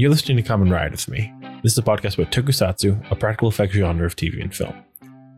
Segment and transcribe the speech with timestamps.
[0.00, 1.34] You're listening to Kamen Ride with me.
[1.64, 4.72] This is a podcast about tokusatsu, a practical effects genre of TV and film.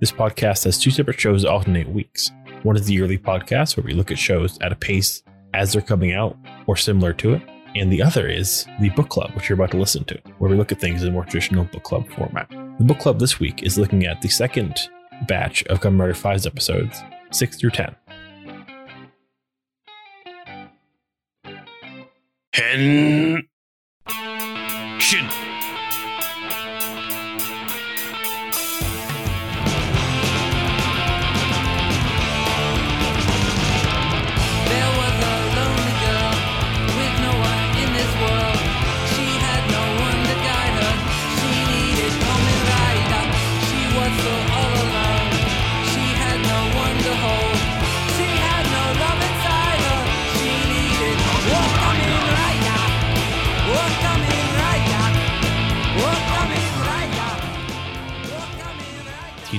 [0.01, 2.31] This podcast has two separate shows that alternate weeks.
[2.63, 5.23] One is the yearly podcast, where we look at shows at a pace
[5.55, 6.37] as they're coming out
[6.67, 7.43] or similar to it.
[7.75, 10.59] And the other is the book club, which you're about to listen to, where we
[10.59, 12.51] look at things in a more traditional book club format.
[12.51, 14.77] The book club this week is looking at the second
[15.27, 17.97] batch of Kamen Rider Faiz's episodes, 6 through 10.
[22.53, 23.50] Hen.
[25.01, 25.40] Shin.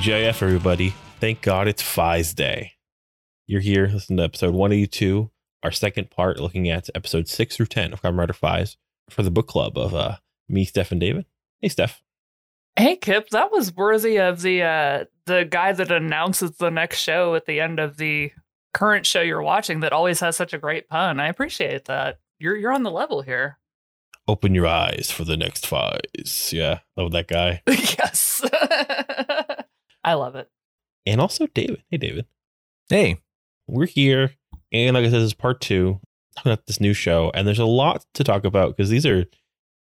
[0.02, 0.28] Rider.
[0.30, 0.96] Everybody.
[1.20, 2.74] Thank God it's Faiz Day.
[3.46, 5.30] You're here, listen to episode 182,
[5.62, 8.78] our second part, looking at episode 6 through 10 of Kamen Rider Faiz
[9.12, 10.16] for the book club of uh,
[10.50, 11.26] me, Stef, and David.
[11.60, 12.00] Hey, Stef.
[12.76, 17.36] Hey Kihp, that was worthy of the uh the guy that announces the next show
[17.36, 18.32] at the end of the
[18.74, 21.20] current show you're watching that always has such a great pun.
[21.20, 22.20] I appreciate that.
[22.40, 23.60] You're you're on the level here.
[24.28, 26.54] Open your eyes for the next Faiz.
[26.54, 27.62] Yeah, love that guy.
[27.68, 28.42] yes.
[30.04, 30.50] I love it.
[31.06, 31.84] And also David.
[31.90, 32.26] Hey, David.
[32.90, 33.18] Hey,
[33.68, 34.32] We're here.
[34.74, 36.00] And like I said, this is part two
[36.36, 37.32] talking about this new show.
[37.34, 39.26] And there's a lot to talk about because these are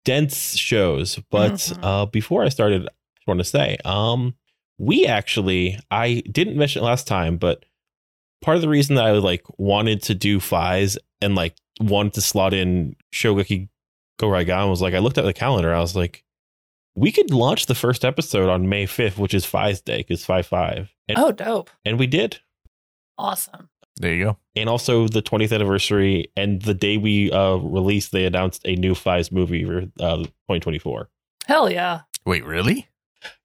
[0.05, 1.19] dense shows.
[1.31, 1.79] But Mhm.
[1.83, 4.35] uh, before I started, I just want to say, um,
[4.79, 7.65] we actually, I didn't mention it last time, but
[8.43, 12.21] part of the reason that I like wanted to do Faiz and like wanted to
[12.21, 13.69] slot in Shogeki
[14.19, 15.75] Go Raigan was like, I looked at the calendar.
[15.75, 16.25] I was like,
[17.01, 20.47] we could launch the first episode on May 5th, which is Faiz Day, because 5
[20.47, 20.93] 5.
[21.09, 21.71] And, Oh, dope.
[21.85, 22.39] and we did
[23.19, 23.69] Awesome.
[23.97, 24.37] there you go.
[24.57, 28.93] and also the 20th anniversary and the day we uh released they announced a new
[28.95, 31.09] Faiz movie for uh 2024
[31.47, 32.03] Hell yeah.
[32.27, 32.87] Wait, really?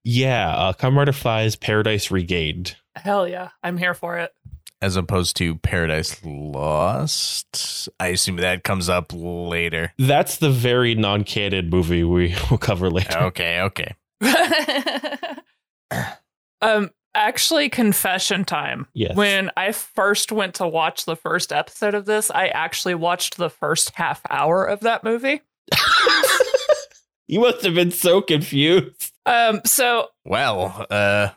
[0.03, 3.49] yeah uh Kamen Rider Faiz Paradise Regained Hell yeah.
[3.63, 4.33] I'm here for it.
[4.81, 7.89] As opposed to Paradise Lost.
[7.99, 9.93] I assume that comes up later.
[9.97, 13.95] that's the very non-canon movie we will cover later Okay, okay.
[16.61, 19.15] um actually confession time Yes.
[19.15, 23.49] when i first went to watch the first episode of this i actually watched the
[23.49, 25.41] first half hour of that movie
[27.27, 31.29] you must have been so confused um so Well, uh,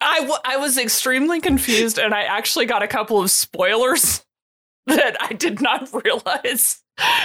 [0.00, 4.24] I, w- I was extremely confused and i actually got a couple of spoilers
[4.86, 6.82] that i did not realize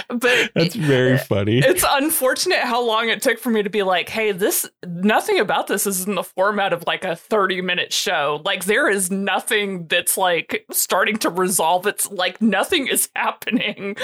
[0.08, 4.08] but that's very funny it's unfortunate how long it took for me to be like,
[4.08, 8.40] hey, this nothing about this is in the format of like a 30 minute show.
[8.44, 11.86] Like there is nothing that's like starting to resolve.
[11.86, 13.96] It's like nothing is happening.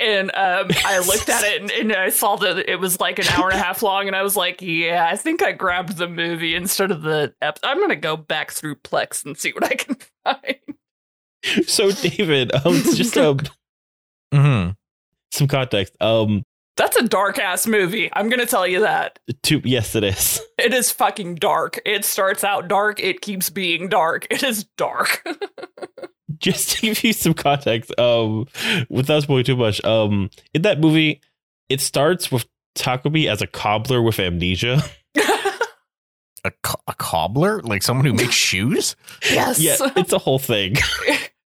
[0.00, 3.28] And um, I looked at it and, and I saw that it was like an
[3.28, 6.08] hour and a half long, and I was like, yeah, I think I grabbed the
[6.08, 9.74] movie instead of the ep- I'm gonna go back through Plex and see what I
[9.74, 10.56] can find.
[11.66, 13.38] so David um it's just um
[14.34, 14.76] mhm.
[15.32, 16.42] some context um
[16.76, 18.10] That's a dark ass movie.
[18.12, 19.18] I'm gonna tell you that.
[19.44, 21.80] to yes it is It is fucking dark.
[21.86, 23.00] It starts out dark.
[23.00, 24.26] It keeps being dark.
[24.30, 25.26] It is dark.
[26.38, 28.46] just to give you some context, um,
[28.90, 31.20] without spoiling too much, um, in that movie,
[31.70, 32.46] it starts with
[32.76, 34.82] Takumi as a cobbler with amnesia.
[36.44, 37.60] a, co- a cobbler?
[37.62, 38.96] Like someone who makes shoes?
[39.30, 39.58] yes.
[39.60, 40.76] yeah, it's a whole thing.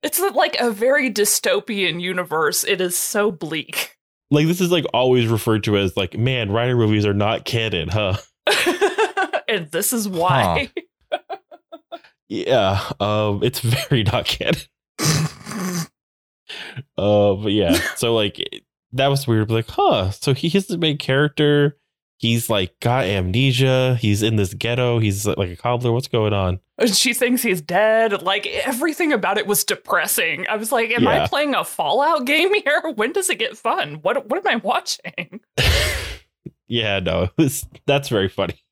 [0.02, 2.64] It's like a very dystopian universe.
[2.64, 3.96] It is so bleak.
[4.30, 7.88] Like this is like always referred to as like, man, writer movies are not canon,
[7.88, 8.16] huh?
[9.48, 10.70] and this is why.
[12.32, 14.62] Yeah, um, it's very not canon.
[16.96, 18.40] uh, but yeah, so like
[18.92, 19.50] that was weird.
[19.50, 20.12] Like, huh?
[20.12, 21.76] So he is the main character.
[22.22, 23.96] He's like got amnesia.
[24.00, 25.00] He's in this ghetto.
[25.00, 25.90] He's like a cobbler.
[25.92, 26.60] What's going on?
[26.86, 28.22] she thinks he's dead.
[28.22, 30.46] Like everything about it was depressing.
[30.48, 31.24] I was like, am Yeah.
[31.24, 32.80] I playing a Fallout game here?
[32.94, 33.96] When does it get fun?
[34.02, 35.40] What what am I watching?
[36.68, 38.62] yeah, no, it was, that's very funny.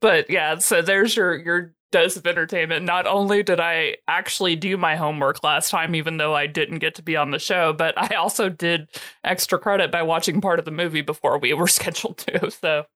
[0.00, 2.84] but yeah, so there's your your dose of entertainment.
[2.84, 6.96] Not only did I actually do my homework last time, even though I didn't get
[6.96, 8.88] to be on the show, but I also did
[9.22, 12.50] extra credit by watching part of the movie before we were scheduled to.
[12.50, 12.86] So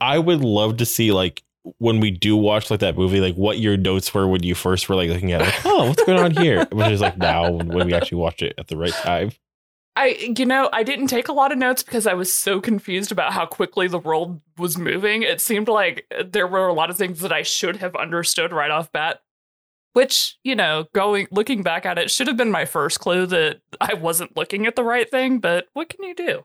[0.00, 1.42] I would love to see like
[1.78, 4.88] when we do watch like that movie, like what your notes were when you first
[4.88, 6.66] were like looking at it, like, oh, what's going on here?
[6.72, 9.32] Which is like now when, when we actually watch it at the right time.
[9.96, 13.10] I, you know, I didn't take a lot of notes because I was so confused
[13.12, 15.22] about how quickly the world was moving.
[15.22, 18.70] It seemed like there were a lot of things that I should have understood right
[18.70, 19.20] off bat.
[19.92, 23.60] Which, you know, going looking back at it should have been my first clue that
[23.80, 26.44] I wasn't looking at the right thing, but what can you do?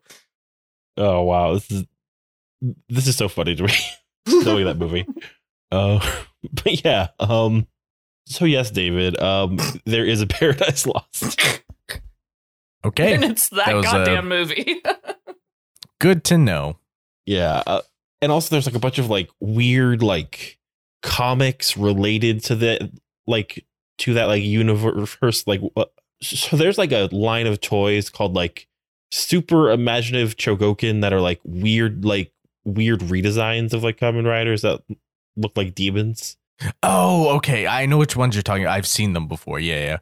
[0.98, 1.86] Oh wow, this is
[2.90, 3.74] this is so funny to me.
[4.28, 5.06] knowing that movie.
[5.72, 6.00] Uh,
[6.64, 7.68] but yeah, um,
[8.28, 11.64] so yes, David, um, there is a Paradise Lost.
[12.86, 13.14] Okay.
[13.14, 14.82] and it's that, that was, uh, goddamn movie.
[16.00, 16.78] Good to know.
[17.26, 17.82] Yeah, uh,
[18.22, 20.60] and also there's like a bunch of like weird like
[21.02, 22.92] comics related to the
[23.26, 23.66] like
[24.00, 25.48] to that like universe.
[25.48, 25.86] Like, uh,
[26.22, 28.68] so there's like a line of toys called like
[29.12, 32.32] super imaginative Chogokin that are like weird like
[32.66, 34.82] weird redesigns of like Kamen Riders that
[35.36, 36.38] look like demons.
[36.84, 37.68] Oh, okay.
[37.68, 38.68] I know which ones you're talking.
[38.68, 39.60] I've seen them before.
[39.60, 39.98] Yeah, yeah.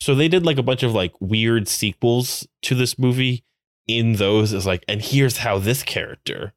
[0.00, 3.44] So they did like a bunch of like weird sequels to this movie.
[3.86, 6.52] In those is like, and here's how this character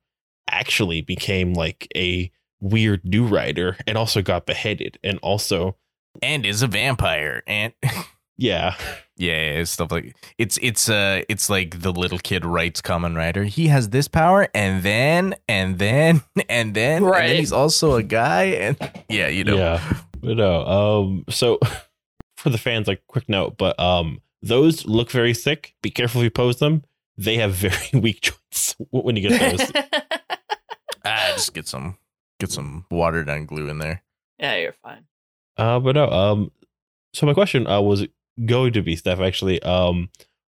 [0.49, 2.29] actually became like a
[2.59, 5.77] weird new writer and also got beheaded and also
[6.21, 7.41] And is a vampire.
[7.47, 7.73] And
[8.37, 8.75] yeah
[9.17, 13.43] yeah, yeah, stuff like it's it's uh it's like the little kid writes Kamen Rider.
[13.43, 17.27] He has this power, and then and then and then and Right.
[17.27, 18.43] then he's also a guy.
[18.45, 18.77] And
[19.09, 19.55] yeah, you know.
[19.55, 21.59] yeah but no um so
[22.41, 26.25] for the fans like quick note but um those look very sick be careful if
[26.25, 26.83] you pose them
[27.17, 29.71] they have very weak joints when you get those
[31.03, 31.97] Ah, just get some
[32.39, 34.03] get some watered down glue in there.
[34.37, 35.05] yeah, you're fine.
[35.57, 36.07] Uh, but no.
[36.09, 36.51] Um,
[37.13, 38.05] so my question uh was
[38.45, 39.19] going to be Stef.
[39.25, 40.09] Actually, um,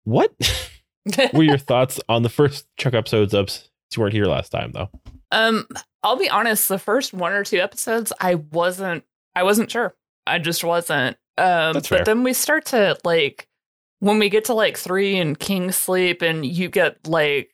[0.04, 0.32] what
[1.32, 3.48] were your thoughts on the first Chuck episodes of?
[3.96, 4.90] You weren't here last time though.
[5.30, 5.66] Um,
[6.02, 9.04] I'll be honest, the first one or two episodes, I wasn't
[9.34, 9.94] I wasn't sure.
[10.26, 11.16] I just wasn't.
[11.38, 13.48] Um That's but then we start to like
[14.00, 17.50] when we get to like three and King Sleep and you get like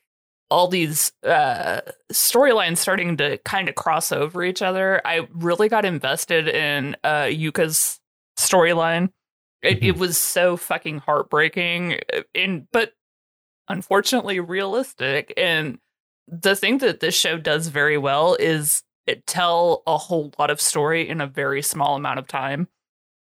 [0.50, 1.80] all these uh
[2.12, 7.28] storylines starting to kind of cross over each other, I really got invested in uh
[7.30, 8.00] Yuka's
[8.38, 9.10] storyline.
[9.62, 12.00] It, it was so fucking heartbreaking
[12.34, 12.92] and but
[13.68, 15.78] unfortunately realistic and
[16.26, 20.60] the thing that this show does very well is it tell a whole lot of
[20.60, 22.68] story in a very small amount of time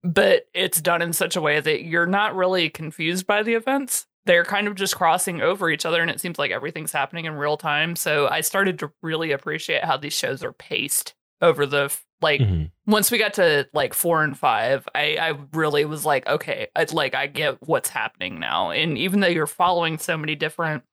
[0.03, 4.05] but it's done in such a way that you're not really confused by the events
[4.25, 7.33] they're kind of just crossing over each other and it seems like everything's happening in
[7.33, 11.93] real time so i started to really appreciate how these shows are paced over the
[12.21, 12.71] like Mhm.
[12.87, 16.93] once we got to like four and five, I, I really was like, okay, it's
[16.93, 18.69] like I get what's happening now.
[18.71, 20.83] And even though you're following so many different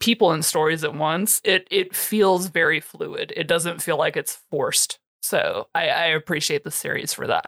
[0.00, 3.32] people and stories at once, it it feels very fluid.
[3.36, 4.98] It doesn't feel like it's forced.
[5.22, 7.46] So I, I appreciate the series for that.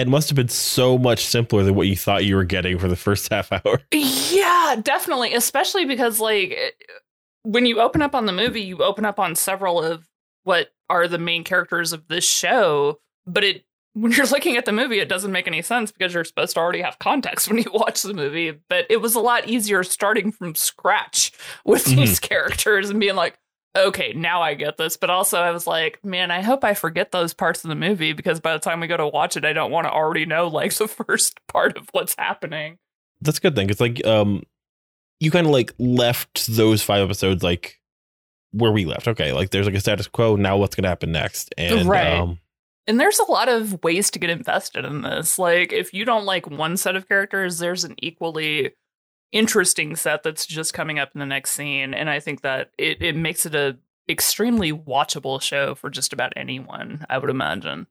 [0.00, 2.88] It must have been so much simpler than what you thought you were getting for
[2.88, 3.80] the first half hour.
[3.92, 5.34] Yeah, definitely.
[5.34, 6.58] Especially because like
[7.42, 10.08] when you open up on the movie, you open up on several of
[10.44, 13.64] what are the main characters of this show, but it
[13.94, 16.60] when you're looking at the movie, it doesn't make any sense because you're supposed to
[16.60, 18.58] already have context when you watch the movie.
[18.68, 21.32] But it was a lot easier starting from scratch
[21.64, 21.96] with mm-hmm.
[21.96, 23.38] these characters and being like,
[23.76, 24.96] okay, now I get this.
[24.96, 28.12] But also, I was like, man, I hope I forget those parts of the movie
[28.12, 30.48] because by the time we go to watch it, I don't want to already know
[30.48, 32.78] like the first part of what's happening.
[33.20, 33.70] That's a good thing.
[33.70, 34.42] It's like um,
[35.18, 37.78] you kind of like left those five episodes like
[38.52, 39.06] where we left.
[39.06, 40.36] Okay, like there's like a status quo.
[40.36, 41.54] Now what's gonna happen next?
[41.58, 42.18] And Right.
[42.20, 42.38] um,
[42.86, 45.38] And there's a lot of ways to get invested in this.
[45.38, 48.72] Like, if you don't like one set of characters, there's an equally
[49.32, 51.94] interesting set that's just coming up in the next scene.
[51.94, 56.32] And I think that it, it makes it a extremely watchable show for just about
[56.36, 57.86] anyone, I would imagine.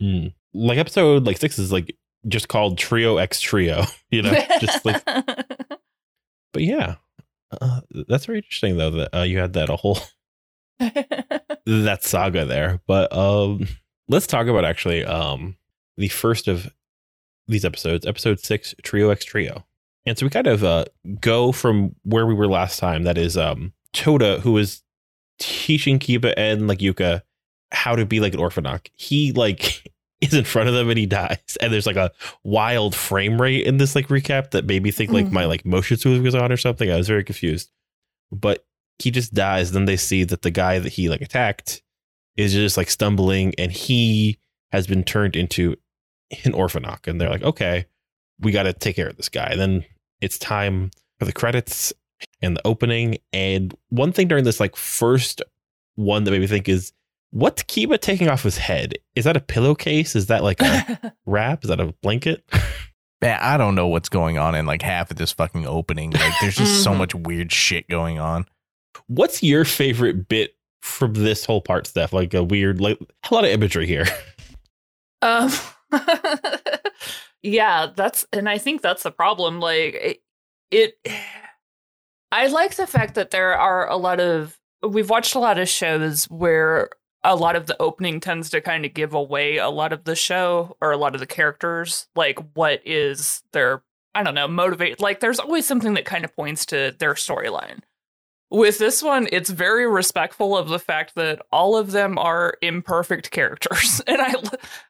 [0.00, 0.28] hmm.
[0.54, 3.84] like episode like six is like just called Trio X Trio.
[4.10, 6.94] You know, just like but yeah.
[7.60, 9.98] Uh, that's very interesting though that uh, you had that a whole
[10.78, 12.80] that saga there.
[12.86, 13.66] But um
[14.08, 15.56] let's talk about actually um
[15.98, 16.72] the first of
[17.48, 19.66] these episodes, episode 6 Trio X Trio.
[20.06, 20.84] And so we kind of uh
[21.20, 24.82] go from where we were last time that is um Toda who is
[25.38, 27.22] teaching Kiba and like Yuka
[27.72, 28.90] how to be like an Orphenoch.
[28.96, 29.90] He like
[30.20, 31.56] is in front of them and he dies.
[31.60, 32.10] And there's like a
[32.42, 35.96] wild frame rate in this like recap that made me think like my like motion
[35.96, 36.90] smooth was on or something.
[36.90, 37.70] I was very confused.
[38.30, 38.64] But
[38.98, 39.72] he just dies.
[39.72, 41.82] Then they see that the guy that he like attacked
[42.36, 44.38] is just like stumbling and he
[44.72, 45.76] has been turned into
[46.44, 47.06] an Orphenoch.
[47.06, 47.86] And they're like, okay,
[48.40, 49.54] we got to take care of this guy.
[49.56, 49.84] then
[50.20, 51.92] it's time for the credits
[52.42, 53.18] and the opening.
[53.32, 55.42] And one thing during this like first
[55.96, 56.92] one that made me think is
[57.30, 58.94] what's Kiba taking off his head?
[59.14, 60.16] Is that a pillowcase?
[60.16, 61.64] Is that like a wrap?
[61.64, 62.44] Is that a blanket?
[63.20, 66.12] Man, I don't know what's going on in like half of this fucking opening.
[66.12, 66.98] Like, there's just so Mhm.
[66.98, 68.46] much weird shit going on.
[69.08, 72.12] What's your favorite bit from this whole part, Stef?
[72.12, 74.06] Like a weird, like a lot of imagery here.
[75.20, 75.50] Um,
[77.42, 79.60] yeah, that's, and I think that's the problem.
[79.60, 80.22] Like, it,
[80.70, 80.98] it,
[82.32, 85.68] I like the fact that there are a lot of, we've watched a lot of
[85.68, 86.90] shows where
[87.24, 90.14] a lot of the opening tends to kind of give away a lot of the
[90.14, 93.82] show or a lot of the characters, like what is their,
[94.14, 95.00] I don't know, motivate.
[95.00, 97.80] Like, there's always something that kind of points to their storyline.
[98.50, 103.30] With this one, it's very respectful of the fact that all of them are imperfect
[103.30, 104.34] characters, and I,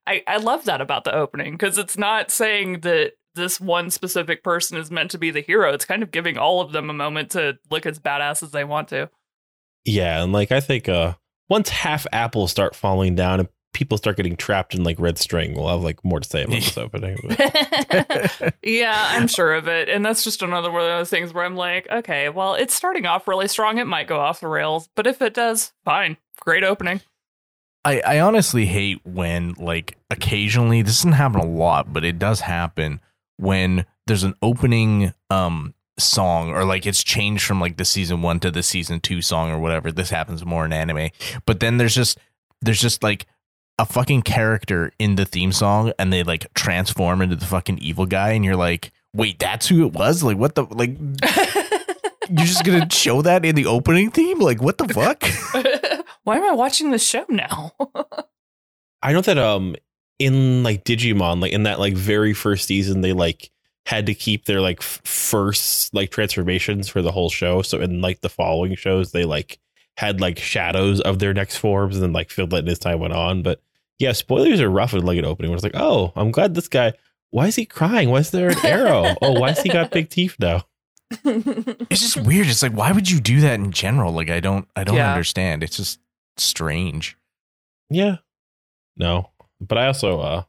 [0.06, 4.44] I, I love that about the opening because it's not saying that this one specific
[4.44, 5.72] person is meant to be the hero.
[5.72, 8.64] It's kind of giving all of them a moment to look as badass as they
[8.64, 9.10] want to.
[9.84, 11.14] Yeah, and like I think uh
[11.48, 15.68] once half apples start falling down people start getting trapped in like red string, we'll
[15.68, 17.18] have like more to say about this opening.
[17.26, 19.88] But yeah, I'm sure of it.
[19.88, 23.06] And that's just another one of those things where I'm like, okay, well, it's starting
[23.06, 23.78] off really strong.
[23.78, 26.16] It might go off the rails, but if it does, fine.
[26.40, 27.00] Great opening.
[27.84, 32.40] I, I honestly hate when like occasionally this doesn't happen a lot, but it does
[32.40, 33.00] happen
[33.36, 38.38] when there's an opening um song or like it's changed from like the season one
[38.40, 39.92] to the season two song or whatever.
[39.92, 41.10] This happens more in anime.
[41.46, 42.18] But then there's just
[42.60, 43.26] there's just like
[43.78, 48.06] a fucking character in the theme song and they like transform into the fucking evil
[48.06, 50.22] guy and you're like, wait, that's who it was?
[50.22, 50.98] Like what the like
[52.28, 54.40] you're just gonna show that in the opening theme?
[54.40, 55.22] Like what the fuck?
[56.24, 57.72] Why am I watching this show now?
[59.02, 59.76] I know that um
[60.18, 63.50] in like Digimon, like in that like very first season, they like
[63.86, 67.62] had to keep their like f- first like transformations for the whole show.
[67.62, 69.58] So in like the following shows, they like
[69.96, 73.14] had like shadows of their next forms and then like filled that as time went
[73.14, 73.42] on.
[73.42, 73.62] But
[73.98, 75.50] yeah, spoilers are rough with like an opening.
[75.50, 76.92] Where it's like, oh, I'm glad this guy.
[77.30, 78.08] Why is he crying?
[78.10, 79.14] Why is there an arrow?
[79.22, 80.64] oh, why has he got big teeth now?
[81.24, 82.46] it's just weird.
[82.48, 84.12] It's like why would you do that in general?
[84.12, 85.10] Like I don't I don't Yeah.
[85.12, 85.62] understand.
[85.62, 86.00] It's just
[86.36, 87.16] strange.
[87.90, 88.16] Yeah.
[88.96, 89.30] No.
[89.60, 90.42] But I also uh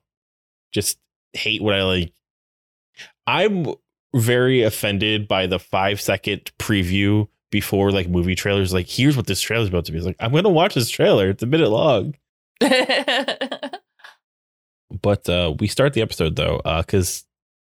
[0.73, 0.99] just
[1.33, 2.13] hate what I like.
[3.27, 3.67] I'm
[4.15, 8.73] very offended by the five second preview before like movie trailers.
[8.73, 9.97] Like, here's what this trailer's about to be.
[9.97, 11.29] It's like, I'm gonna watch this trailer.
[11.29, 12.15] It's a minute long.
[15.01, 17.25] But uh we start the episode though, uh, because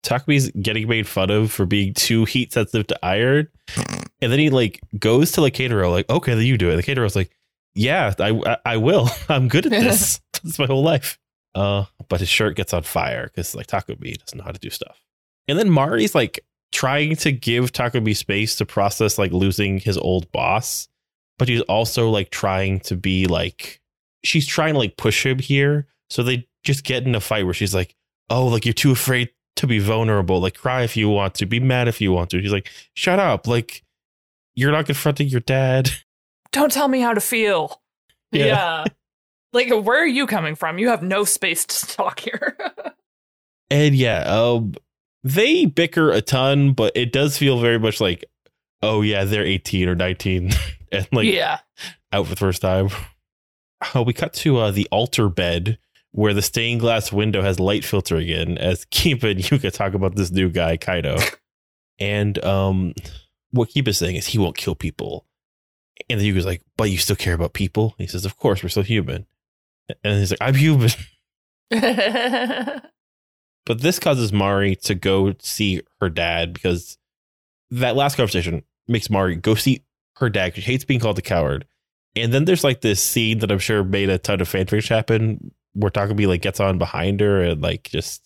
[0.04, 3.48] Takumi's getting made fun of for being too heat sensitive to iron.
[4.22, 6.75] And then he like goes to like Keitaro, like, okay, then you do it.
[6.75, 7.32] The Keitaro's like,
[7.74, 9.10] yeah, I, I I will.
[9.30, 10.22] I'm good at this.
[10.44, 11.18] That's my whole life.
[11.56, 14.70] Uh, but his shirt gets on fire because like Takumi doesn't know how to do
[14.70, 15.00] stuff.
[15.48, 20.30] And then Mari's like trying to give Takumi space to process like losing his old
[20.34, 20.89] boss,
[21.39, 23.80] but he's also like trying to be like
[24.25, 25.88] she's trying to like push him here.
[26.10, 27.96] So they just get in a fight where she's like,
[28.29, 30.39] "Oh, like you're too afraid to be vulnerable.
[30.39, 33.20] Like cry if you want to, be mad if you want to." She's like, "Shut
[33.20, 33.48] up!
[33.48, 33.84] Like
[34.55, 35.89] you're not confronting your dad."
[36.51, 37.82] Don't tell me how to feel.
[38.32, 38.46] Yeah.
[38.46, 38.86] Yeah.
[39.51, 40.77] Like, where are you coming from?
[40.77, 42.58] You have no space to talk here.
[43.72, 44.75] And yeah, um,
[45.24, 48.25] they bicker a ton, but it does feel very much like,
[48.82, 50.51] oh yeah, they're 18 or 19
[50.91, 51.60] and like yeah.
[52.13, 52.89] out for the first time.
[53.94, 55.77] Oh, we cut to uh, the altar bed
[56.12, 60.15] where the stained glass window has light filtering in as Kiba and Yuka talk about
[60.15, 61.18] this new guy, Kaido.
[62.00, 62.94] and um,
[63.51, 65.25] what Kiba's saying is he won't kill people.
[66.10, 67.96] And then Yuka's like, but you still care about people?
[67.98, 69.25] He says, of course, we're still human.
[70.04, 70.89] And he's like, I'm human.
[73.65, 76.98] But this causes Mari to go see her dad because
[77.72, 79.84] that last conversation makes Mari go see
[80.18, 81.65] her dad because she hates being called a coward.
[82.16, 85.52] And then there's like this scene that I'm sure made a ton of fanfics happen
[85.74, 88.24] where Takumi like gets on behind her and like just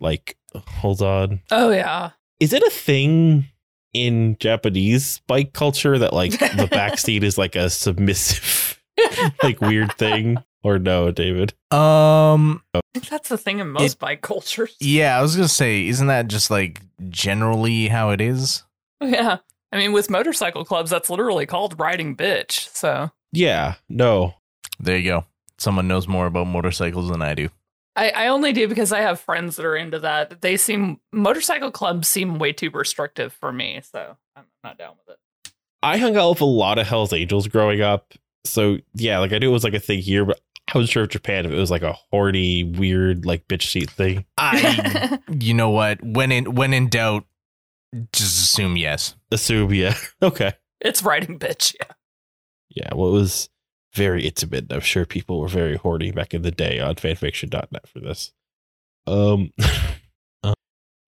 [0.00, 1.40] like holds on.
[1.50, 2.10] oh, yeah.
[2.40, 3.46] Is it a thing
[3.94, 8.82] in Japanese bike culture that like the backseat is like a submissive
[9.42, 10.36] like weird thing?
[10.64, 11.54] Or no, David?
[11.72, 14.76] Um I think that's the thing in most bike cultures.
[14.80, 18.62] yeah, I was gonna say, isn't that just like generally how it is?
[19.00, 19.38] Yeah.
[19.72, 22.68] I mean, with motorcycle clubs, that's literally called riding bitch.
[22.74, 24.34] So Yeah, no.
[24.78, 25.24] There you go.
[25.58, 27.48] Someone knows more about motorcycles than I do.
[27.94, 30.40] I, I only do because I have friends that are into that.
[30.40, 33.80] They seem, motorcycle clubs seem way too restrictive for me.
[33.82, 35.52] So I'm not down with it.
[35.82, 38.14] I hung out with a lot of Hell's Angels growing up.
[38.44, 40.40] So yeah, like I knew it was like a thing here, but
[40.72, 43.90] I wasn't sure of Japan if it was like a horny, weird, like bitch seat
[43.90, 44.24] thing.
[44.38, 46.02] I you know what?
[46.02, 47.24] When in when in doubt,
[48.12, 49.16] just assume yes.
[49.30, 49.94] Assume, yeah.
[50.22, 50.52] Okay.
[50.80, 51.74] it's riding bitch.
[51.78, 51.92] Yeah.
[52.74, 53.48] Yeah, well, it was
[53.94, 54.72] very intimate.
[54.72, 58.32] I'm sure people were very horny back in the day on fanfiction.net for this.
[59.06, 59.52] Um,
[60.42, 60.54] uh,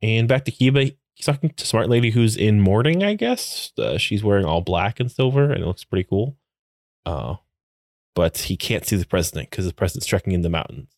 [0.03, 3.73] And back to Kiba, he's talking to Smart Lady who's in mourning, I guess.
[3.79, 6.37] Uh, she's wearing all black and silver, and it looks pretty cool.
[7.07, 7.37] Uh,
[8.15, 10.91] but he can't see the president because the president's trekking in the mountains.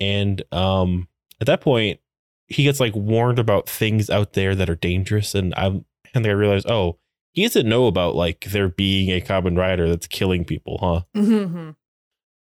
[0.00, 1.08] And um,
[1.40, 2.00] at that point,
[2.48, 6.30] he gets like warned about things out there that are dangerous, and I'm, and I
[6.30, 6.98] realize, oh,
[7.34, 11.02] he doesn't know about like there being a Kamen Rider that's killing people, huh?
[11.20, 11.70] Mm-hmm.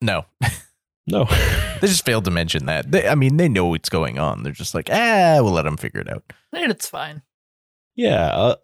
[0.01, 0.25] No,
[1.07, 1.25] No.
[1.81, 2.91] they just failed to mention that.
[2.91, 4.43] They, I mean, they know what's going on.
[4.43, 6.25] They're just like, ah, we'll let them figure it out.
[6.53, 7.23] And it's fine.
[7.95, 8.57] yeah, uh,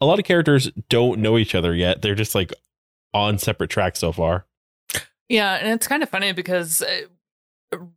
[0.00, 2.02] a lot of characters don't know each other yet.
[2.02, 2.52] They're just like
[3.14, 4.46] on separate tracks so far.
[5.28, 7.02] Yeah, and it's kind of funny because uh,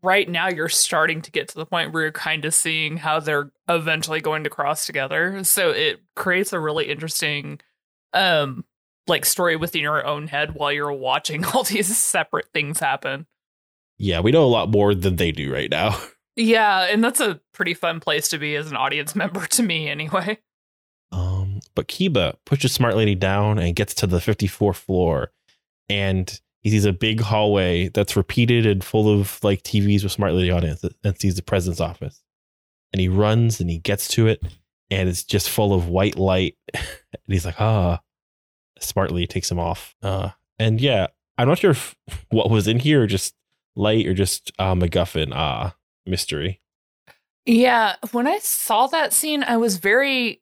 [0.02, 3.20] right now you're starting to get to the point where you're kind of seeing how
[3.20, 5.44] they're eventually going to cross together.
[5.44, 7.60] So it creates a really interesting
[8.14, 8.66] um
[9.08, 13.26] like story within your own head while you're watching all these separate things happen.
[13.98, 16.00] Yeah, we know a lot more than they do right now.
[16.38, 19.90] Yeah, and that's a pretty fun place to be as an audience member to me
[19.90, 20.38] anyway.
[21.12, 25.34] Um, but Kiba pushes Smart Lady down and gets to the 54th floor,
[25.90, 30.34] and he sees a big hallway that's repeated and full of like TVs with Smart
[30.34, 32.22] Lady it, and sees the president's office.
[32.94, 34.42] And he runs and he gets to it,
[34.92, 36.56] and it's just full of white light.
[36.74, 36.84] and
[37.28, 38.02] he's like, ah.
[38.80, 39.96] smartly takes him off.
[40.04, 41.96] Uh, and yeah, I'm not sure if
[42.30, 43.34] what was in here, just
[43.76, 45.32] light, or just uh, MacGuffin.
[45.34, 45.76] Ah,
[46.06, 46.62] mystery.
[47.46, 50.42] Yeah, when I saw that scene, I was very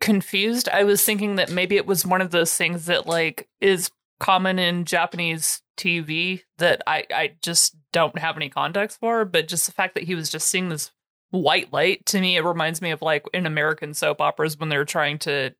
[0.00, 0.68] confused.
[0.68, 4.58] I was thinking that maybe it was one of those things that like is common
[4.58, 9.72] in Japanese TV that I I just don't have any context for, but just the
[9.72, 10.90] fact that he was just seeing this
[11.30, 14.84] white light to me it reminds me of like in American soap operas when they're
[14.84, 15.52] trying to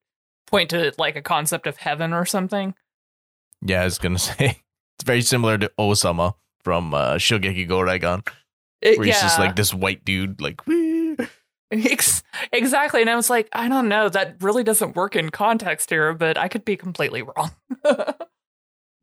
[0.46, 2.75] point to like a concept of heaven or something.
[3.62, 4.62] Yeah, I was gonna say
[4.98, 8.26] it's very similar to Osama from uh, Shogeki Go Raigan,
[8.80, 10.66] It- where he's just like this white dude, like.
[10.66, 11.16] "Wee."
[12.52, 13.00] Exactly.
[13.00, 16.38] And I was like, I don't know, that really doesn't work in context here, but
[16.38, 17.50] I could be completely wrong.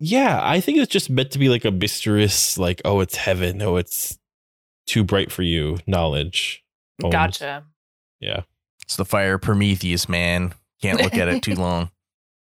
[0.05, 3.61] Yeah, I think it's just meant to be like a mysterious, like, oh, it's heaven.
[3.61, 4.19] Oh, it's
[4.85, 6.61] too bright for you knowledge.
[6.99, 7.13] Poems.
[7.13, 7.63] gotcha.
[8.19, 8.41] Yeah.
[8.81, 10.55] It's the fire of Prometheus, man.
[10.81, 11.89] Can't look at it too long.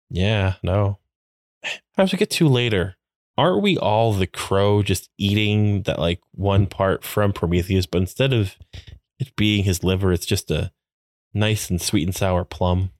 [0.09, 0.99] Yeah, no.
[1.95, 2.97] Perhaps we get to later.
[3.37, 8.33] Aren't we all the crow just eating that like one part from Prometheus, but instead
[8.33, 8.57] of
[9.19, 10.73] it being his liver, it's just a
[11.33, 12.91] nice and sweet and sour plum.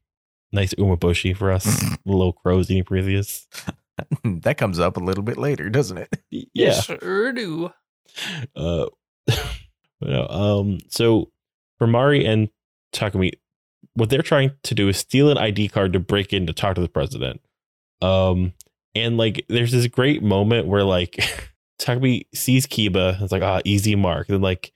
[0.53, 3.45] Nice umeboshi for us, little crows eating Prometheus.
[4.23, 6.09] that comes up a little bit later, doesn't it?
[6.53, 6.81] Yeah.
[6.81, 7.71] Sure do.
[8.55, 8.87] Uh,
[10.01, 11.31] no, um, so
[11.77, 12.49] for Mari and
[12.93, 13.33] Takumi,
[13.93, 16.75] what they're trying to do is steal an ID card to break in to talk
[16.75, 17.41] to the president.
[18.01, 18.53] Um,
[18.93, 21.11] and like, there's this great moment where like
[21.79, 24.29] Takumi sees Kiba, and it's like, ah, easy mark.
[24.29, 24.73] And like,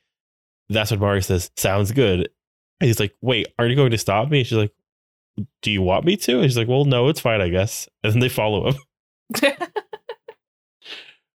[0.70, 2.30] that's what Mari says, sounds good.
[2.80, 4.40] And he's like, wait, aren't you going to stop me?
[4.40, 4.74] And she's like,
[5.62, 6.40] do you want me to?
[6.40, 7.88] And she's like, well, no, it's fine, I guess.
[8.04, 8.76] And then they follow him.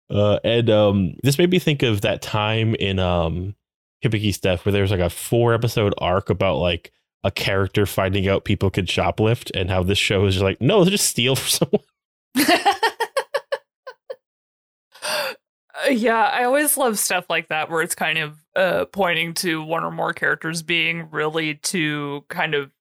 [0.09, 3.55] Uh, and um, this made me think of that time in um,
[4.31, 6.91] Steph where there was like a four episode arc about like
[7.23, 10.85] a character finding out people could shoplift and how this show is just like, no,
[10.85, 11.81] just steal for someone.
[15.91, 19.83] Yeah, I always love stuff like that where it's kind of uh, pointing to one
[19.83, 22.71] or more characters being really too kind of,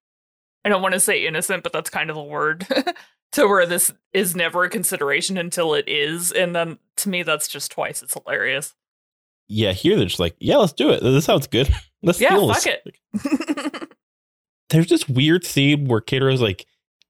[0.65, 2.67] I don't want to say innocent, but that's kind of the word,
[3.35, 6.33] to where this is never a consideration until it is.
[6.33, 8.75] And then to me, that's just twice It's hilarious.
[9.47, 11.03] Yeah, here they're just like, yeah, let's do it.
[11.03, 11.69] This sounds good.
[12.03, 12.77] Let's Yeah, steal fuck this.
[13.25, 13.89] it.
[14.71, 16.67] There's this weird scene where Kato's like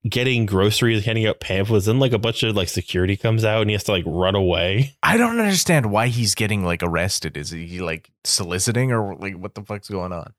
[0.08, 3.70] getting groceries, handing out pamphlets, and like a bunch of like security comes out and
[3.70, 4.94] he has to like run away.
[5.02, 7.36] I don't understand why he's getting like arrested.
[7.36, 10.32] Is he like soliciting or like what the fuck's going on?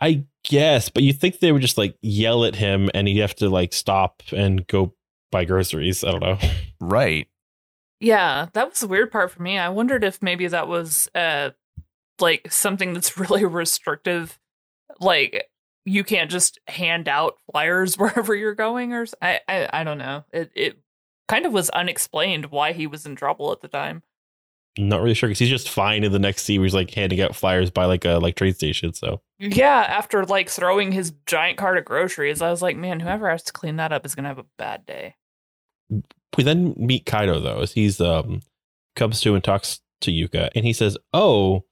[0.00, 3.36] I guess, but you think they would just like yell at him and he'd have
[3.36, 4.94] to like stop and go
[5.32, 6.04] buy groceries.
[6.04, 6.38] I don't know.
[6.80, 7.26] Right.
[7.98, 9.58] Yeah, that was the weird part for me.
[9.58, 11.50] I wondered if maybe that was uh
[12.20, 14.38] like something that's really restrictive.
[15.00, 15.48] Like
[15.84, 20.24] you can't just hand out flyers wherever you're going or I I don't know.
[20.32, 20.78] It it
[21.28, 24.02] kind of was unexplained why he was in trouble at the time.
[24.78, 27.20] Not really sure because he's just fine in the next scene where he's like handing
[27.20, 28.94] out flyers by like a like train station.
[28.94, 33.28] So Yeah, after like throwing his giant cart of groceries, I was like, man, whoever
[33.28, 35.16] has to clean that up is going to have a bad day.
[35.90, 38.40] We then meet Kaido though as he's um
[38.96, 41.64] comes to and talks to Yuka and he says, "Oh,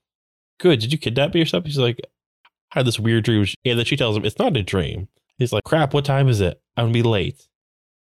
[0.59, 0.81] good.
[0.81, 2.01] Did you kidnap me or something?" He's like,
[2.73, 5.09] "I had this weird dream." And then she tells him it's not a dream.
[5.39, 6.61] He's like, "Crap, what time is it?
[6.77, 7.49] I'm gonna be late."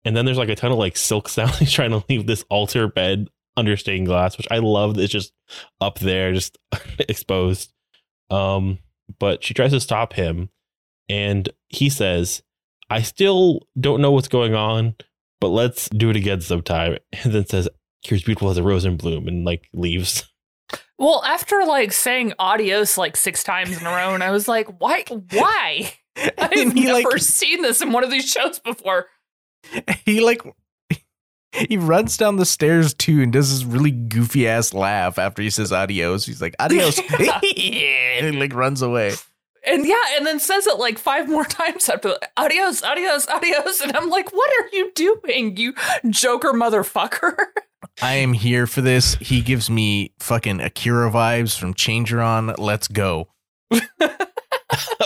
[0.05, 1.51] And then there's like a ton of like silk sound.
[1.57, 4.99] He's trying to leave this altar bed under stained glass, which I love.
[4.99, 5.33] It's just
[5.81, 6.59] up there, just
[6.99, 7.73] exposed.
[8.31, 8.79] Um,
[9.19, 10.51] but she tries to stop him,
[11.09, 12.43] and he says,
[12.89, 14.95] I still don't know what's going on,
[15.41, 16.99] but let's do it again sometime.
[17.25, 17.69] And then says,
[18.03, 20.27] Here's beautiful as a rose in bloom, and like leaves.
[20.99, 24.69] Well, after like saying adios like six times in a row, and I was like,
[24.81, 25.03] why?
[25.31, 25.95] Why?
[26.39, 29.07] I've never like- seen this in one of these shows before.
[30.05, 30.43] he like
[31.53, 35.49] he runs down the stairs too and does this really goofy ass laugh after he
[35.49, 36.27] says adios.
[36.27, 39.15] He's like adios, and he like runs away.
[39.67, 43.81] And yeah, and then says it like five more times after adios, adios, adios.
[43.81, 45.75] And I'm like, what are you doing, you
[46.09, 47.37] Joker motherfucker?
[48.03, 49.17] I am here for this.
[49.17, 52.55] He gives me fucking Akira vibes from Changerion.
[52.59, 53.29] Let's go.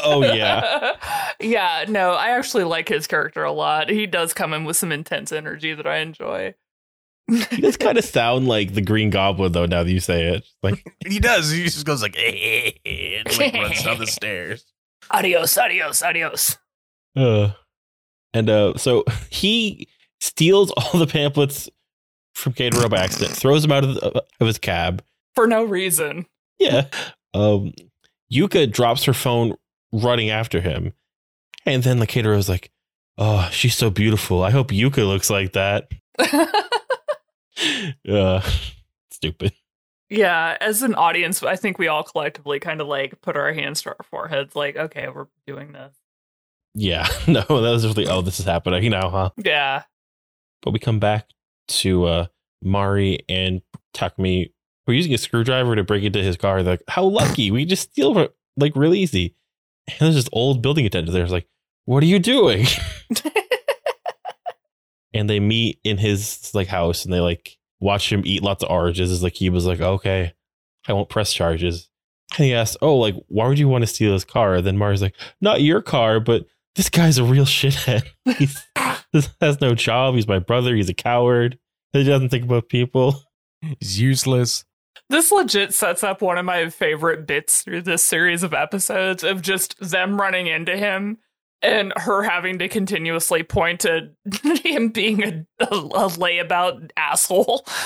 [0.05, 0.93] oh, yeah.
[1.41, 3.91] yeah, no, I actually like his character a lot.
[3.91, 6.55] He does come in with some intense energy that I enjoy.
[7.27, 10.45] He does kind of sound like the Green Goblin, though, now that you say it.
[10.63, 11.51] Like, He does.
[11.51, 12.17] He just goes like,
[12.87, 14.65] and like runs down the stairs.
[15.11, 16.59] Adios, adios, adios.
[17.17, 17.51] uh.
[18.35, 19.89] And uh, so he
[20.21, 21.71] steals all the pamphlets
[22.35, 25.03] from Cato by accident, throws them out of, the, of his cab,
[25.35, 26.27] For no reason.
[26.59, 26.87] Yeah.
[27.33, 27.73] Um,
[28.33, 29.55] Yuka drops her phone
[29.93, 30.93] running after him.
[31.65, 32.71] And then the caterer is like,
[33.17, 34.43] Oh, she's so beautiful.
[34.43, 35.89] I hope Yuka looks like that.
[38.09, 38.41] uh,
[39.11, 39.53] stupid.
[40.11, 43.83] yeah, as an audience, I think we all collectively kind of like put our hands
[43.83, 45.95] to our foreheads, like, okay, we're doing this.
[46.75, 47.07] Yeah.
[47.29, 49.31] No, that was really, oh, this is happening now, huh?
[49.37, 49.85] Yeah.
[50.63, 51.29] But we come back
[51.69, 52.27] to uh,
[52.63, 53.63] Mari and
[53.95, 54.53] Takumi.
[54.87, 56.63] We're using a screwdriver to break into his car.
[56.63, 57.51] They're like, How lucky.
[57.51, 59.37] We just steal like really easy.
[59.89, 61.23] And there's this old building attendant there.
[61.23, 61.49] It's like,
[61.85, 62.67] What are you doing?
[65.15, 68.71] and they meet in his like house and they like watch him eat lots of
[68.71, 69.13] oranges.
[69.13, 70.35] It's like he was like, okay,
[70.87, 71.89] I won't press charges.
[72.37, 74.61] And he asks, oh, like why would you want to steal his car?
[74.61, 78.05] then Mari's like, not your car, but this guy's a real shithead.
[78.39, 78.61] He's
[79.13, 80.17] this has no job.
[80.17, 80.75] He's my brother.
[80.75, 81.59] He's a coward.
[81.93, 83.23] He doesn't think about people.
[83.79, 84.65] He's useless.
[85.11, 89.43] This legit sets up one of my favorite bits through this series of episodes of
[89.43, 91.19] just them running into him
[91.65, 94.11] and her having to continuously point to
[94.63, 97.67] him being a, a, a layabout asshole.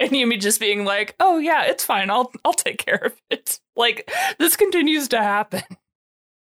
[0.00, 2.10] And Yumi just being like, "Oh yeah, it's fine.
[2.10, 5.62] I'll I'll take care of it." Like this continues to happen.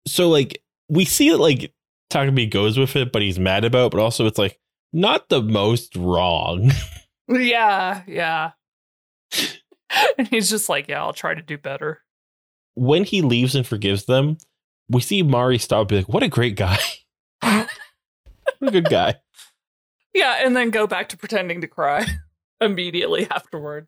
[0.06, 1.72] So like we see it like
[2.12, 3.86] Takumi goes with it, but he's mad about.
[3.86, 4.58] it, But also it's like
[4.92, 6.72] not the most wrong.
[7.26, 8.50] Yeah, yeah.
[10.18, 12.02] and he's just like, "Yeah, I'll try to do better."
[12.74, 14.38] when he leaves and forgives them,
[14.88, 16.78] we see Mari stop be like, "What a great guy!
[17.40, 17.68] what
[18.60, 19.16] a good guy!"
[20.14, 22.04] Yeah, and then go back to pretending to cry
[22.60, 23.86] immediately afterward.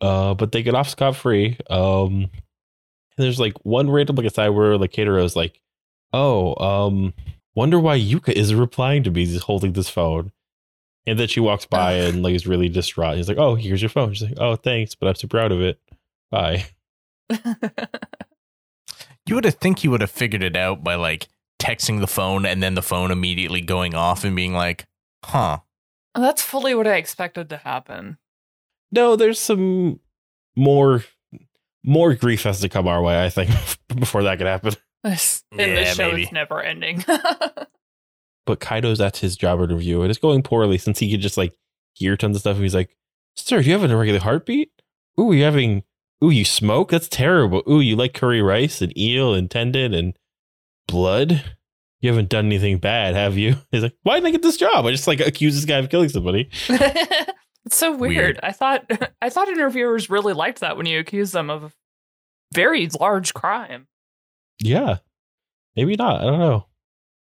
[0.00, 1.56] Uh, but they get off scot free.
[1.68, 2.30] Um,
[3.18, 5.60] and there's like one random like aside where like Keitaro's like,
[6.12, 7.14] "Oh, um,
[7.54, 9.26] wonder why Yuka is replying to me.
[9.26, 10.32] He's holding this phone."
[11.06, 13.16] And then she walks by and like is really distraught.
[13.16, 15.60] He's like, "Oh, here's your phone." She's like, "Oh, thanks, but I'm so proud of
[15.60, 15.80] it.
[16.30, 16.66] Bye."
[19.28, 21.28] You would have think he would have figured it out by like
[21.60, 24.86] texting the phone and then the phone immediately going off and being like,
[25.24, 25.58] huh.
[26.14, 28.18] That's fully what I expected to happen.
[28.90, 30.00] No, there's some
[30.56, 31.04] more
[31.84, 33.22] more grief has to come our way.
[33.24, 33.50] I think
[33.96, 34.74] before that could happen.
[35.04, 36.24] This, in Yeah, this show, maybe.
[36.24, 37.04] it's never ending.
[38.46, 41.54] but Kaido's at his job interview and it's going poorly since he could just like
[41.94, 42.56] hear tons of stuff.
[42.56, 42.96] And he's like,
[43.36, 44.72] Sir, do you have a regular heartbeat?
[45.20, 45.84] Ooh, you having
[46.22, 46.90] ooh, you smoke?
[46.90, 47.62] That's terrible.
[47.68, 50.14] Ooh, you like curry rice and eel and tendon and
[50.86, 51.44] blood?
[52.00, 53.56] You haven't done anything bad, have you?
[53.70, 54.86] He's like, Why didn't I get this job?
[54.86, 56.50] I just like accuse this guy of killing somebody.
[56.68, 58.16] it's so weird.
[58.16, 58.40] Weird.
[58.42, 58.90] I thought
[59.22, 61.72] I thought interviewers really liked that when you accuse them of a
[62.54, 63.88] very large crime.
[64.60, 64.98] Yeah.
[65.76, 66.20] Maybe not.
[66.20, 66.66] I don't know.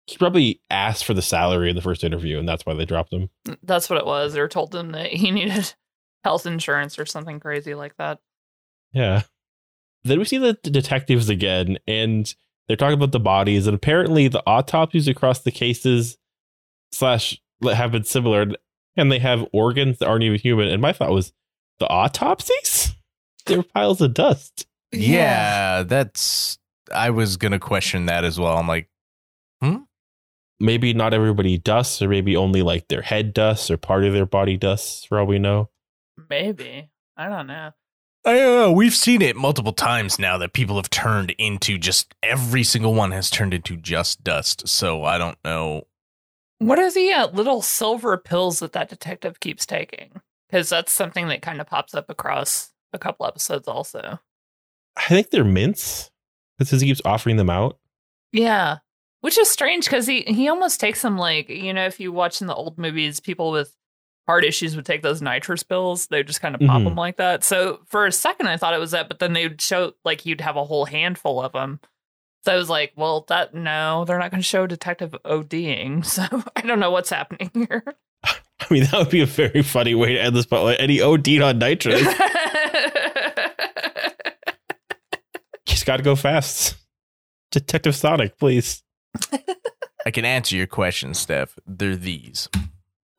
[0.07, 3.11] He probably asked for the salary in the first interview, and that's why they dropped
[3.11, 3.31] him.
[3.49, 4.35] Mm, that's what it was.
[4.35, 5.73] They were told him that he needed
[6.25, 8.18] health insurance or something crazy like that.
[8.95, 9.23] Yeah.
[10.05, 12.33] Then we see the detectives again, and
[12.69, 16.17] they're talking about the bodies, and apparently the autopsies across the cases
[16.93, 18.47] slash have been similar,
[18.97, 20.69] and they have organs that aren't even human.
[20.69, 21.33] And my thought was,
[21.79, 22.95] the autopsies?
[23.47, 24.67] They're piles of dust.
[24.93, 26.59] Yeah, that's.
[26.95, 28.57] I was going to question that as well.
[28.57, 28.89] I'm like,
[29.61, 29.79] hmm?
[30.61, 34.27] Maybe not everybody dusts, or maybe only like their head dusts or part of their
[34.27, 35.71] body dusts, for all we know.
[36.31, 36.91] Maybe.
[37.17, 37.73] I don't know.
[38.27, 38.73] I don't know.
[38.73, 43.11] We've seen it multiple times now that people have turned into just every single one
[43.11, 44.67] has turned into just dust.
[44.67, 45.87] So I don't know.
[46.59, 50.23] What are the uh, little silver pills that that detective keeps taking?
[50.49, 54.21] Because that's something that kind of pops up across a couple episodes also.
[54.97, 56.11] I think they're mints.
[56.59, 57.79] Because he keeps offering them out.
[58.33, 58.79] Yeah.
[59.21, 62.41] Which is strange because he, he almost takes them like, you know, if you watch
[62.41, 63.75] in the old movies, people with
[64.27, 66.07] heart issues would take those nitrous pills.
[66.07, 66.85] They would just kind of pop Mhm.
[66.85, 67.45] them like that.
[67.45, 70.25] So for a second, I thought it was that, but then they would show like
[70.27, 71.81] you'd have a whole handful of them.
[72.45, 76.05] So I was like, well, that no, they're not going to show Detective ODing.
[76.07, 76.23] So
[76.57, 77.83] I don't know what's happening here.
[78.25, 80.79] I mean, that would be a very funny way to end this spotlight.
[80.81, 82.03] And he OD'd on nitrous.
[85.67, 86.77] He's got to go fast.
[87.51, 88.83] Detective Sonic, please.
[90.07, 91.51] I can answer your question, Stef.
[91.67, 92.49] They're these.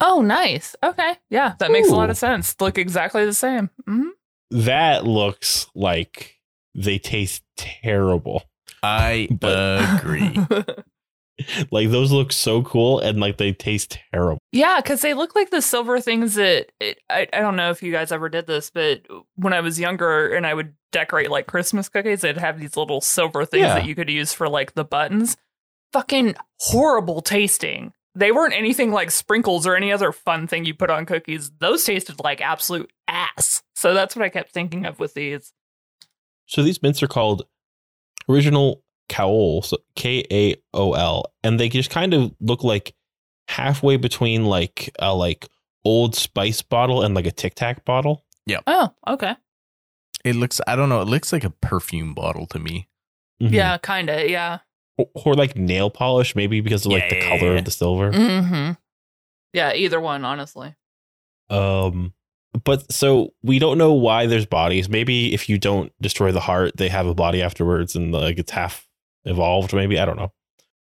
[0.02, 0.76] Oh, nice.
[0.84, 1.16] Okay.
[1.30, 2.56] Yeah, that makes a lot of sense.
[2.60, 3.70] Look exactly the same.
[3.86, 4.10] hmm
[4.52, 6.36] That looks like
[6.74, 8.44] they taste terrible.
[8.84, 10.38] I But- agree.
[11.70, 14.40] Like those look so cool and like they taste terrible.
[14.54, 17.84] Yeah, because they look like the silver things that it, I, I don't know if
[17.84, 19.02] you guys ever did this, but
[19.36, 23.02] when I was younger and I would decorate like Christmas cookies, they'd have these little
[23.02, 23.74] silver things Yeah.
[23.76, 25.36] that you could use for like the buttons.
[25.92, 27.92] Fucking horrible tasting.
[28.16, 31.52] They weren't anything like sprinkles or any other fun thing you put on cookies.
[31.60, 33.62] Those tasted like absolute ass.
[33.76, 35.52] So that's what I kept thinking of with these.
[36.46, 37.46] So these mints are called
[38.30, 42.96] original Kaol, so K A O L, and they just kind of look like
[43.48, 45.48] halfway between like a like
[45.84, 48.26] old spice bottle and like a Tic Tac bottle.
[48.48, 48.60] Yeah.
[48.66, 49.36] Oh, okay.
[50.24, 52.88] it looks, I don't know, it looks like a perfume bottle to me.
[53.42, 53.52] Mhm.
[53.52, 54.28] Yeah, kind of.
[54.30, 54.60] Yeah.
[54.98, 57.60] Or, or like nail polish, maybe because of like the color Yeah.
[57.60, 58.12] of the silver.
[58.12, 58.72] Mm-hmm.
[59.54, 60.76] Yeah, either one, honestly.
[61.50, 62.14] Um,
[62.64, 64.90] but so we don't know why there's bodies.
[64.90, 68.52] Maybe if you don't destroy the heart, they have a body afterwards, and like it's
[68.52, 68.88] half
[69.26, 69.74] evolved.
[69.74, 70.32] Maybe I don't know.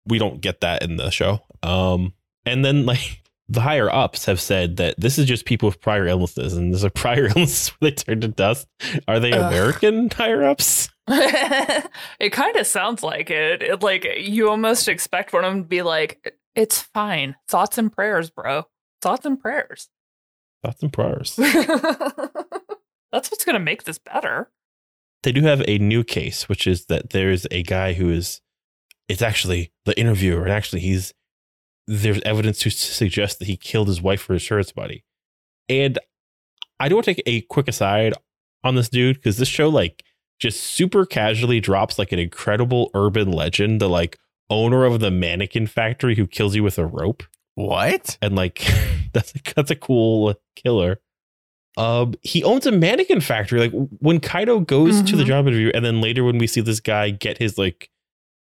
[0.07, 1.41] We don't get that in the show.
[1.63, 2.13] Um,
[2.45, 6.07] and then like the higher ups have said that this is just people with prior
[6.07, 8.67] illnesses, and there's a prior illness where they turn to dust.
[9.09, 9.41] Are they Ugh.
[9.53, 10.89] American higher ups?
[12.19, 13.63] it kind of sounds like it.
[13.63, 13.83] it.
[13.83, 17.37] Like you almost expect one of them to be like, "It's fine.
[17.49, 18.65] Thoughts and prayers, bro.
[19.03, 19.89] Thoughts and prayers."
[20.65, 21.37] Thoughts and prayers.
[23.13, 24.51] That's what's gonna make this better.
[25.23, 28.41] they do have a new case, which is that there's a guy who is
[29.09, 31.13] it's actually the interviewer, and actually he's
[31.87, 35.05] there's evidence to suggest that he killed his wife for his insurance money.
[35.69, 35.99] And
[36.81, 38.15] I do want to take a quick aside
[38.65, 40.03] on this dude because this show like
[40.41, 44.19] just super casually drops like an incredible urban legend, the like
[44.51, 47.23] owner of the mannequin factory who kills you with a rope
[47.55, 48.19] What?
[48.21, 48.63] and like
[49.13, 51.01] that's a, that's a cool killer.
[51.77, 53.59] Um, he owns a mannequin factory.
[53.61, 55.27] Like when Kaido goes to the Mhm.
[55.27, 57.91] job interview, and then later when we see this guy get his like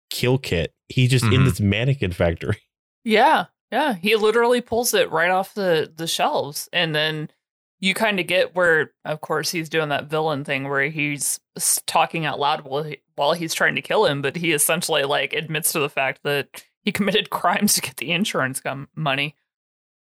[0.10, 1.46] kill kit, he's just in Mhm.
[1.46, 2.58] this mannequin factory.
[3.06, 3.96] Yeah, yeah.
[3.96, 7.30] He literally pulls it right off the the shelves, and then
[7.84, 11.42] you kind of get where, of course, he's doing that villain thing where he's
[11.86, 15.34] talking out loud while he, while he's trying to kill him, but he essentially like
[15.34, 19.36] admits to the fact that he committed crimes to get the insurance com- money.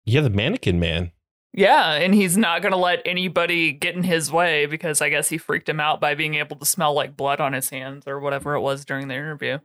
[0.04, 1.10] Yeah, the mannequin man.
[1.52, 5.28] Yeah, and he's not going to let anybody get in his way because I guess
[5.28, 8.20] he freaked him out by being able to smell like blood on his hands or
[8.20, 9.58] whatever it was during the interview.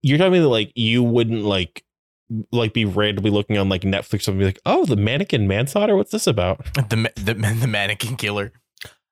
[0.00, 1.82] You're telling me that like you wouldn't like
[2.50, 5.96] like be randomly looking on like Netflix and be like, oh, the mannequin manslaughter.
[5.96, 6.64] What's this about?
[6.88, 8.52] The, ma- the, the mannequin killer.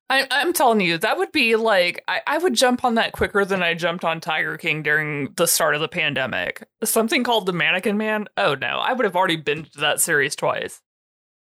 [0.09, 3.45] I, I'm telling you, that would be like, I, I would jump on that quicker
[3.45, 6.67] than I jumped on Tiger King during the start of the pandemic.
[6.83, 8.27] Something called The Mannequin Man?
[8.37, 10.83] Oh no, I would have already binged that series twice.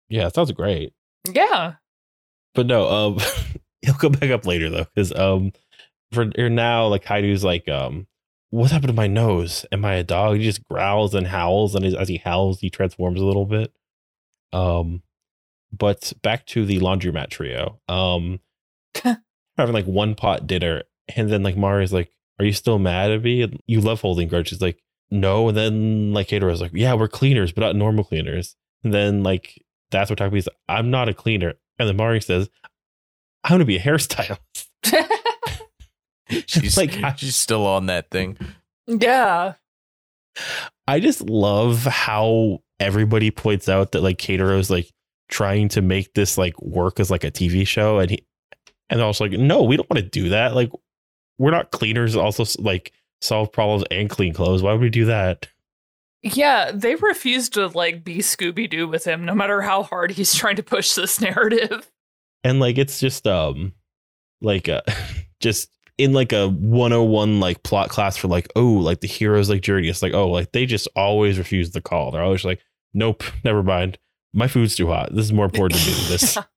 [0.08, 0.94] Yeah, it sounds great.
[1.30, 1.74] Yeah.
[2.54, 3.18] But no, um,
[3.82, 5.52] he'll come back up later though, because um,
[6.12, 8.06] for now, like Kaido's like, um,
[8.54, 9.66] what happened to my nose?
[9.72, 10.36] Am I a dog?
[10.36, 13.72] He just growls and howls, and as, he howls, he transforms a little bit.
[14.52, 15.02] Um,
[15.76, 17.80] but back to the laundromat trio.
[17.88, 18.38] Um,
[19.56, 20.84] having like one pot dinner,
[21.16, 23.52] and then like Mario's like, "Are you still mad at me?
[23.66, 25.48] You love holding grudges." Like, no.
[25.48, 29.60] And then like Keitaro's like, "Yeah, we're cleaners, but not normal cleaners." And then like
[29.90, 30.48] that's what Takabi's.
[30.68, 31.54] I'm not a cleaner.
[31.80, 32.48] And then Mario says,
[33.42, 34.68] "I'm gonna be a hairstylist."
[36.46, 38.36] She's Like, I- she's still on that thing.
[38.86, 39.54] yeah.
[40.88, 44.90] I just love how everybody points out that like Keitaro's like
[45.28, 48.26] trying to make this like work as like a TV show, and he
[48.90, 50.54] and they're also like, no, we don't want to do that.
[50.54, 50.70] Like,
[51.38, 52.16] we're not cleaners.
[52.16, 54.62] Also, like solve problems and clean clothes.
[54.62, 55.46] Why would we do that?
[56.22, 60.34] Yeah, they refuse to like be Scooby Doo with him, no matter how hard he's
[60.34, 61.90] trying to push this narrative.
[62.42, 63.72] And like, it's just um,
[64.42, 64.82] like uh,
[65.40, 69.62] just in like a 101 like plot class for like oh like the heroes like
[69.62, 72.60] journey it's like oh like they just always refuse the call they're always like
[72.94, 73.96] nope never mind
[74.32, 76.38] my food's too hot this is more important to me than this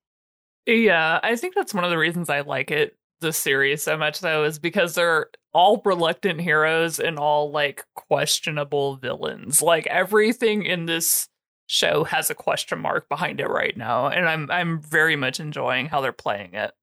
[0.67, 4.19] Yeah, I think that's one of the reasons I like it this series so much
[4.19, 9.61] though is because they're all reluctant heroes and all like questionable villains.
[9.61, 11.29] Like everything in this
[11.67, 15.87] show has a question mark behind it right now, and I'm I'm very much enjoying
[15.87, 16.73] how they're playing it.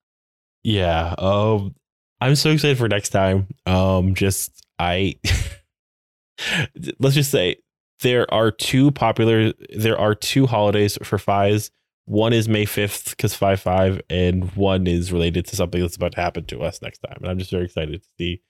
[0.63, 1.15] Yeah.
[1.19, 1.75] Um
[2.21, 3.49] I'm so excited for next time.
[3.67, 5.17] Um just I
[6.99, 7.57] let's just say
[8.01, 11.71] there are two popular there are two holidays for Faiz.
[12.07, 16.13] One is May 5th because 5 5, and one is related to something that's about
[16.13, 17.17] to happen to us next time.
[17.21, 18.43] And I'm just very excited to see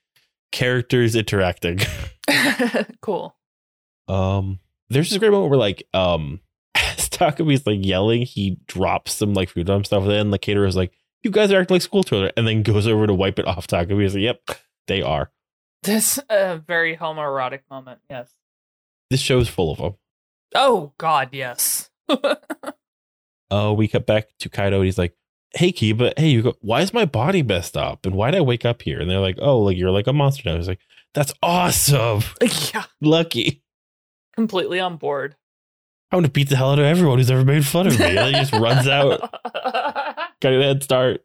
[0.50, 1.78] characters interacting.
[3.00, 3.36] cool.
[4.08, 4.58] Um,
[4.90, 6.40] there's this great moment where like um
[6.74, 10.66] as Takumi's like yelling, he drops some like food on stuff, and then the caterer
[10.66, 10.92] is like,
[11.24, 13.66] "You guys are acting like school children," and then goes over to wipe it off.
[13.66, 14.50] Takumi is like, "Yep,
[14.86, 15.32] they are."
[15.82, 18.00] This a very homoerotic moment.
[18.08, 18.32] Yes.
[19.10, 19.94] This show's full of them.
[20.54, 21.90] Oh God, yes.
[23.50, 25.14] Uh, we cut back to Kaido, and he's like,
[25.52, 26.54] "Hey, Kiba, hey, you go.
[26.60, 28.04] Why is my body messed up?
[28.04, 30.12] And why did I wake up here?" And they're like, "Oh, like you're like a
[30.12, 30.80] monster now." He's like,
[31.12, 32.22] "That's awesome,
[32.72, 33.62] yeah, lucky."
[34.34, 35.36] completely on board.
[36.10, 38.16] I'm gonna beat the hell out of everyone who's ever made fun of me.
[38.16, 39.20] And he just runs out,
[40.40, 41.22] got a head start.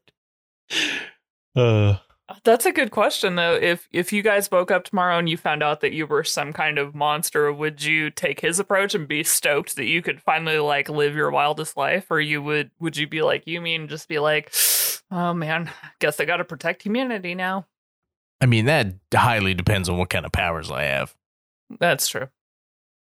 [1.56, 1.98] Uh,
[2.44, 3.56] That's a good question though.
[3.56, 6.54] If if you guys woke up tomorrow and you found out that you were some
[6.54, 10.60] kind of monster, would you take his approach and be stoked that you could finally
[10.60, 14.08] like live your wildest life, or you would would you be like you mean just
[14.08, 14.54] be like,
[15.12, 15.70] oh man,
[16.00, 17.66] guess I got to protect humanity now.
[18.42, 21.14] I mean, that highly depends on what kind of powers I have.
[21.80, 22.30] That's true.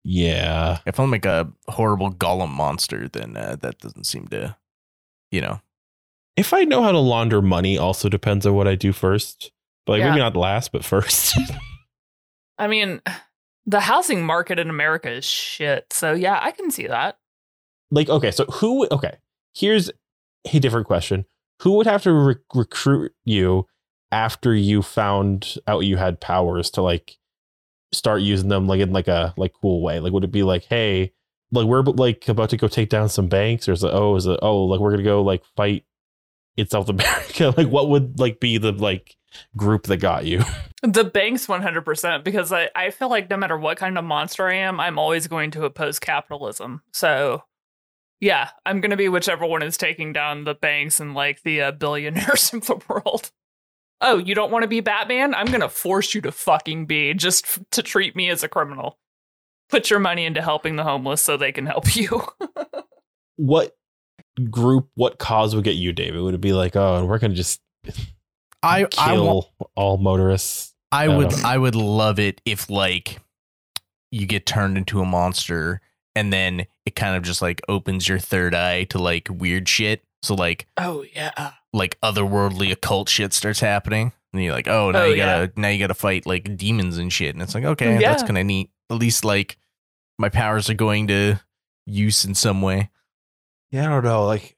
[0.04, 4.58] yeah, If I'm like a horrible golem monster, then uh, that doesn't seem to,
[5.32, 5.62] you know.
[6.40, 9.52] If I know how to launder money, also depends on what I do first.
[9.86, 10.10] But like Yeah.
[10.10, 11.38] maybe not last, but first.
[12.58, 13.02] I mean,
[13.66, 15.86] the housing market in America is shit.
[15.92, 17.18] So yeah, I can see that.
[17.92, 19.18] like okay so who okay
[19.56, 19.90] here's
[20.54, 21.26] a different question
[21.62, 23.66] who would have to re- recruit you
[24.12, 27.18] after you found out you had powers to like
[27.92, 30.64] start using them like in like a like cool way like would it be like
[30.66, 31.12] hey
[31.52, 34.28] like we're like about to go take down some banks or is it oh is
[34.28, 35.84] it oh like we're gonna go like fight
[36.60, 39.16] in south america like what would like be the like
[39.56, 40.44] group that got you
[40.82, 44.56] The banks 100% because I, I feel like no matter what kind of monster I
[44.56, 46.84] am, I'm always going to oppose capitalism.
[46.94, 47.44] So,
[48.22, 51.62] yeah, I'm going to be whichever one is taking down the banks and like the
[51.64, 53.32] uh, billionaires of the world.
[54.00, 55.36] Oh, you don't want to be Batman?
[55.36, 58.48] I'm going to force you to fucking be just f- to treat me as a
[58.48, 58.98] criminal.
[59.68, 62.26] Put your money into helping the homeless so they can help you.
[63.36, 63.76] what
[64.40, 67.34] group what cause would get you david would it be like oh and we're gonna
[67.34, 67.60] just
[68.64, 72.70] I I, kill wa- all motorists I I would don't- I would love it if
[72.70, 73.20] like
[74.12, 75.82] you get turned into a monster
[76.16, 80.04] and then it kind of just like opens your third eye to like weird shit.
[80.24, 81.52] So like oh, yeah.
[81.72, 84.12] like otherworldly occult shit starts happening.
[84.34, 87.14] And you're like, oh now Oh, you gotta now you gotta fight like demons and
[87.14, 87.36] shit.
[87.36, 88.26] And it's like, okay, that's Yeah.
[88.26, 88.72] kinda neat.
[88.90, 89.58] At least like
[90.18, 91.36] my powers are going to
[91.86, 92.90] use in some way.
[93.72, 94.26] Yeah, I don't know.
[94.26, 94.58] Like,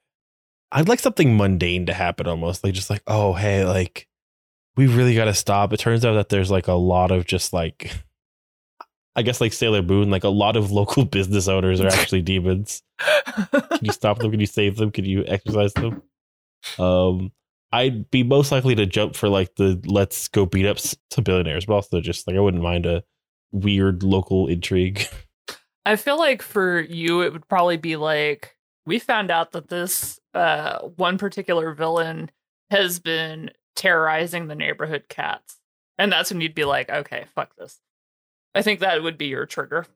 [0.70, 2.64] I'd like something mundane to happen almost.
[2.64, 4.08] Like, just like, oh, hey, like,
[4.76, 5.72] we really got to stop.
[5.72, 7.92] It turns out that there's like a lot of just like,
[9.14, 12.82] I guess like Sailor Moon, like a lot of local business owners are actually demons.
[12.98, 14.30] Can you stop them?
[14.30, 14.90] Can you save them?
[14.90, 16.02] Can you exercise them?
[16.78, 17.32] Um,
[17.72, 21.66] I'd be most likely to jump for like the let's go beat up some billionaires,
[21.66, 23.02] but also just like I wouldn't mind a
[23.50, 25.06] weird local intrigue.
[25.86, 30.18] I feel like for you, it would probably be like we found out that this
[30.34, 32.30] uh, one particular villain
[32.70, 35.58] has been terrorizing the neighborhood cats,
[35.98, 37.80] and that's when you'd be like, okay, fuck this.
[38.54, 39.86] I think that would be your trigger.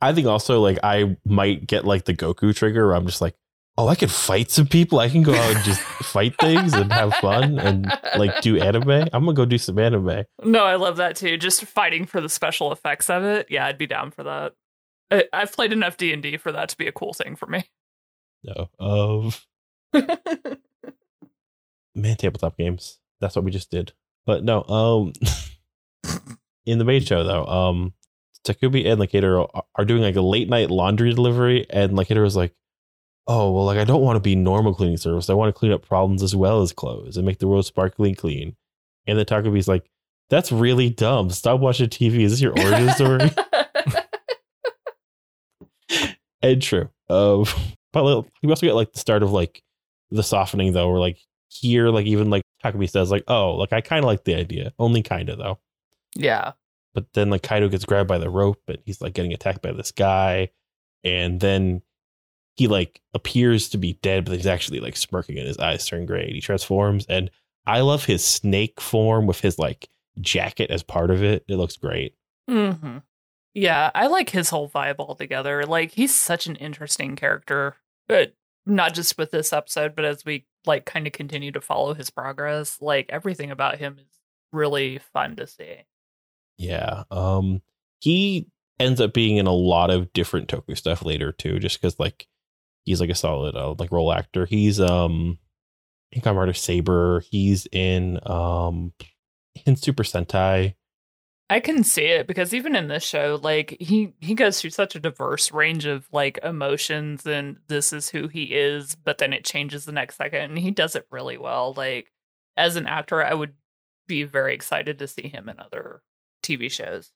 [0.00, 3.34] I think also like I might get like the Goku trigger where I'm just like,
[3.76, 4.98] oh, I can fight some people.
[4.98, 8.90] I can go out and just fight things and have fun and like do anime.
[8.90, 10.24] I'm gonna go do some anime.
[10.44, 11.36] No, I love that too.
[11.36, 13.46] Just fighting for the special effects of it.
[13.50, 14.54] Yeah, I'd be down for that.
[15.10, 17.46] I, I've played enough D and D for that to be a cool thing for
[17.46, 17.64] me.
[18.44, 19.46] No, of
[21.94, 22.98] man, tabletop games.
[23.20, 23.92] That's what we just did.
[24.26, 25.12] But no, um,
[26.66, 27.94] in the main show though, um,
[28.46, 32.36] Takumi and Lakatero are- are doing like a late night laundry delivery, and Lakatero was
[32.36, 32.54] like,
[33.26, 35.28] "Oh well, like I don't want to be normal cleaning service.
[35.28, 38.14] I want to clean up problems as well as clothes and make the world sparkling
[38.14, 38.56] clean."
[39.06, 39.90] And then Takumi's like,
[40.30, 41.30] "That's really dumb.
[41.30, 42.20] Stop watching TV.
[42.20, 43.30] Is this your origin story?"
[46.42, 46.88] and true.
[47.08, 47.44] Um,
[48.02, 49.62] but like, we also get like the start of like
[50.10, 51.18] the softening though, where like
[51.48, 54.72] here, like even like Takumi says, like, oh, like I kind of like the idea,
[54.78, 55.58] only kind of though.
[56.14, 56.52] yeah.
[56.94, 59.72] But then like Kaido gets grabbed by the rope, and he's like getting attacked by
[59.72, 60.48] this guy,
[61.04, 61.82] and then
[62.56, 66.06] he like appears to be dead, but he's actually like smirking, and his eyes turn
[66.06, 67.06] gray, and he transforms.
[67.08, 67.30] And
[67.66, 69.88] I love his snake form with his like
[70.20, 71.44] jacket as part of it.
[71.46, 72.14] It looks great.
[72.48, 72.98] hmm
[73.54, 75.64] Yeah, I like his whole vibe altogether.
[75.66, 77.76] Like he's such an interesting character,
[78.08, 78.34] but
[78.66, 82.10] not just with this episode, but as we like kind of continue to follow his
[82.10, 84.06] progress, like everything about him is
[84.52, 85.84] really fun to see.
[86.56, 87.04] Yeah.
[87.10, 87.62] Um
[88.00, 88.48] he
[88.78, 92.28] ends up being in a lot of different Toku stuff later too, just because like
[92.84, 94.46] he's like a solid uh, like role actor.
[94.46, 95.38] He's um
[96.12, 97.20] in Kamen Rider Saber.
[97.30, 98.92] He's in um
[99.66, 100.74] in Super Sentai.
[101.50, 104.94] I can see it because even in this show, like he he goes through such
[104.94, 108.94] a diverse range of like emotions, and this is who he is.
[108.94, 111.72] But then it changes the next second, and he does it really well.
[111.74, 112.12] Like
[112.56, 113.54] as an actor, I would
[114.06, 116.02] be very excited to see him in other
[116.42, 117.12] TV shows.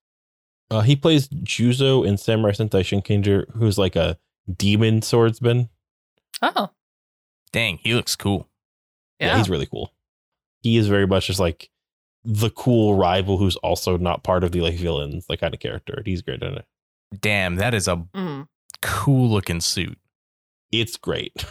[0.70, 4.18] Uh, he plays Juzo in Samurai Sentai Shinkenger, who's like a
[4.56, 5.68] demon swordsman.
[6.40, 6.70] Oh,
[7.52, 8.48] Dang, he looks cool.
[9.20, 9.28] Yeah.
[9.28, 9.92] yeah, he's really cool.
[10.62, 11.70] He is very much just like
[12.24, 16.02] the cool rival who's also not part of the like villains, like kind of character.
[16.04, 16.64] He's great in it.
[17.20, 18.46] Damn, that is a Mm.
[18.80, 19.98] cool looking suit.
[20.70, 21.44] It's great.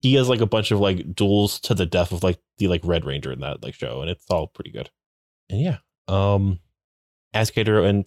[0.00, 2.80] He has like a bunch of like duels to the death of like the like
[2.84, 4.90] Red Ranger in that like show, and it's all pretty good.
[5.48, 5.78] And yeah,
[6.08, 6.58] um,
[7.32, 8.04] as Keitaro and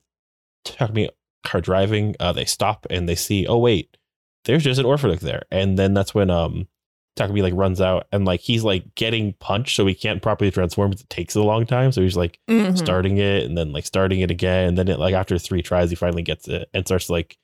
[0.66, 1.10] Takumi
[1.54, 3.96] are driving, uh, they stop and they see, oh wait,
[4.44, 6.68] there's just an orphanage there, and then that's when um
[7.16, 10.92] Takumi like runs out and like he's like getting punched, so he can't properly transform.
[10.92, 12.78] It takes a long time, so he's like Mhm.
[12.78, 15.90] starting it and then like starting it again, and then it like after three tries,
[15.90, 17.38] he finally gets it and starts to like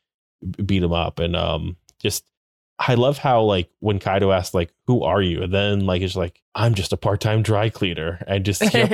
[0.65, 2.25] beat him up and um just.
[2.83, 6.15] I love how like when Kaido asks like who are you and then like it's
[6.15, 8.89] like I'm just a part-time dry cleaner and just yep,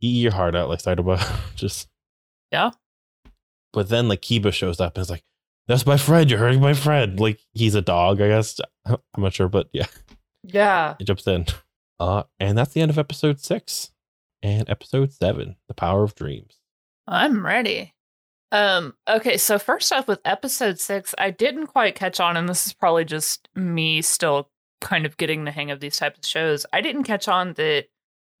[0.00, 1.24] eat your heart out like Saitama
[1.54, 1.88] just
[2.50, 2.70] Yeah.
[3.72, 5.22] But then like Kiba shows up and is like
[5.68, 9.32] that's my friend you're hurting my friend like he's a dog I guess I'm not
[9.32, 9.86] sure but yeah
[10.44, 10.96] yeah.
[10.98, 11.46] it jumps in
[12.00, 13.90] uh and that's the end of episode 6
[14.42, 16.58] and episode 7 the power of dreams
[17.06, 17.94] I'm ready.
[18.50, 22.66] Um, okay, so first off with episode six, I didn't quite catch on, and this
[22.66, 24.50] is probably just me still
[24.80, 26.66] kind of getting the hang of these types of shows.
[26.72, 27.86] I didn't catch on that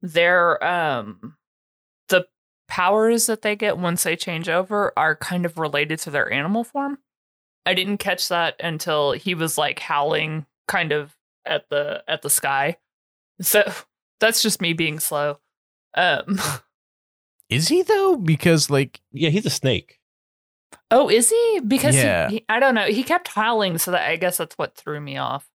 [0.02, 1.36] their um
[2.08, 2.26] the
[2.68, 6.64] powers that they get once they change over are kind of related to their animal
[6.64, 6.98] form.
[7.66, 12.30] I didn't catch that until he was like howling kind of at the at the
[12.30, 12.76] sky.
[13.40, 13.62] So
[14.20, 15.38] that's just me being slow.
[15.94, 16.40] Um
[17.48, 18.16] Is he though?
[18.16, 19.98] Because like yeah he's a snake
[20.90, 21.60] Oh, is he?
[21.66, 22.28] Because Yeah.
[22.28, 22.86] he, he, I don't know.
[22.86, 25.48] He kept howling, so that I guess that's what threw me off.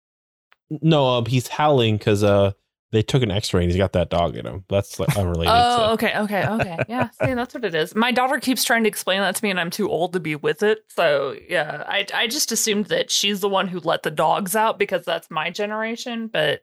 [0.69, 2.51] no um he's howling because uh
[2.91, 5.87] they took an x-ray and he's got that dog in him that's like unrelated Oh,
[5.87, 6.77] to okay, okay, okay.
[6.87, 7.93] Yeah, see, that's what it is.
[7.95, 10.35] My daughter keeps trying to explain that to me, and I'm too old to be
[10.35, 10.79] with it.
[10.89, 14.79] So yeah, I I just assumed that she's the one who let the dogs out
[14.79, 16.27] because that's my generation.
[16.27, 16.61] But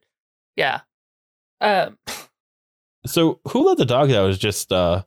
[0.56, 0.80] yeah,
[1.60, 1.98] um,
[3.06, 5.02] So who let the dog out is just uh,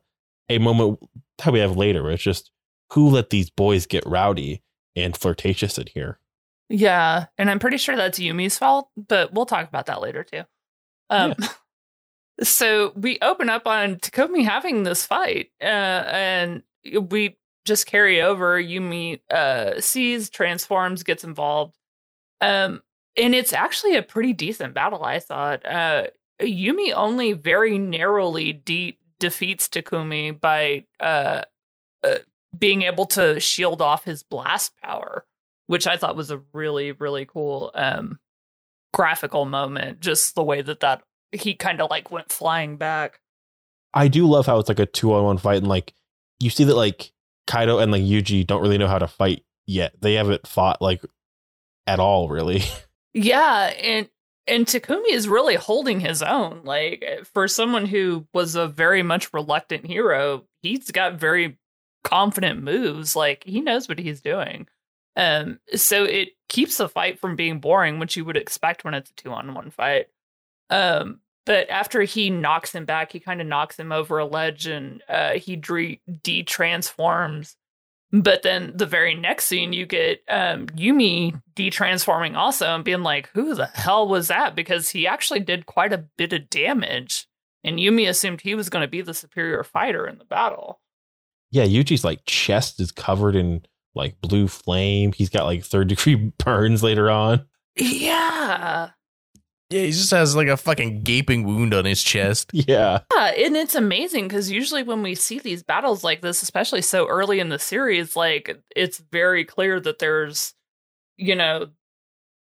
[0.48, 1.00] a moment
[1.38, 2.02] that we have later.
[2.02, 2.50] Where it's just
[2.92, 4.62] who let these boys get rowdy
[4.94, 6.18] and flirtatious in here.
[6.68, 10.42] yeah, and I'm pretty sure that's Yumi's fault, but we'll talk about that later too.
[11.10, 11.34] Um,
[12.42, 18.60] so we open up on Takumi having this fight, uh, and we just carry over.
[18.60, 21.76] Yumi uh, sees, transforms, gets involved,
[22.40, 22.82] um,
[23.16, 25.04] and it's actually a pretty decent battle.
[25.04, 25.64] I thought.
[25.66, 26.08] Uh,
[26.40, 31.42] Yumi only very narrowly de- defeats Takumi by uh,
[32.04, 32.14] uh,
[32.56, 35.24] being able to shield off his blast power,
[35.66, 38.18] which I thought was a really, really cool um,
[38.98, 40.00] graphical moment.
[40.00, 43.20] Just the way that that he kind of like went flying back.
[43.94, 45.94] I do love how it's like a two on one fight, and like
[46.40, 47.12] you see that like
[47.46, 49.92] Kaido and like Yuji don't really know how to fight yet.
[50.00, 51.00] They haven't fought like
[51.86, 52.62] at all, really.
[53.14, 54.08] Yeah, and
[54.46, 56.60] and Takumi is really holding his own.
[56.62, 61.58] Like for someone who was a very much reluctant hero, he's got very
[62.04, 63.16] confident moves.
[63.16, 64.68] Like he knows what he's doing.
[65.18, 69.10] Um, so it keeps the fight from being boring, which you would expect when it's
[69.10, 70.06] a two on one fight.
[70.70, 74.66] Um, but after he knocks him back, he kind of knocks him over a ledge
[74.66, 77.56] and uh, he de transforms.
[78.12, 83.28] But then the very next scene, you get um, Yumi de-transforming also and being like,
[83.34, 87.26] "Who the hell was that?" Because he actually did quite a bit of damage,
[87.62, 90.80] and Yumi assumed he was going to be the superior fighter in the battle.
[91.50, 93.66] yeah, Yuji's like chest is covered in
[93.98, 95.12] like blue flame.
[95.12, 97.44] He's got like third degree burns later on.
[97.76, 98.90] Yeah,
[99.70, 102.50] yeah, he just has like a fucking gaping wound on his chest.
[102.54, 103.00] Yeah.
[103.14, 107.06] yeah, and it's amazing because usually when we see these battles like this, especially so
[107.06, 110.54] early in the series, like it's very clear that there's,
[111.16, 111.66] you know,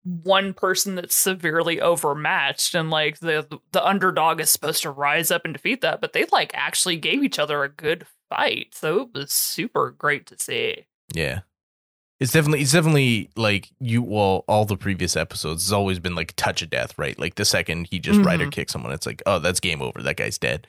[0.03, 5.41] one person that's severely overmatched and like the the underdog is supposed to rise up
[5.43, 9.09] and defeat that but they like actually gave each other a good fight so it
[9.13, 11.41] was super great to see Yeah.
[12.19, 16.33] It's definitely it's definitely like you well all the previous episodes has always been like
[16.35, 17.17] touch of death, right?
[17.19, 18.51] Like the second he just rider Mhm.
[18.51, 20.01] kicks someone, it's like, oh, that's game over.
[20.01, 20.67] That guy's dead.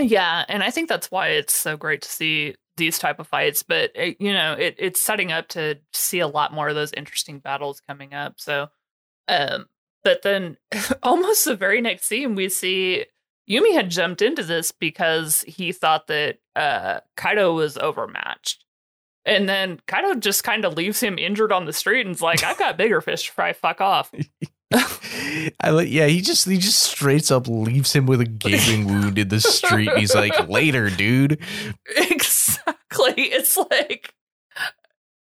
[0.00, 3.62] yeah and i think that's why it's so great to see these type of fights
[3.62, 6.92] but it, you know it, it's setting up to see a lot more of those
[6.94, 8.66] interesting battles coming up so
[9.28, 9.66] um
[10.02, 10.56] but then
[11.04, 13.04] almost the very next scene we see
[13.48, 18.63] yumi had jumped into this because he thought that uh kaido was overmatched
[19.26, 22.58] and then kaido just kind of leaves him injured on the street and's like i've
[22.58, 24.12] got bigger fish to fry fuck off
[25.60, 29.18] I like yeah, he just he just straight up leaves him with a gaping wound
[29.18, 29.90] in the street.
[29.96, 31.40] He's like, later, dude.
[31.96, 33.14] exactly.
[33.16, 34.14] It's like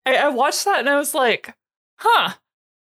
[0.07, 1.55] I, I watched that and I was like,
[1.97, 2.35] huh.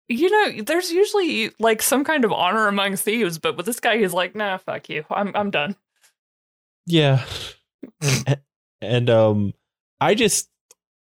[0.10, 3.98] You know, there's usually like some kind of honor among thieves, but with this guy,
[3.98, 5.04] he's like, nah, fuck you.
[5.10, 5.76] I'm I'm done.
[6.86, 7.26] Yeah.
[8.26, 8.40] and,
[8.82, 9.54] and um
[10.00, 10.50] I just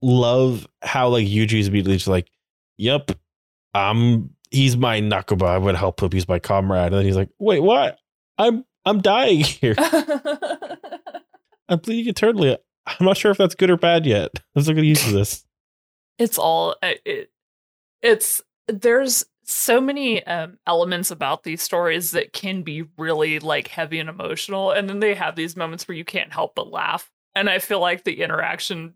[0.02, 2.30] love how like Yuji's immediately just like,
[2.78, 3.12] Yep,
[3.74, 4.32] I'm.
[4.52, 6.88] he's my nakama, I'm gonna help him, he's my comrade.
[6.88, 7.98] And then he's like, Wait, what?
[8.38, 9.76] I'm I'm dying here.
[11.70, 12.58] I'm bleeding eternally.
[12.86, 14.32] I'm not sure if that's good or bad yet.
[14.56, 15.45] I'm still gonna use this.
[16.18, 17.32] it's all it, it
[18.02, 23.98] it's there's so many um, elements about these stories that can be really like heavy
[24.00, 27.50] and emotional and then they have these moments where you can't help but laugh and
[27.50, 28.93] i feel like the interaction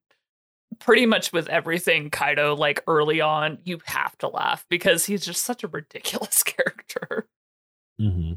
[0.80, 5.43] pretty much with everything kaido like early on you have to laugh because he's just
[5.43, 7.28] such a ridiculous character
[7.99, 8.34] Mm-hmm.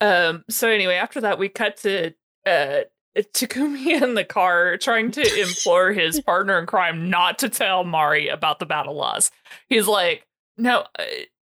[0.00, 2.14] um so anyway after that we cut to
[2.46, 2.80] uh
[3.16, 8.28] Takumi in the car trying to implore his partner in crime not to tell Mari
[8.28, 9.30] about the battle laws.
[9.68, 11.04] He's like, no, uh,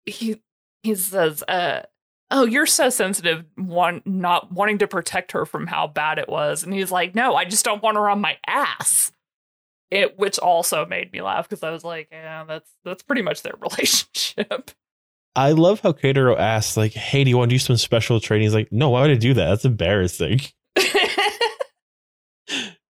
[0.06, 0.42] he
[0.84, 1.82] he says, uh,
[2.32, 6.64] oh, you're so sensitive, one not wanting to protect her from how bad it was,
[6.64, 9.12] and he's like, no, I just don't want her on my ass.
[9.90, 13.42] It, which also made me laugh because I was like, yeah, that's that's pretty much
[13.42, 14.72] their relationship.
[15.36, 18.46] I love how Keitaro asks, like, hey, do you want to do some special training?
[18.48, 19.46] He's like, no, why would I do that?
[19.46, 20.42] That's embarrassing.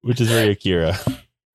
[0.01, 0.97] Which is very Akira.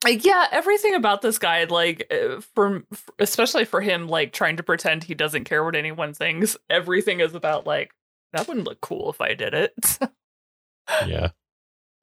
[0.05, 2.84] like yeah everything about this guy like uh, from
[3.18, 7.34] especially for him like trying to pretend he doesn't care what anyone thinks everything is
[7.34, 7.93] about like
[8.32, 9.72] that wouldn't look cool if i did it
[11.07, 11.30] Yeah.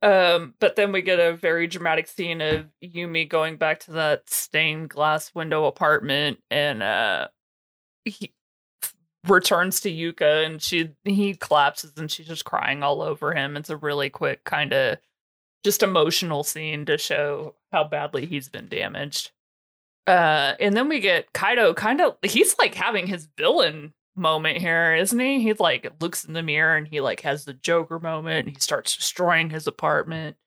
[0.01, 4.29] Um but then we get a very dramatic scene of yumi going back to that
[4.29, 7.27] stained glass window apartment and uh
[8.05, 8.33] he
[9.27, 13.69] returns to yuka and she he collapses and she's just crying all over him it's
[13.69, 14.97] a really quick kind of
[15.63, 19.31] just emotional scene to show how badly he's been damaged.
[20.07, 24.95] Uh, and then we get Kaido kind of he's like having his villain moment here,
[24.95, 25.41] isn't he?
[25.41, 28.61] He like looks in the mirror and he like has the Joker moment and he
[28.61, 30.37] starts destroying his apartment.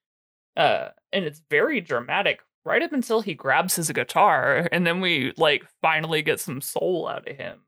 [0.56, 5.32] Uh, and it's very dramatic right up until he grabs his guitar and then we
[5.36, 7.60] like finally get some soul out of him.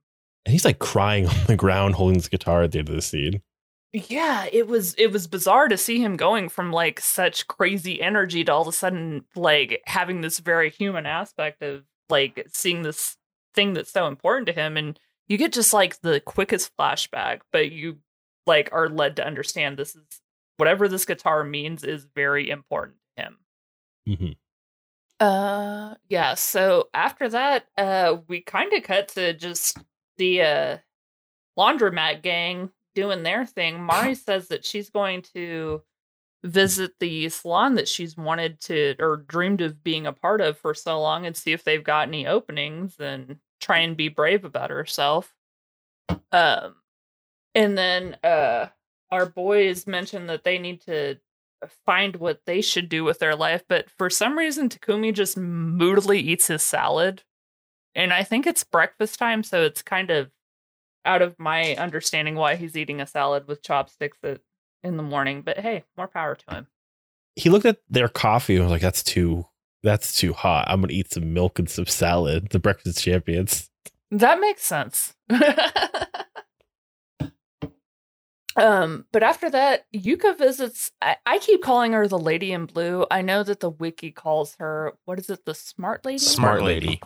[0.45, 3.03] And he's like crying on the ground holding his guitar at the end of the
[3.03, 3.41] scene.
[3.93, 8.45] yeah it was it was bizarre to see him going from like such crazy energy
[8.45, 13.17] to all of a sudden like having this very human aspect of like seeing this
[13.55, 14.99] thing that's so important to him and
[15.29, 17.99] you get just like the quickest flashback but you
[18.47, 20.03] like are led to understand this is
[20.57, 23.39] whatever this guitar means is very important to him
[24.09, 24.33] Mm-hmm.
[25.21, 29.79] uh yeah, so after that, uh we kind of cut to just
[30.19, 30.79] the uh
[31.59, 33.83] laundromat gang doing their thing.
[33.83, 35.83] Mari says that she's going to
[36.43, 40.75] visit the salon that she's wanted to or dreamed of being a part of for
[40.75, 44.71] so long and see if they've got any openings and try and be brave about
[44.71, 45.35] herself.
[46.33, 46.77] Um
[47.55, 48.69] and then uh
[49.11, 51.19] our boys mentioned that they need to
[51.87, 56.21] find what they should do with their life, but for some reason Takumi just moodily
[56.21, 57.23] eats his salad.
[57.95, 60.31] And I think it's breakfast time, so it's kind of
[61.05, 64.41] out of my understanding why he's eating a salad with chopsticks at,
[64.83, 65.43] in the morning.
[65.43, 66.67] But hey, more power to him.
[67.37, 69.47] He looked at their coffee and was like, that's too
[69.85, 70.65] that's too hot.
[70.69, 72.49] I'm gonna eat some milk and some salad.
[72.51, 73.71] The breakfast champions.
[74.11, 75.15] That makes sense.
[78.57, 80.91] um, but after that, Yuka visits.
[81.01, 83.07] I, I keep calling her the Lady in Blue.
[83.11, 85.45] I know that the wiki calls her what is it?
[85.45, 86.19] The Smart Lady.
[86.19, 87.01] Smart lady.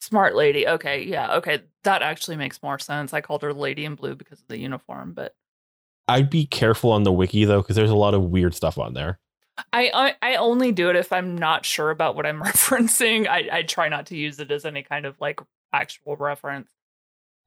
[0.00, 0.66] Smart Lady.
[0.66, 3.14] Okay, yeah, okay, that actually makes more sense.
[3.14, 5.34] I called her Lady in Blue because of the uniform, but
[6.08, 8.94] I'd be careful on the wiki though, because there's a lot of weird stuff on
[8.94, 9.18] there.
[9.72, 9.90] I,
[10.22, 13.26] I I only do it if I'm not sure about what I'm referencing.
[13.26, 15.40] I I try not to use it as any kind of like
[15.72, 16.68] actual reference.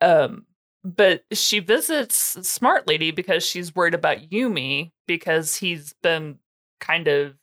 [0.01, 0.45] Um,
[0.83, 2.15] but she visits
[2.47, 6.39] Smart Lady because she's worried about Yumi because he's been
[6.79, 7.35] kind of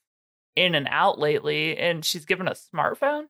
[0.57, 3.27] in and out lately, and she's given a smartphone.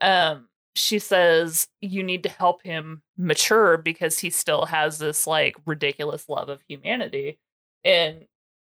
[0.00, 5.56] Um, she says you need to help him mature because he still has this like
[5.66, 7.38] ridiculous love of humanity.
[7.84, 8.26] And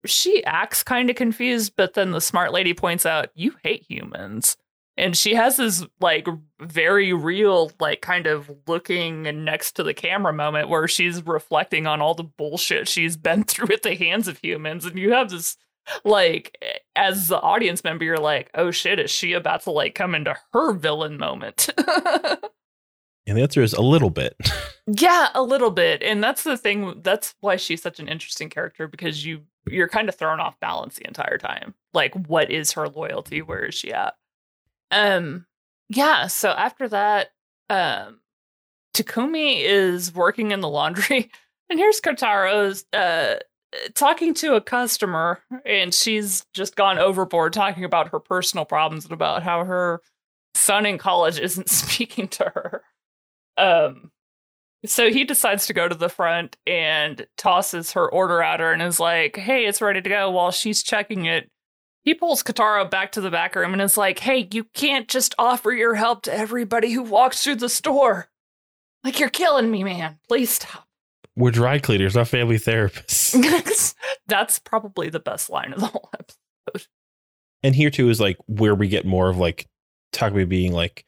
[0.06, 4.58] she acts kind of confused, but then the smart lady points out, You hate humans.
[4.96, 6.28] And she has this like
[6.60, 12.00] very real, like kind of looking next to the camera moment where she's reflecting on
[12.00, 14.86] all the bullshit she's been through at the hands of humans.
[14.86, 15.58] And you have this
[16.06, 16.58] like
[16.96, 20.36] as the audience member, you're like, oh shit, is she about to like come into
[20.54, 21.70] her villain moment?
[23.26, 24.36] And the answer is a little bit.
[24.86, 26.04] Yeah, a little bit.
[26.04, 30.10] And that's the thing that's why she's such an interesting character because you you're kind
[30.10, 31.74] of thrown off balance the entire time.
[31.94, 33.42] Like what is her loyalty?
[33.42, 34.16] Where is she at?
[34.92, 35.46] Um
[35.90, 37.32] yeah, so after that
[37.70, 38.20] um
[38.96, 41.32] Takumi is working in the laundry
[41.70, 43.36] and here's Kotaro's uh
[43.96, 49.14] talking to a customer and she's just gone overboard talking about her personal problems and
[49.14, 50.00] about how her
[50.54, 52.84] son in college isn't speaking to her.
[53.58, 54.12] Um
[54.86, 58.82] so he decides to go to the front and tosses her order at her and
[58.82, 61.50] is like, hey, it's ready to go while she's checking it.
[62.04, 65.34] He pulls Keitaro back to the back room and is like, hey, you can't just
[65.40, 68.30] offer your help to everybody who walks through the store.
[69.06, 70.20] Like, you're killing me, man.
[70.28, 70.86] Please stop.
[71.36, 73.96] We're dry cleaners, not family therapists.
[74.28, 76.88] That's probably the best line of the whole episode.
[77.64, 79.68] and here too is like where we get more of like
[80.14, 81.06] Takumi being like,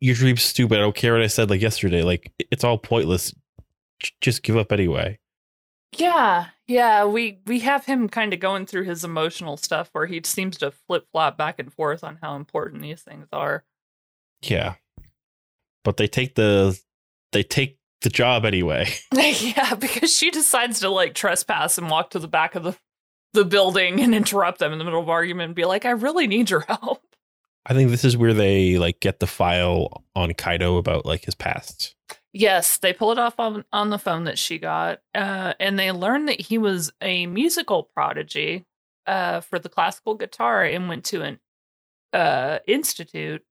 [0.00, 0.78] "Your dream's stupid.
[0.78, 2.02] I don't care what I said like yesterday.
[2.02, 3.34] Like it's all pointless.
[4.20, 5.18] Just give up anyway."
[5.92, 10.20] Yeah, yeah, we we have him kind of going through his emotional stuff where he
[10.24, 13.64] seems to flip flop back and forth on how important these things are.
[14.42, 14.74] Yeah,
[15.84, 16.78] but they take the
[17.32, 18.88] they take the job anyway.
[19.12, 22.76] yeah, because she decides to like trespass and walk to the back of the
[23.32, 26.26] the building and interrupt them in the middle of argument and be like, "I really
[26.26, 27.02] need your help."
[27.68, 31.34] I think this is where they like get the file on Kaido about like his
[31.34, 31.94] past.
[32.32, 35.90] Yes, they pull it off on, on the phone that she got, uh, and they
[35.92, 38.66] learn that he was a musical prodigy
[39.06, 41.40] uh, for the classical guitar and went to an
[42.12, 43.42] uh, institute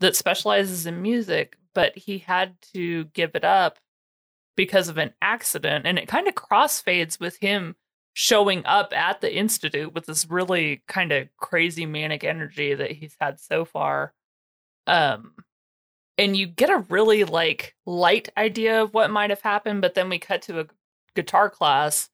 [0.00, 3.78] that specializes in music, but he had to give it up
[4.56, 7.76] because of an accident, and it kind of crossfades with him
[8.20, 13.14] showing up at the institute with this really kind of crazy manic energy that he's
[13.20, 14.12] had so far.
[14.88, 15.34] Um,
[16.18, 20.08] and you get a really like light idea of what might have happened, but then
[20.08, 20.66] we cut to a
[21.14, 22.10] guitar class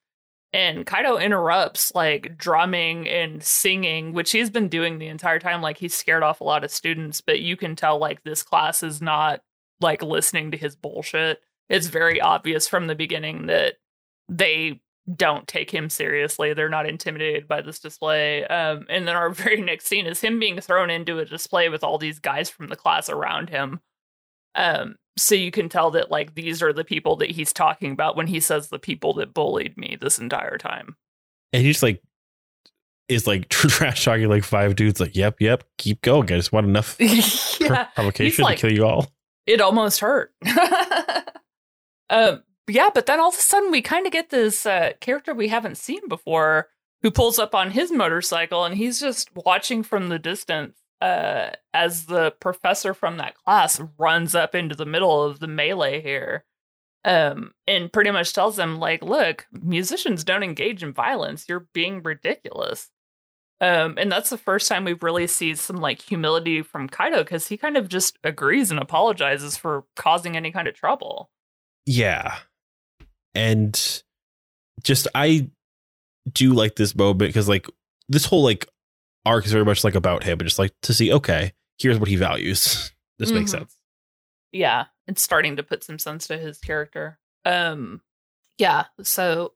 [0.52, 5.62] and Kaido interrupts like drumming and singing, which he's been doing the entire time.
[5.62, 8.82] Like he's scared off a lot of students, but you can tell like this class
[8.82, 9.40] is not
[9.80, 11.40] like listening to his bullshit.
[11.70, 13.76] It's very obvious from the beginning that
[14.28, 14.82] they
[15.12, 16.54] don't take him seriously.
[16.54, 18.44] They're not intimidated by this display.
[18.46, 21.84] Um, and then our very next scene is him being thrown into a display with
[21.84, 23.80] all these guys from the class around him.
[24.54, 28.16] Um, so you can tell that like these are the people that he's talking about
[28.16, 30.96] when he says the people that bullied me this entire time.
[31.52, 32.00] And he just like
[33.08, 35.00] is like trash talking like five dudes.
[35.00, 36.24] Like, yep, yep, keep going.
[36.32, 36.96] I just want enough
[37.60, 39.08] yeah, provocation like- to kill you all.
[39.46, 40.32] it almost hurt.
[42.10, 45.34] um, yeah, but then all of a sudden we kind of get this uh, character
[45.34, 46.68] we haven't seen before
[47.02, 52.06] who pulls up on his motorcycle and he's just watching from the distance uh, as
[52.06, 56.44] the professor from that class runs up into the middle of the melee here.
[57.04, 61.44] Um, and pretty much tells them, like, look, musicians don't engage in violence.
[61.46, 62.90] You're being ridiculous.
[63.60, 67.48] Um, and that's the first time we've really seen some like humility from Kaido because
[67.48, 71.30] he kind of just agrees and apologizes for causing any kind of trouble.
[71.84, 72.36] Yeah.
[73.34, 74.02] And
[74.82, 75.48] just I
[76.32, 77.66] do like this moment because like
[78.08, 78.66] this whole like
[79.26, 82.08] arc is very much like about him, but just like to see, okay, here's what
[82.08, 82.92] he values.
[83.18, 83.58] this makes Mhm.
[83.58, 83.76] sense.
[84.52, 87.18] Yeah, it's starting to put some sense to his character.
[87.44, 88.00] Um,
[88.58, 89.54] yeah, so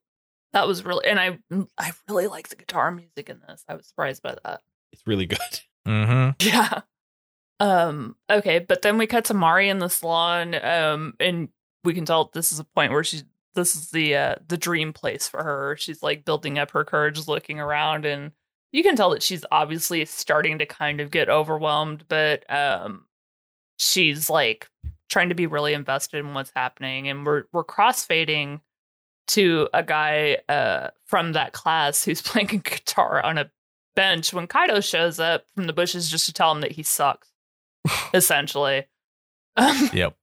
[0.53, 1.39] that was really, and I
[1.79, 3.65] I really like the guitar music in this.
[3.69, 4.61] I was surprised by that.
[4.93, 5.39] It's really good.
[5.87, 6.31] Mm-hmm.
[6.47, 6.81] Yeah.
[7.61, 11.49] Um, okay, but then we cut to Mari in the salon, um, and
[11.83, 13.25] we can tell this is a point where she's
[13.59, 15.77] this is the uh the dream place for her.
[15.79, 18.33] She's like building up her courage, looking around, and
[18.73, 23.05] you can tell that she's obviously starting to kind of get overwhelmed, but um
[23.79, 24.69] she's like
[25.09, 27.09] trying to be really invested in what's happening.
[27.09, 28.61] And we're we're crossfading
[29.29, 33.51] to a guy uh from that class who's playing a guitar on a
[33.97, 37.29] bench when Kaido shows up from the bushes just to tell him that he sucks,
[38.15, 38.87] essentially.
[39.57, 40.15] Um, Yep.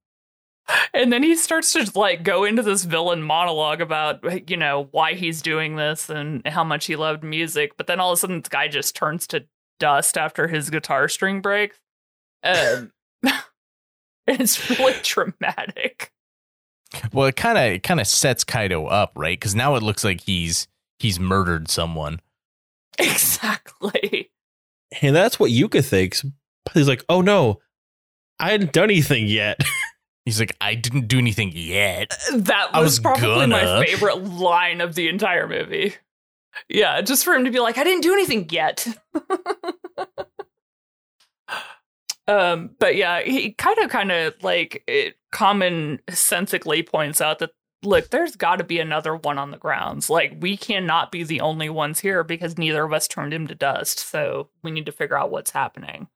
[0.94, 5.14] And then he starts to like go into this villain monologue about you know why
[5.14, 7.78] he's doing this and how much he loved music.
[7.78, 9.46] But then all of a sudden, this guy just turns to
[9.80, 11.78] dust after his guitar string breaks.
[12.44, 12.92] Um,
[14.28, 16.12] it's really dramatic.
[17.12, 19.38] Well, it kind of it kind of sets Kaido up, right?
[19.40, 20.68] Because now it looks like he's
[21.00, 22.22] he's murdered someone.
[22.98, 24.32] Exactly.
[25.02, 26.24] And that's what Yuka thinks.
[26.74, 27.60] He's like, oh no,
[28.40, 29.60] I hadn't done anything yet.
[30.26, 32.12] He's like, I didn't do anything yet.
[32.34, 33.86] That was, was probably my gonna.
[33.86, 35.94] favorite line of the entire movie.
[36.68, 38.88] Yeah, just for him to be like, I didn't do anything yet.
[42.28, 47.52] um, but yeah, he kind of, kind of like it common sensically points out that
[47.84, 50.10] look, there's got to be another one on the grounds.
[50.10, 53.56] Like we cannot be the only ones here because neither of us turned him to
[53.56, 54.00] dust.
[54.00, 56.08] So we need to figure out what's happening.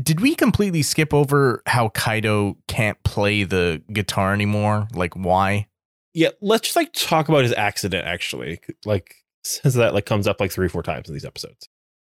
[0.00, 4.88] Did we completely skip over how Kaido can't play the guitar anymore?
[4.94, 5.66] Like, why?
[6.14, 8.60] yeah, let's just like talk about his accident actually.
[8.84, 11.68] Like since that like comes up like three, or four times in these episodes.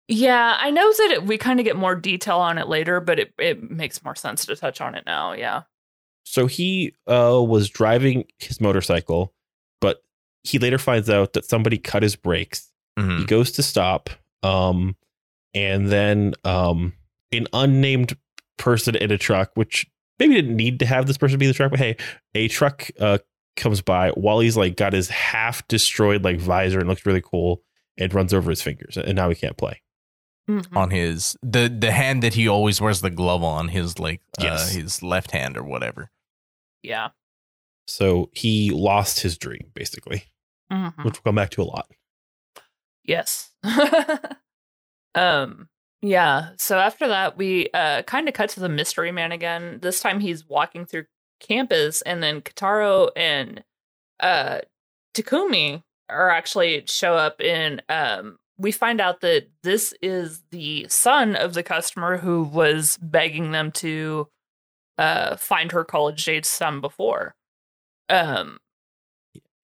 [0.08, 3.18] Yeah, I know that it, we kind of get more detail on it later, but
[3.18, 5.32] it, it makes more sense to touch on it now.
[5.32, 5.62] Yeah.
[6.24, 9.32] So he uh was driving his motorcycle,
[9.80, 10.02] but
[10.42, 12.68] he later finds out that somebody cut his brakes
[12.98, 13.20] Mhm.
[13.20, 14.10] he goes to stop
[14.42, 14.96] um
[15.54, 16.92] and then um
[17.33, 18.16] an unnamed
[18.59, 19.87] person in a truck which
[20.18, 21.97] maybe didn't need to have this person be the truck but hey
[22.35, 23.18] a truck uh
[23.57, 27.62] comes by while he's like got his half destroyed like visor and looks really cool
[27.99, 29.80] and runs over his fingers and now he can't play
[30.51, 30.76] Mhm.
[30.76, 34.70] On his the the hand that he always wears the glove on, his like Yes.
[34.74, 36.11] uh, his left hand or whatever.
[36.83, 37.11] Yeah.
[37.87, 40.24] so he lost his dream basically
[40.72, 40.97] Mhm.
[41.05, 41.89] which we'll come back to a lot
[43.05, 43.51] Yes.
[45.14, 45.68] um
[46.03, 49.78] yeah, so after that we uh kind of cut to the mystery man again.
[49.80, 51.05] This time he's walking through
[51.40, 53.62] campus and then Keitaro and
[54.20, 54.59] uh
[55.14, 61.34] Takumi are actually show up and um we find out that this is the son
[61.36, 64.28] of the customer who was begging them to
[64.98, 67.36] uh find her college age son before.
[68.09, 68.59] Um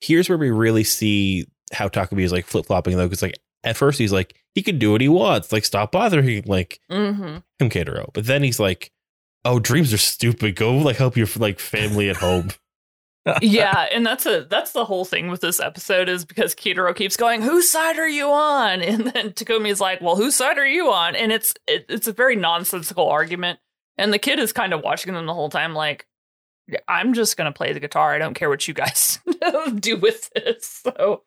[0.00, 3.76] here's where we really see how Takumi is like flip flopping though, because like at
[3.76, 7.42] first he's like he can do what he wants, like stop bothering like mhm.
[7.58, 8.90] him Keitaro, but then he's like,
[9.44, 12.50] oh dreams are stupid, go like help your like family at home.
[13.42, 17.16] yeah, and that's a that's the whole thing with this episode is because Keitaro keeps
[17.16, 20.90] going, "Whose side are you on?" And then Takumi's like, "Well, whose side are you
[20.90, 23.58] on?" And it's it, it's a very nonsensical argument,
[23.96, 26.06] and the kid is kind of watching them the whole time, like,
[26.86, 28.14] "I'm just gonna play the guitar.
[28.14, 29.18] I don't care what you guys
[29.74, 31.24] do with this." So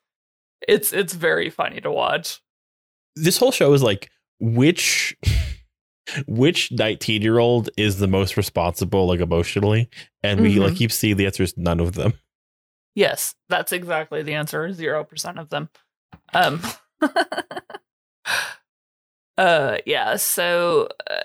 [0.67, 2.41] it's it's very funny to watch.
[3.15, 4.09] this whole show is like
[4.39, 5.15] which
[6.27, 9.89] which 19 year old is the most responsible like emotionally
[10.23, 10.61] and we Mhm.
[10.63, 12.13] like keep seeing the answer is none of them
[12.93, 14.73] Yes, that's exactly the answer.
[14.73, 15.69] Zero percent of them.
[16.33, 16.59] Um.
[19.37, 19.77] uh.
[19.85, 20.17] Yeah.
[20.17, 21.21] So uh,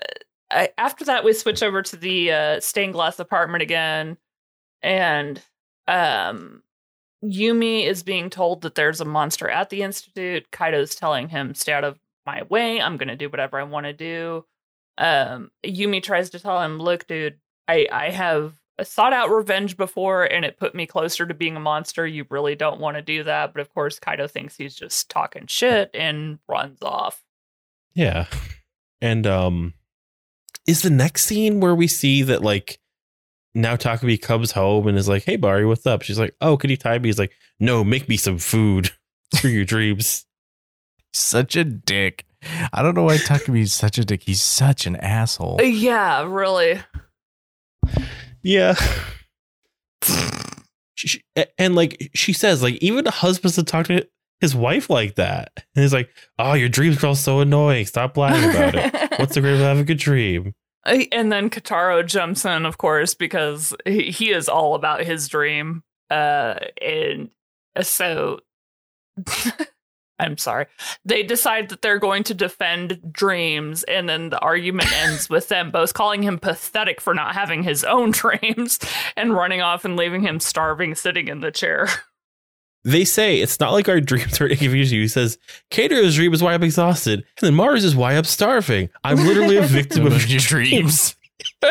[0.49, 4.15] I, after that, we switch over to the uh, stained glass apartment again,
[4.81, 5.41] and
[5.89, 6.63] um,
[7.23, 10.51] Yumi is being told that there's a monster at the institute.
[10.51, 12.81] Kaido's telling him, "Stay out of my way.
[12.81, 14.45] I'm going to do whatever I want to do."
[14.97, 18.53] Um, Yumi tries to tell him, "Look, dude, I I have
[18.83, 22.05] sought out revenge before and it put me closer to being a monster.
[22.05, 23.53] You really don't want to do that.
[23.53, 27.23] But of course, Kaido thinks he's just talking shit and runs off.
[27.95, 28.27] yeah
[29.01, 29.73] and um
[30.67, 32.79] is the next scene where we see that like
[33.57, 36.69] now Takumi comes home and is like hey Mari what's up she's like oh can
[36.69, 38.91] you tie me he's like no make me some food
[39.35, 40.25] for your dreams
[41.13, 42.25] Such a dick.
[42.71, 44.21] I don't know why Takumi's such a dick.
[44.23, 45.59] He's such an asshole.
[45.63, 46.79] Yeah, really.
[48.43, 48.75] Yeah.
[50.95, 51.23] She, she-
[51.57, 54.07] and like she says, like even a husband to talk to
[54.39, 57.85] his wife like that, and he's like, "Oh, your dreams are all so annoying.
[57.87, 58.93] Stop lying about it.
[59.19, 60.53] What's the great of having a good dream?"
[60.85, 65.83] And then Keitaro jumps in, of course, because he, he is all about his dream.
[66.09, 67.29] Uh, and
[67.81, 68.39] so
[70.19, 70.65] I'm sorry.
[71.05, 75.71] They decide that they're going to defend dreams, and then the argument ends with them
[75.71, 78.79] both calling him pathetic for not having his own dreams
[79.15, 81.87] and running off and leaving him starving sitting in the chair.
[82.87, 85.01] They say it's not like our dreams are confusing you.
[85.03, 85.37] He says,
[85.69, 88.89] Cater's dream is why I'm exhausted, and then Mars is why I'm starving.
[89.03, 91.15] I'm literally a victim of your dreams.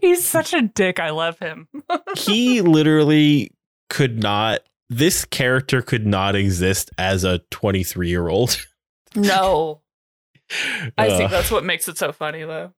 [0.00, 1.00] He's such a dick.
[1.00, 1.68] I love him.
[2.16, 3.50] he literally
[3.90, 4.60] could not.
[4.90, 8.64] This character could not exist as a 23 year old.
[9.14, 9.80] No.
[10.96, 12.72] I think Uh, that's what makes it so funny, though.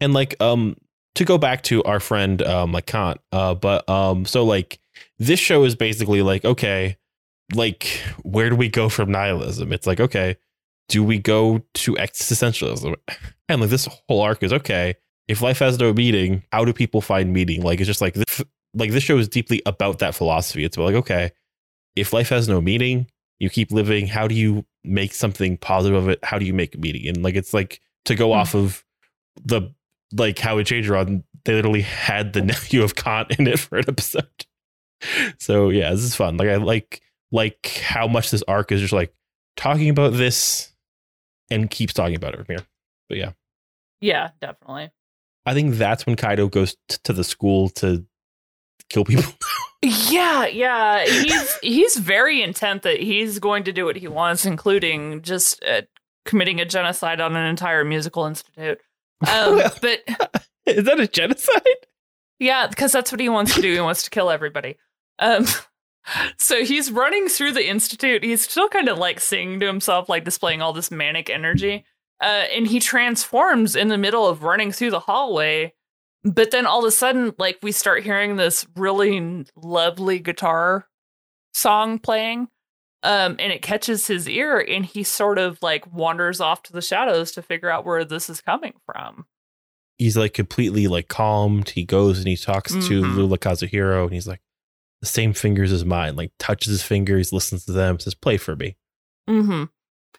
[0.00, 0.76] and like um
[1.14, 4.78] to go back to our friend um like Kant, uh, but um, so like
[5.22, 6.96] this show is basically like okay,
[7.54, 7.84] like
[8.22, 9.72] where do we go from nihilism?
[9.72, 10.36] It's like okay,
[10.88, 12.94] do we go to existentialism?
[13.48, 14.94] And like this whole arc is okay.
[15.28, 17.60] If life has no meaning, how do people find meaning?
[17.62, 18.40] Like it's just like this,
[18.72, 20.64] like this show is deeply about that philosophy.
[20.64, 21.32] It's like okay,
[21.96, 23.08] if life has no meaning,
[23.40, 24.06] you keep living.
[24.06, 26.18] How do you make something positive of it?
[26.24, 27.08] How do you make meaning?
[27.08, 28.38] And like it's like to go Hmm.
[28.40, 28.84] off of
[29.44, 29.74] the
[30.16, 31.24] like how it changed around.
[31.44, 34.46] They literally had the nephew of Kant in it for an episode.
[35.38, 36.36] So yeah, this is fun.
[36.36, 37.00] Like I like
[37.30, 39.12] like how much this arc is just like
[39.56, 40.72] talking about this
[41.50, 42.66] and keeps talking about it from here.
[43.08, 43.32] But yeah,
[44.00, 44.90] Yeah, definitely.
[45.44, 48.04] I think that's when Kaido goes t- to the school to
[48.88, 49.24] kill people.
[49.84, 51.04] Yeah, yeah.
[51.04, 55.82] He's he's very intent that he's going to do what he wants, including just uh,
[56.24, 58.80] committing a genocide on an entire musical institute.
[59.28, 60.04] Um, but
[60.66, 61.62] is that a genocide?
[62.38, 63.72] yeah, because that's what he wants to do.
[63.72, 64.76] He wants to kill everybody.
[65.18, 65.46] Um,
[66.38, 68.24] so he's running through the institute.
[68.24, 71.84] He's still kind of like singing to himself, like displaying all this manic energy.
[72.20, 75.72] Uh, and he transforms in the middle of running through the hallway.
[76.24, 80.86] But then all of a sudden, like we start hearing this really lovely guitar
[81.52, 82.48] song playing.
[83.04, 86.80] Um, and it catches his ear, and he sort of like wanders off to the
[86.80, 89.26] shadows to figure out where this is coming from.
[89.98, 91.70] He's like completely like calmed.
[91.70, 93.16] He goes and he talks to Mhm.
[93.16, 94.40] Lula Kazuhiro and he's like
[95.02, 96.16] the same fingers as mine.
[96.16, 98.76] Like touches his fingers, listens to them, says, "Play for me."
[99.28, 99.64] Mm-hmm.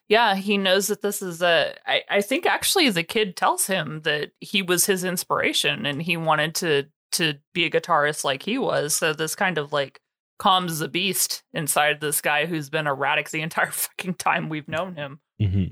[0.09, 1.75] Yeah, he knows that this is a.
[1.87, 6.17] I, I think actually the kid tells him that he was his inspiration and he
[6.17, 8.93] wanted to to be a guitarist like he was.
[8.93, 10.01] So this kind of like
[10.37, 14.95] calms the beast inside this guy who's been erratic the entire fucking time we've known
[14.95, 15.19] him.
[15.39, 15.63] hmm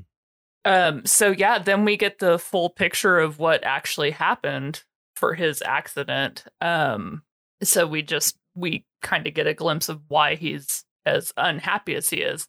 [0.64, 1.06] Um.
[1.06, 4.84] So yeah, then we get the full picture of what actually happened
[5.18, 6.46] for his accident.
[6.62, 7.24] Um.
[7.62, 12.10] So we just we kind of get a glimpse of why he's as unhappy as
[12.10, 12.48] he is.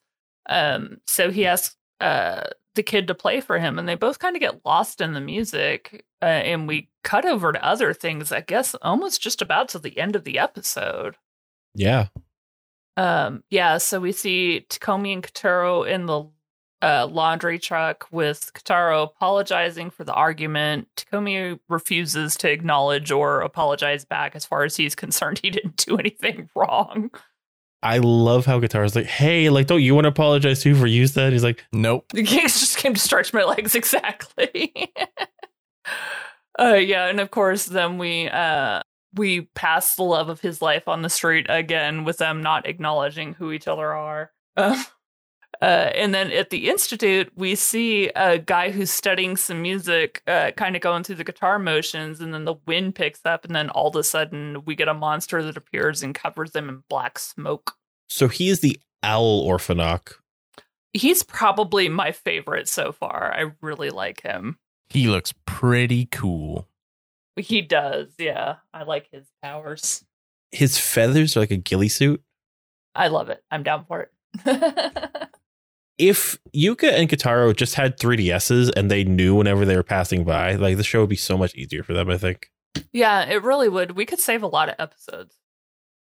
[0.49, 0.99] Um.
[1.07, 2.45] So he asks uh
[2.75, 5.21] the kid to play for him, and they both kind of get lost in the
[5.21, 6.05] music.
[6.21, 8.33] Uh, and we cut over to other things.
[8.33, 11.17] I guess almost just about to the end of the episode.
[11.75, 12.09] Yeah.
[12.97, 16.25] Um, yeah, so we see Takumi and Keitaro in the
[16.83, 20.89] uh, laundry truck with Keitaro apologizing for the argument.
[20.97, 25.41] Takumi refuses to acknowledge or apologize back as far as he's concerned.
[25.43, 27.11] He didn't do anything wrong.
[27.83, 31.09] I love how guitar's like, hey, like, don't you want to apologize too for you
[31.09, 31.33] said?
[31.33, 32.07] He's like, Nope.
[32.15, 34.73] The gigs just came to stretch my legs exactly.
[36.59, 38.83] uh yeah, and of course then we uh
[39.15, 43.35] we pass the love of his life on the street again with them not acknowledging
[43.35, 44.31] who each other are.
[44.57, 44.81] Uh,
[45.63, 50.51] uh, and then at the institute, we see a guy who's studying some music, uh,
[50.57, 53.71] kind of going through the guitar motions, and then the wind picks up, and then
[53.71, 57.17] all of a sudden we get a monster that appears and covers them in black
[57.19, 57.77] smoke.
[58.09, 60.21] so he is the owl Orphenoch.
[60.93, 63.33] He's probably my favorite so far.
[63.33, 64.59] I really like him.
[64.91, 66.69] He looks pretty cool.
[67.37, 68.57] He does, yeah.
[68.75, 70.05] I like his powers.
[70.51, 72.23] His feathers are like a ghillie suit.
[72.95, 73.43] I love it.
[73.51, 74.09] I'm down for
[74.45, 75.29] it.
[75.99, 80.55] If Yuka and Keitaro just had 3DSs and they knew whenever they were passing by,
[80.55, 82.51] like the show would be so much easier for them, I think.
[82.93, 83.93] yeah, it really would.
[83.97, 85.37] We could save a lot of episodes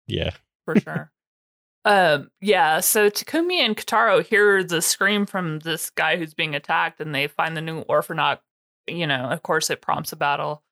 [0.06, 0.30] Yeah.
[0.64, 1.10] for sure.
[1.84, 7.00] um, yeah, so Takumi and Keitaro hear the scream from this guy who's being attacked
[7.00, 8.40] and they find the new Orphenoch.
[8.86, 10.62] You know, of course it prompts a battle.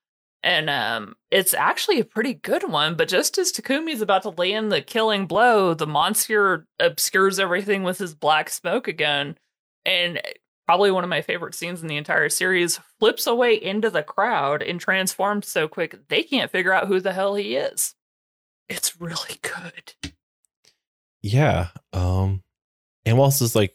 [0.43, 4.69] And um, it's actually a pretty good one, but just as Takumi's about to in
[4.69, 9.37] the killing blow, the monster obscures everything with his black smoke again.
[9.83, 10.21] And
[10.65, 14.61] probably one of my favorite scenes in the entire series flips away into the crowd
[14.61, 17.95] and transforms so quick they can't figure out who the hell he is.
[18.69, 20.13] It's really good.
[21.21, 21.69] Yeah.
[21.93, 22.43] Um,
[23.05, 23.73] and whilst it's like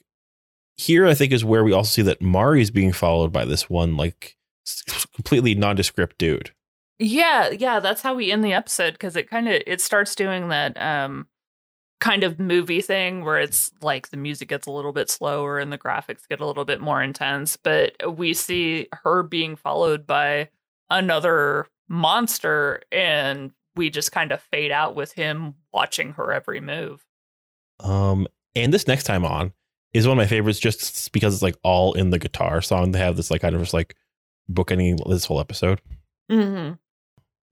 [0.77, 3.69] here, I think is where we also see that Mari is being followed by this
[3.69, 4.37] one like
[5.15, 6.53] completely nondescript dude.
[6.99, 10.49] Yeah, yeah, that's how we end the episode because it kind of it starts doing
[10.49, 11.27] that um
[12.01, 15.73] kind of movie thing where it's like the music gets a little bit slower and
[15.73, 20.49] the graphics get a little bit more intense, but we see her being followed by
[20.91, 27.05] another monster and we just kind of fade out with him watching her every move.
[27.79, 29.53] Um, and this next time on
[29.95, 32.91] is one of my favorites just because it's like all in the guitar song.
[32.91, 33.95] They have this like kind of just like
[34.51, 35.81] bookending this whole episode.
[36.31, 36.75] Mm-hmm.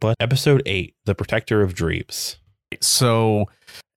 [0.01, 2.37] But episode eight, The Protector of Dreams.
[2.81, 3.47] So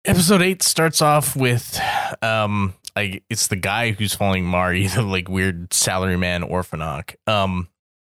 [0.06, 1.80] episode eight starts off with
[2.22, 7.16] um like it's the guy who's following Mari, the like weird salaryman Orphenoch.
[7.28, 7.70] Um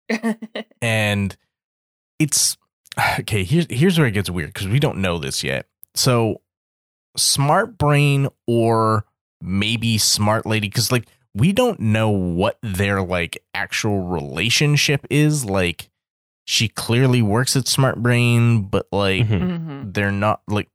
[0.81, 1.36] and
[2.19, 2.57] it's
[3.19, 3.43] okay.
[3.43, 5.67] Here's here's where it gets weird because we don't know this yet.
[5.95, 6.41] So,
[7.17, 9.05] smart brain or
[9.41, 15.45] maybe smart lady because like we don't know what their like actual relationship is.
[15.45, 15.89] Like,
[16.45, 19.41] she clearly works at Smart Brain, but like Mhm.
[19.41, 19.91] Mm-hmm.
[19.93, 20.69] they're not like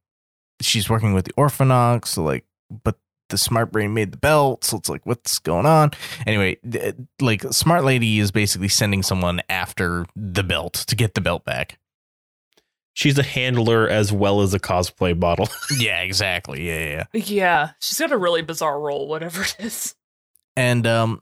[0.61, 2.45] she's working with the Orphenochs, so like
[2.83, 2.97] but
[3.29, 5.91] the smart brain made the belt, so it's like what's going on?
[6.25, 11.21] Anyway, th- like smart lady is basically sending someone after the belt to get the
[11.21, 11.77] belt back.
[12.95, 15.47] She's a handler as well as a cosplay model.
[15.79, 16.67] yeah, exactly.
[16.67, 17.21] Yeah, yeah, yeah.
[17.23, 19.93] Yeah, she's got a really bizarre role, whatever it is.
[20.59, 21.21] And um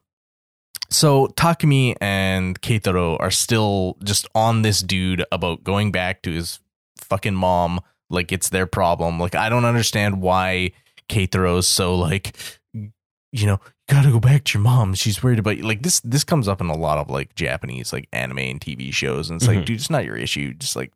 [0.89, 6.59] so Takumi and Keitaro are still just on this dude about going back to his
[6.97, 9.19] fucking mom like it's their problem.
[9.19, 10.71] Like I don't understand why
[11.09, 12.35] Keitaro's so like
[12.73, 13.59] you know,
[13.89, 14.93] you gotta go back to your mom.
[14.95, 15.63] She's worried about you.
[15.63, 18.93] Like this this comes up in a lot of like Japanese like anime and TV
[18.93, 19.29] shows.
[19.29, 19.65] And it's like, Mhm.
[19.65, 20.53] dude, it's not your issue.
[20.53, 20.93] Just like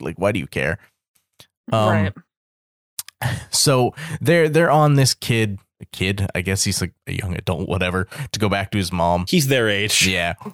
[0.00, 0.78] like why do you care?
[1.70, 2.12] Um, right.
[3.50, 7.68] So they're they're on this kid a kid, I guess he's like a young adult,
[7.68, 9.24] whatever, to go back to his mom.
[9.28, 10.06] He's their age.
[10.06, 10.34] Yeah.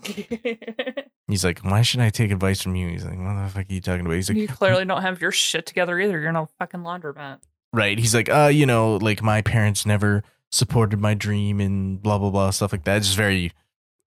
[1.27, 2.89] He's like, why should I take advice from you?
[2.91, 4.12] He's like, what the fuck are you talking about?
[4.16, 6.20] He's like, you clearly don't have your shit together either.
[6.20, 7.39] You're no fucking laundromat.
[7.72, 7.99] right.
[7.99, 10.22] He's like, uh, you know, like my parents never
[10.53, 12.99] supported my dream and blah blah blah stuff like that.
[12.99, 13.53] It's just very,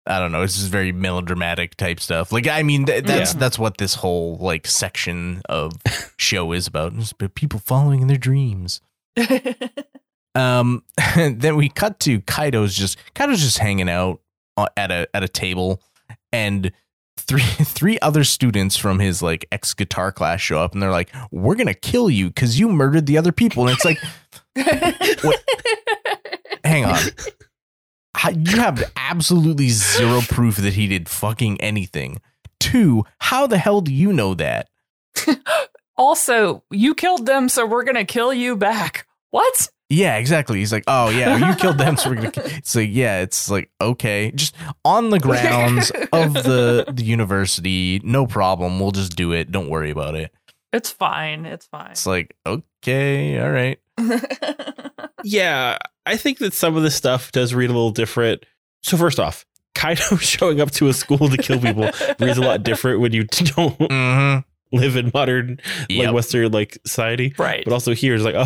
[0.06, 0.42] I don't know.
[0.42, 2.32] It's just very melodramatic type stuff.
[2.32, 3.40] Like, I mean, th- that's Yeah.
[3.40, 5.72] that's what this whole like section of
[6.18, 6.92] show is about.
[6.96, 8.82] It's about people following their dreams.
[10.36, 10.84] Um,
[11.16, 14.20] then we cut to Kaido's just Kaido's just hanging out
[14.76, 15.82] at a at a table,
[16.32, 16.70] and
[17.16, 21.12] three three other students from his like ex guitar class show up, and they're like,
[21.30, 23.98] "We're gonna kill you because you murdered the other people." And it's like,
[26.64, 26.98] hang on,
[28.34, 32.20] you have absolutely zero proof that he did fucking anything.
[32.60, 34.68] Two, how the hell do you know that?
[35.96, 39.06] also, you killed them, so we're gonna kill you back.
[39.30, 39.70] What?
[39.88, 40.58] Yeah, exactly.
[40.58, 42.30] He's like, oh yeah, you killed them, so we're gonna.
[42.32, 42.44] Kill.
[42.56, 48.26] It's like, yeah, it's like okay, just on the grounds of the the university, no
[48.26, 48.80] problem.
[48.80, 49.52] We'll just do it.
[49.52, 50.32] Don't worry about it.
[50.72, 51.46] It's fine.
[51.46, 51.92] It's fine.
[51.92, 53.78] It's like okay, all right.
[55.24, 58.44] Yeah, I think that some of this stuff does read a little different.
[58.82, 62.62] So first off, Kaido showing up to a school to kill people reads a lot
[62.62, 64.76] different when you don't Mm-hmm.
[64.76, 65.58] live in modern
[65.90, 67.34] like Western like society.
[67.38, 67.64] right.
[67.64, 68.44] But also here is like, oh,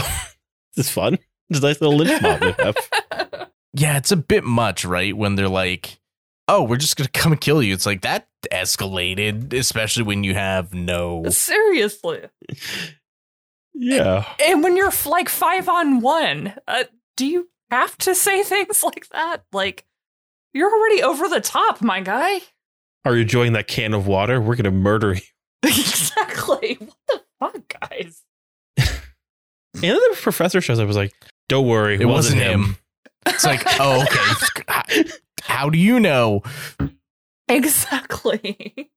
[0.77, 1.19] this is fun.
[1.51, 2.77] It's a nice little lynch mob they have.
[3.73, 5.17] Yeah, it's a bit much, right?
[5.17, 6.01] When they're like,
[6.49, 7.73] oh, we're just gonna come and kill you.
[7.73, 11.23] It's like that escalated, especially when you have no.
[11.29, 12.23] Seriously.
[13.75, 14.27] Yeah.
[14.45, 16.85] And when you're like five on one, uh,
[17.17, 19.45] do you have to say things like that?
[19.53, 19.87] Like,
[20.53, 22.41] you're already over the top, my guy.
[23.05, 24.41] Are you enjoying that can of water?
[24.41, 25.21] We're gonna murder you.
[25.63, 26.77] exactly.
[26.81, 28.23] What the fuck, guys?
[28.77, 30.83] And then the professor shows up.
[30.83, 31.15] and Was like,
[31.51, 32.77] "Don't worry, It wasn't him.
[33.27, 35.05] It's like, oh, okay.
[35.43, 36.43] How do you know?
[37.49, 38.89] Exactly.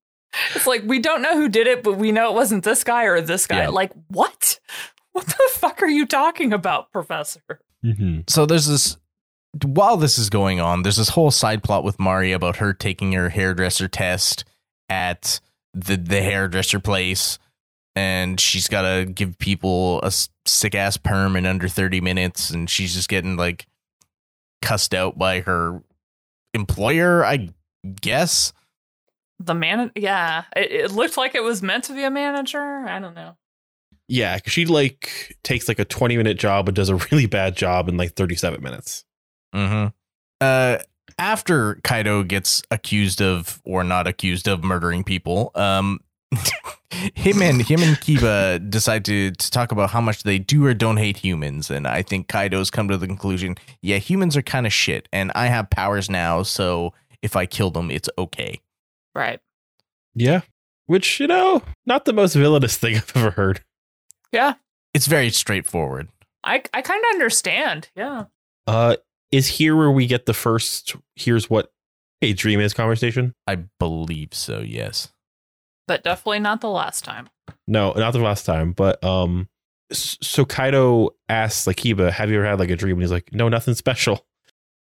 [0.55, 3.03] It's like we don't know who did it, but we know it wasn't this guy
[3.03, 3.63] or this guy.
[3.63, 3.69] Yeah.
[3.69, 4.59] Like, what?
[5.11, 7.41] What the fuck are you talking about, Professor?
[7.85, 8.21] Mm-hmm.
[8.29, 8.95] so there's this
[9.65, 13.11] while this is going on there's this whole side plot with Mari about her taking
[13.11, 14.45] her hairdresser test
[14.87, 15.41] at
[15.73, 17.39] the the hairdresser place
[17.95, 20.11] and she's got to give people a
[20.45, 23.67] sick ass perm in under 30 minutes and she's just getting like
[24.61, 25.81] cussed out by her
[26.53, 27.49] employer I
[28.01, 28.53] guess
[29.39, 32.59] The man, yeah, it, it looked like it was meant to be a manager.
[32.61, 33.35] I don't know.
[34.07, 37.55] Yeah, 'cause she like takes like a twenty minute job but does a really bad
[37.55, 39.05] job in like thirty seven minutes.
[39.55, 39.87] Mm-hmm.
[40.41, 40.77] Uh,
[41.19, 45.99] after Kaido gets accused of or not accused of murdering people, um,
[47.15, 50.73] him and him and Kiba decide to to talk about how much they do or
[50.73, 54.65] don't hate humans, and I think Kaido's come to the conclusion: yeah, humans are kind
[54.65, 58.61] of shit, and I have powers now, so if I kill them, it's okay.
[59.15, 59.39] Right.
[60.15, 60.41] Yeah,
[60.85, 63.61] which you know, not the most villainous thing I've ever heard.
[64.31, 64.55] Yeah.
[64.93, 66.09] It's very straightforward.
[66.43, 67.89] I I kind of understand.
[67.95, 68.25] Yeah.
[68.67, 68.97] Uh,
[69.31, 70.95] is here where we get the first?
[71.15, 71.71] Here's what
[72.21, 73.33] a dream is conversation.
[73.47, 74.59] I believe so.
[74.59, 75.11] Yes.
[75.87, 77.29] But definitely not the last time.
[77.67, 79.49] No, not the last time, but um,
[79.91, 83.33] so Kaido asks like Kiba, "Have you ever had like a dream?" And he's like,
[83.33, 84.25] "No, nothing special."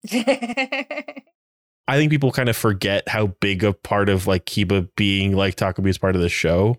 [0.11, 5.55] I think people kind of forget how big a part of like Kiba being like
[5.55, 6.77] Takumi is part of the show,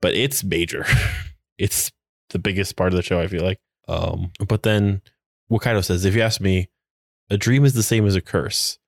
[0.00, 0.84] but it's major.
[1.58, 1.90] it's
[2.30, 3.20] the biggest part of the show.
[3.20, 3.58] I feel like.
[3.88, 5.02] Um, but then
[5.50, 6.68] Wakaido says, if you ask me,
[7.28, 8.78] a dream is the same as a curse.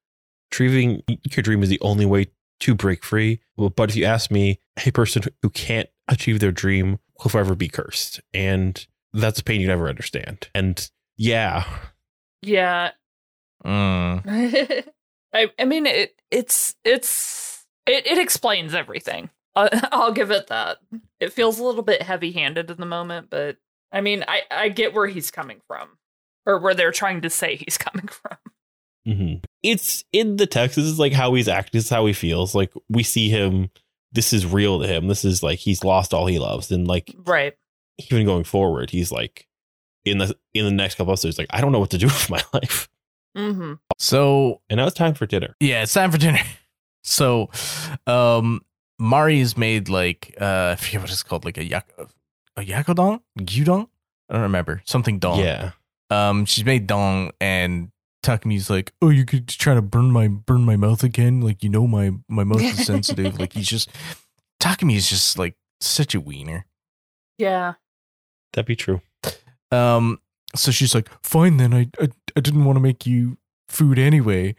[0.51, 2.27] Retrieving your dream is the only way
[2.63, 3.41] to break free.
[3.57, 7.55] Well, But if you ask me, a person who can't achieve their dream will forever
[7.55, 8.21] be cursed.
[8.35, 10.49] And that's a pain you never understand.
[10.55, 11.65] And yeah,
[12.43, 12.91] Yeah.
[13.65, 14.85] Mm.
[15.35, 19.31] I, I mean, it it's it's it, it explains everything.
[19.55, 20.79] Uh, I'll give it that.
[21.21, 23.57] It feels a little bit heavy-handed in the moment, but
[23.93, 25.91] I mean, I I get where he's coming from,
[26.45, 28.37] or where they're trying to say he's coming from.
[29.07, 30.77] Hmm it's in the text.
[30.77, 31.79] This is like how he's acting.
[31.79, 32.55] This is how he feels.
[32.55, 33.71] Like we see him.
[34.13, 35.07] This is real to him.
[35.09, 36.71] This is like he's lost all he loves.
[36.73, 37.55] And like Right.
[38.11, 39.47] even going forward, he's like
[40.05, 42.07] in the in the next couple of episodes, like I don't know what to do
[42.17, 42.89] with my life.
[43.37, 43.75] Mm-hmm.
[43.99, 45.55] So And now it's time for dinner.
[45.61, 46.41] Yeah, it's time for dinner.
[47.05, 47.51] So,
[48.07, 48.61] um,
[49.01, 51.93] Mari's made like uh, I forget what it's called, like a yak,
[52.57, 53.89] a yakodon, gyudon.
[54.31, 55.41] I don't remember something dong.
[55.41, 55.73] Yeah.
[56.11, 57.91] Um, she's made dong, and
[58.23, 61.41] Takumi's like, "Oh, you could try to burn my burn my mouth again.
[61.41, 63.39] Like you know my my mouth is sensitive.
[63.39, 63.91] like he's just
[64.61, 66.67] Takami is just like such a wiener.
[67.39, 67.75] Yeah.
[68.53, 69.01] That'd be true.
[69.71, 70.21] Um,
[70.55, 71.75] so she's like, "Fine then.
[71.75, 74.55] I I, I didn't want to make you food anyway."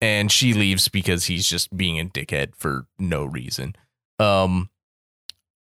[0.00, 3.76] And she leaves because he's just being a dickhead for no reason.
[4.18, 4.68] Um,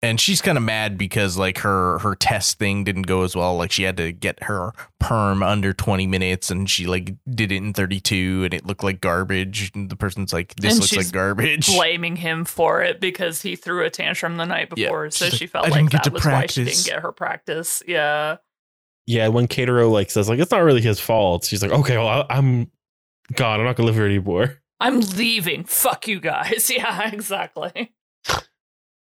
[0.02, 3.58] and she's kind of mad because like her her test thing didn't go as well.
[3.58, 7.58] Like she had to get her perm under twenty minutes, and she like did it
[7.58, 9.72] in thirty two, and it looked like garbage.
[9.76, 13.42] And the person's like, "This And looks she's like garbage." Blaming him for it because
[13.42, 14.88] he threw a tantrum the night Yeah.
[14.88, 17.00] before, so She's she like, felt "I like that to was why she didn't get
[17.02, 17.84] her practice.
[17.88, 18.38] Yeah.
[19.06, 22.08] Yeah, when Keitaro like says like it's not really his fault, she's like, okay, well
[22.08, 22.70] I, I'm
[23.34, 23.60] gone.
[23.60, 24.58] I'm not gonna live here anymore.
[24.80, 25.64] I'm leaving.
[25.66, 26.70] Fuck you guys.
[26.74, 27.92] Yeah, exactly.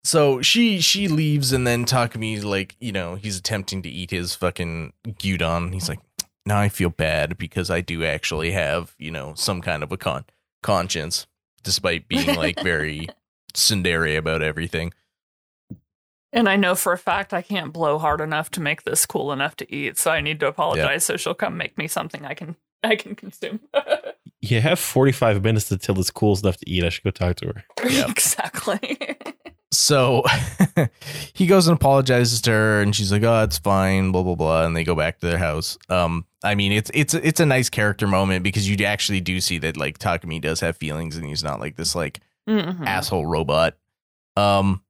[0.03, 4.35] So she she leaves and then Takumi's like, you know, he's attempting to eat his
[4.35, 5.75] fucking gyudon.
[5.75, 6.01] He's like,
[6.47, 9.97] now I feel bad because I do actually have, you know, some kind of a
[9.97, 10.25] con
[10.63, 11.27] conscience,
[11.63, 13.09] despite being like very
[13.53, 14.93] tsundere about everything.
[16.33, 19.33] And I know for a fact I can't blow hard enough to make this cool
[19.33, 21.05] enough to eat, so I need to apologize.
[21.05, 23.61] So she'll come make me something I can I can consume.
[24.43, 26.83] You have 45 minutes until it's cool enough to eat.
[26.83, 27.65] I should go talk to her.
[27.91, 28.09] Yep.
[28.09, 28.99] exactly.
[29.81, 30.23] So
[31.33, 34.67] he goes and apologizes to her, and she's like, "Oh, it's fine," blah blah blah,
[34.67, 35.79] and they go back to their house.
[35.89, 39.59] Um, I mean, it's it's it's a nice character moment because you actually do see
[39.59, 42.87] that like Takumi does have feelings, and he's not like this like Mhm.
[42.87, 43.77] asshole robot.
[44.37, 44.83] Um,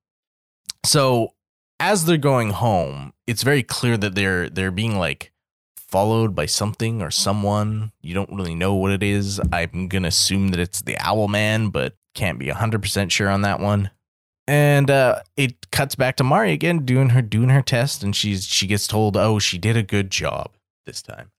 [0.85, 1.35] so
[1.79, 5.31] as they're going home, it's very clear that they're they're being like
[5.77, 7.93] followed by something or someone.
[8.01, 9.41] You don't really know what it is.
[9.53, 13.43] I'm gonna assume that it's the Owl Man, but can't be hundred percent sure on
[13.43, 13.91] that one.
[14.51, 18.45] And uh, it cuts back to Mari again doing her doing her test, and she's
[18.45, 20.51] she gets told, "Oh, she did a good job
[20.87, 21.31] this time."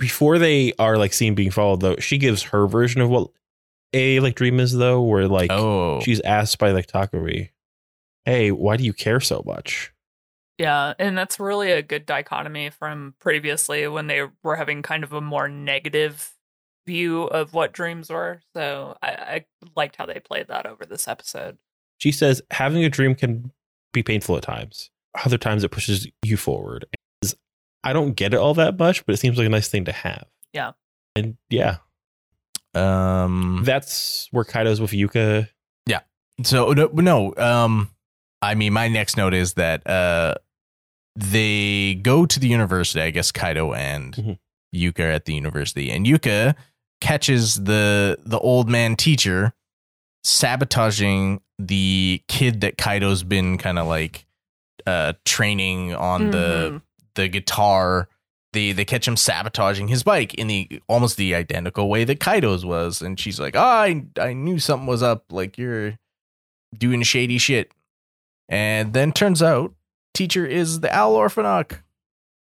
[0.00, 3.30] Before they are like seen being followed though, she gives her version of what
[3.92, 7.50] a like dream is though, where like oh, she's asked by like Takuri,
[8.24, 9.92] Hey, why do you care so much?
[10.58, 15.12] Yeah, and that's really a good dichotomy from previously when they were having kind of
[15.12, 16.32] a more negative
[16.84, 18.40] view of what dreams were.
[18.54, 19.44] So I, I
[19.76, 21.58] liked how they played that over this episode.
[22.04, 23.50] She says having a dream can
[23.94, 24.90] be painful at times.
[25.24, 26.84] Other times it pushes you forward.
[27.22, 27.34] Is-
[27.82, 29.92] I don't get it all that much, but it seems like a nice thing to
[29.92, 30.26] have.
[30.52, 30.72] Yeah.
[31.16, 31.76] And yeah,
[32.74, 35.48] um, that's where Kaido's with Yuka.
[35.86, 36.00] Yeah.
[36.42, 37.34] So no, no.
[37.38, 37.88] Um,
[38.42, 40.34] I mean, my next note is that uh,
[41.16, 43.00] they go to the university.
[43.00, 44.38] I guess Kaido and Mhm.
[44.74, 46.54] Yuka are at the university, and Yuka
[47.00, 49.54] catches the the old man teacher
[50.24, 54.26] sabotaging the kid that Kaido's been kind of like
[54.86, 56.82] uh training on the Mhm.
[57.14, 58.08] the guitar.
[58.52, 62.64] They they catch him sabotaging his bike in the almost the identical way that Kaido's
[62.64, 65.24] was, and she's like, oh, I I knew something was up.
[65.30, 65.98] Like you're
[66.76, 67.72] doing shady shit.
[68.48, 69.74] And then turns out
[70.12, 71.82] teacher is the Owl Orphenoch.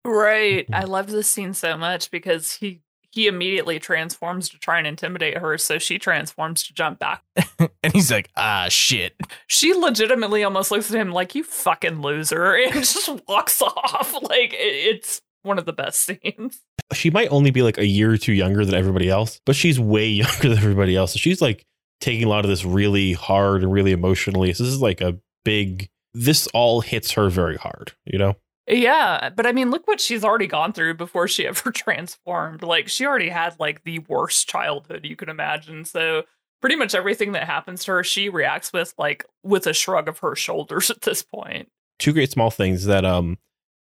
[0.05, 0.67] Right.
[0.73, 2.81] I loved this scene so much because he
[3.13, 7.23] he immediately transforms to try and intimidate her, so she transforms to jump back.
[7.59, 9.15] and he's like, ah shit.
[9.49, 14.17] She legitimately almost looks at him like you fucking loser and just walks off.
[14.31, 16.61] Like it's one of the best scenes.
[16.93, 19.81] She might only be like a year or two younger than everybody else, but she's
[19.81, 21.15] way younger than everybody else.
[21.15, 21.65] So she's like
[22.01, 24.53] taking a lot of this really hard and really emotionally.
[24.53, 28.37] So this is like a big, this all hits her very hard, you know?
[28.71, 32.63] Yeah, but I mean, look what she's already gone through before she ever transformed.
[32.63, 35.85] Like, she already had like the worst childhood you could imagine.
[35.85, 36.23] So,
[36.61, 40.19] pretty much everything that happens to her, she reacts with like with a shrug of
[40.21, 41.69] her shoulders at this point.
[41.99, 43.37] two great small things that um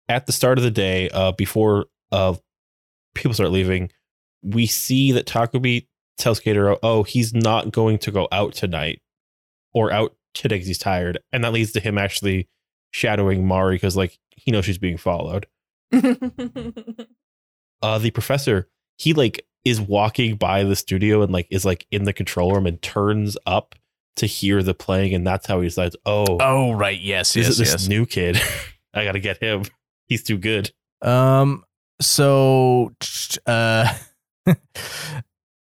[0.10, 2.34] at the start of the day uh before uh
[3.16, 3.90] people start leaving
[4.44, 5.88] we see that Takumi
[6.18, 9.02] tells Gator, oh, he's not going to go out tonight
[9.74, 11.20] or out today because he's tired.
[11.32, 12.50] And that leads to him actually
[12.94, 15.48] shadowing Mari because, like, he knows she's being followed.
[17.82, 22.06] Uh, the professor, he like is walking by the studio and like is like in
[22.06, 23.76] the control room and turns up
[24.16, 25.14] to hear the playing.
[25.14, 26.98] And that's how he decides, oh, Oh, right.
[26.98, 27.88] Yes, this yes, is this yes.
[27.90, 28.40] new kid.
[28.94, 29.64] I got to get him.
[30.08, 30.72] He's too good.
[31.02, 31.66] Um.
[32.02, 32.94] So,
[33.46, 33.94] uh,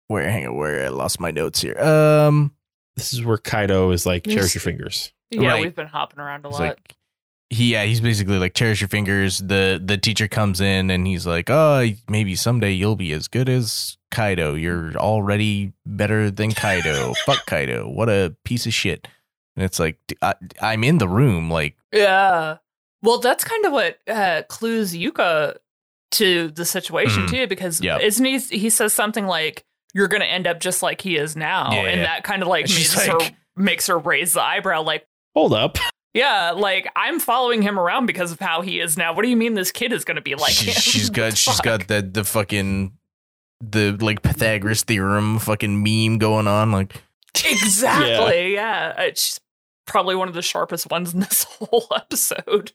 [0.08, 0.30] where?
[0.30, 0.56] Hang on.
[0.58, 1.80] Where I lost my notes here.
[1.80, 2.56] Um.
[2.96, 4.36] This is where Kaido is like, Yes.
[4.36, 5.14] cherish your fingers.
[5.30, 5.62] yeah, Right.
[5.62, 6.70] we've been hopping around a It's lot.
[6.70, 6.96] like
[7.50, 11.26] he yeah he's basically like cherish your fingers the the teacher comes in and he's
[11.26, 17.14] like oh maybe someday you'll be as good as kaido you're already better than kaido
[17.26, 19.08] fuck kaido what a piece of shit
[19.56, 19.98] and it's like
[20.62, 22.58] "I'm in the room like Yeah.
[23.02, 25.56] Well, that's kind of what uh, clues Yuka
[26.12, 27.30] to the situation Mhm.
[27.30, 28.02] too, because Yep.
[28.02, 28.38] isn't he?
[28.40, 29.64] He says something like,
[29.94, 32.08] "You're going to end up just like he is now," Yeah, and yeah.
[32.08, 35.06] that kind of like makes like- her makes her raise the eyebrow, like,
[35.36, 35.78] Hold up.
[36.14, 39.14] "Yeah, like I'm following him around because of how he is now.
[39.14, 40.74] What do you mean this kid is going to be like she, him?
[40.74, 42.94] she's got she's got the the fucking
[43.62, 47.04] the like pythagoras theorem fucking meme going on like
[47.46, 48.54] exactly.
[48.54, 49.40] Yeah, it's uh,
[49.86, 52.74] probably one of the sharpest ones in this whole episode,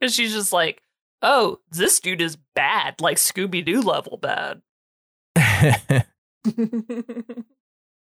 [0.00, 0.82] because she's just like."
[1.20, 4.62] Oh, this dude is bad, like Scooby Doo level bad.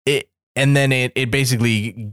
[0.07, 2.13] it and then it it basically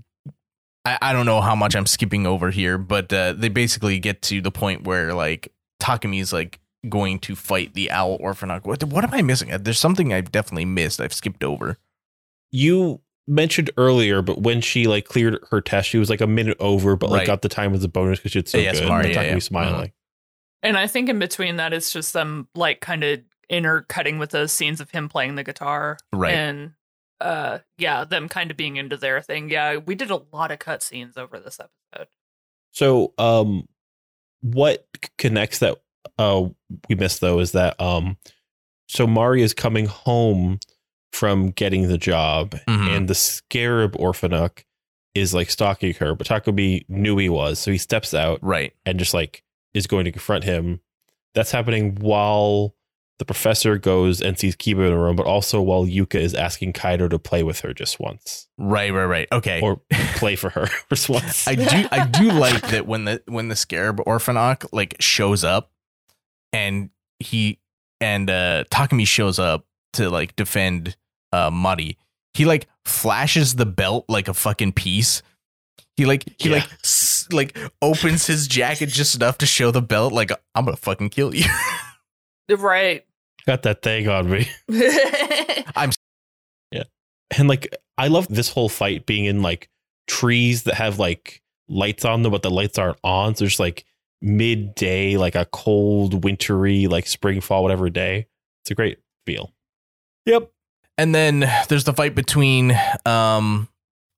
[0.87, 4.21] I, I don't know how much I'm skipping over here, but uh, they basically get
[4.23, 5.51] to the point where like
[5.81, 8.65] Takumi is like going to fight the owl Orphenoch.
[8.65, 9.51] What what am I missing?
[9.51, 11.01] Uh, There's something I've definitely missed.
[11.01, 11.77] I've skipped over.
[12.51, 16.57] You mentioned earlier, but when she like cleared her test, she was like a minute
[16.59, 17.27] over, but like Right.
[17.27, 18.87] got the time as a bonus because she did so Yes, good.
[18.87, 19.39] Mari, And yeah, Takumi yeah.
[19.39, 19.91] smiling.
[20.63, 23.19] And I think in between that, it's just them like kind of
[23.49, 25.97] intercutting with those scenes of him playing the guitar.
[26.13, 26.33] Right.
[26.33, 26.71] And
[27.21, 29.49] uh yeah, them kind of being into their thing.
[29.49, 32.07] Yeah, we did a lot of cut scenes over this episode.
[32.71, 33.67] So, um,
[34.41, 34.85] what
[35.17, 35.77] connects that
[36.17, 36.45] uh
[36.89, 38.17] we missed though is that um,
[38.87, 40.59] so Mari is coming home
[41.11, 42.95] from getting the job, Mhm.
[42.95, 44.63] and the Scarab Orphenoch
[45.15, 48.73] is like stalking her, but Takumi knew he was, so he steps out Right.
[48.85, 50.79] and just like is going to confront him.
[51.33, 52.75] That's happening while
[53.19, 56.73] the professor goes and sees Kiba in the room, but also while Yuka is asking
[56.73, 58.93] Kaido to play with her just once Right.
[58.93, 59.05] Right.
[59.05, 59.27] Right.
[59.31, 59.59] Okay.
[59.61, 59.81] or
[60.15, 61.47] play for her just once.
[61.47, 65.71] I do I do like that when the when the scarab Orphenoch like shows up
[66.53, 66.89] and
[67.19, 67.59] he
[67.99, 70.95] and uh Takumi shows up to like defend
[71.33, 71.97] uh Mari.
[72.35, 75.23] He like flashes the belt like a fucking piece.
[75.95, 76.57] He like he Yeah.
[76.57, 80.75] like s- like opens his jacket just enough to show the belt like I'm going
[80.77, 81.45] to fucking kill you.
[82.49, 83.03] Right.
[83.47, 84.49] Got that thing on me.
[85.75, 85.91] I'm
[86.69, 86.83] yeah,
[87.37, 89.69] and like I love this whole fight being in like
[90.05, 93.35] trees that have like lights on them, but the lights aren't on.
[93.35, 93.85] So it's like
[94.21, 98.27] midday, like a cold, wintry, like spring, fall, whatever day.
[98.63, 99.53] It's a great feel.
[100.25, 100.51] Yep.
[100.97, 103.69] And then there's the fight between um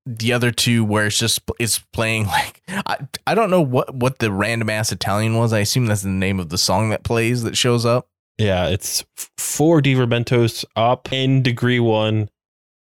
[0.07, 2.97] the other two where it's just it's playing like I,
[3.27, 5.53] I don't know what what the random ass Italian was.
[5.53, 8.07] I assume that's the name of the song that plays that shows up.
[8.39, 12.29] Yeah, it's f- four Divermentos up in degree one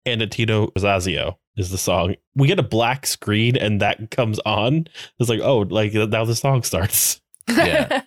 [0.04, 2.16] and a Tito Zazio is the song.
[2.34, 4.88] We get a black screen and that comes on.
[5.18, 7.20] It's like, oh, like now the song starts.
[7.48, 8.02] Yeah.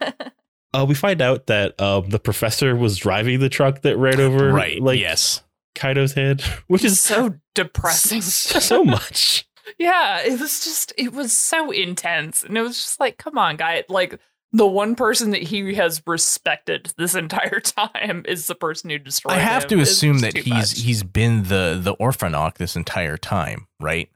[0.73, 4.51] Uh, we find out that um, the professor was driving the truck that ran over
[4.51, 4.81] Right.
[4.81, 5.41] like yes.
[5.75, 8.21] Kaido's head, which is so depressing.
[8.21, 9.47] so much.
[9.77, 12.43] Yeah, it was just it was so intense.
[12.43, 13.85] And it was just like, come on, guy.
[13.87, 14.19] Like
[14.51, 19.35] the one person that he has respected this entire time is the person who destroyed
[19.35, 19.69] I have him.
[19.69, 20.79] to assume just that he's much.
[20.81, 24.09] he's been the the Orphenoch this entire time, right?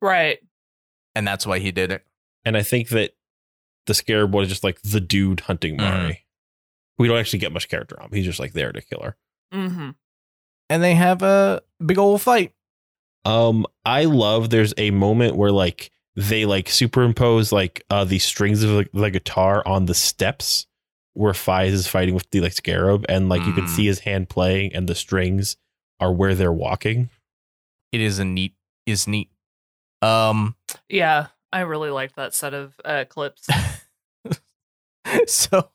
[0.00, 0.38] right.
[1.14, 2.04] And that's why he did it.
[2.44, 3.12] And I think that
[3.86, 6.10] the scarab boy is just like the dude hunting Mm-hmm.
[6.98, 8.06] We don't actually get much character on.
[8.06, 8.12] him.
[8.14, 9.16] He's just like there to kill her.
[9.52, 9.90] Mm-hmm.
[10.70, 12.52] And they have a big old fight.
[13.24, 18.62] Um, I love there's a moment where like they like superimpose like uh the strings
[18.62, 20.66] of like, the guitar on the steps
[21.14, 23.68] where Faiz is fighting with the like scarab, and like you can Mm.
[23.74, 25.56] see his hand playing, and the strings
[26.00, 27.08] are where they're walking.
[27.92, 28.54] It is a neat
[28.86, 29.30] is neat.
[30.02, 30.56] Um
[30.88, 33.46] Yeah, I really liked that set of uh, clips.
[35.26, 35.70] so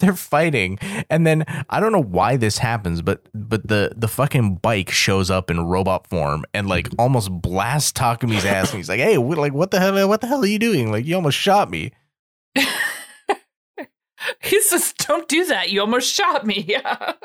[0.00, 0.78] they're fighting
[1.10, 5.30] and then i don't know why this happens but but the the fucking bike shows
[5.30, 9.38] up in robot form and like almost blasts takumi's ass and he's like hey what,
[9.38, 11.90] like what the hell what the hell are you doing like you almost shot me
[14.40, 15.70] he says, "Don't do that.
[15.70, 17.14] You almost shot me." Yeah.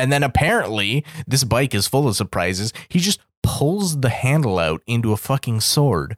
[0.00, 2.72] And then apparently, this bike is full of surprises.
[2.88, 6.16] He just pulls the handle out into a fucking sword,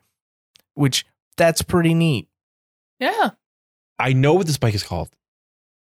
[0.74, 1.06] which
[1.38, 2.28] that's pretty neat.
[2.98, 3.30] Yeah.
[4.00, 5.10] I know what this bike is called.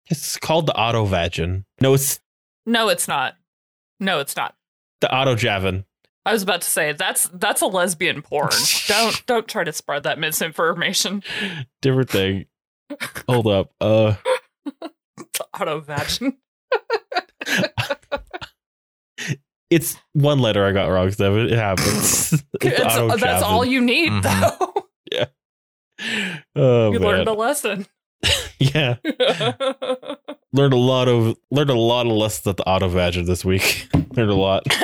[0.10, 1.66] It's called the Auto Vagin.
[1.82, 2.20] No, it's
[2.66, 3.36] No, it's not.
[4.00, 4.56] No, it's not.
[5.02, 5.84] the Auto Javin.
[6.26, 8.50] I was about to say that's that's a lesbian porn.
[8.88, 11.24] don't don't try to spread that misinformation.
[11.82, 12.46] Different thing.
[13.28, 13.72] Hold up.
[13.82, 14.16] Uh
[14.66, 16.36] the Auto vagin.
[19.70, 22.30] it's one letter I got wrong, it happens.
[22.62, 24.22] That's all you need, Mhm.
[24.24, 24.88] though.
[25.12, 25.26] Yeah.
[26.56, 27.08] Oh, you man.
[27.10, 27.86] learned a lesson.
[28.60, 28.96] yeah.
[30.54, 33.90] Learned a lot of learned a lot of lessons at the Auto Vagin this week.
[34.16, 34.64] learned a lot.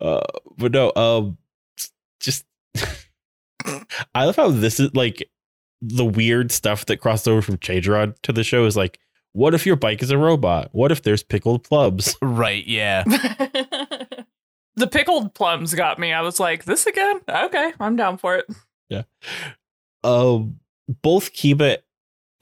[0.00, 0.20] Uh,
[0.58, 1.38] but no, um,
[2.20, 2.44] just
[4.14, 5.28] I love how this is like
[5.80, 8.98] the weird stuff that crossed over from Changerion to the show is like,
[9.32, 10.68] what if your bike is a robot?
[10.72, 12.16] What if there's pickled plums?
[12.20, 13.02] Right, yeah.
[14.76, 16.12] the pickled plums got me.
[16.12, 17.20] I was like, this again?
[17.28, 18.46] Okay, I'm down for it.
[18.88, 19.02] Yeah.
[20.04, 20.60] Um,
[21.02, 21.78] both Kiba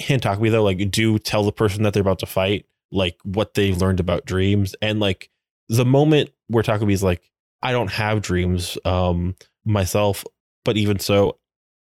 [0.09, 3.55] and Takumi though, like, do tell the person that they're about to fight like what
[3.55, 5.31] they've learned about dreams, and like
[5.69, 7.31] the moment where Takumi's like,
[7.63, 10.25] I don't have dreams, um, myself,
[10.65, 11.39] but even so,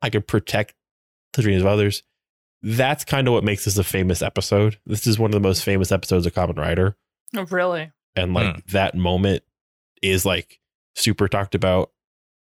[0.02, 0.74] I could protect
[1.34, 2.04] the dreams of others.
[2.64, 4.78] That's kind of what makes this a famous episode.
[4.86, 6.98] This is one of the most famous episodes of Kamen Rider.
[7.36, 7.92] Oh, really?
[8.16, 9.44] and like that moment
[10.02, 10.60] is like
[10.96, 11.92] super talked about.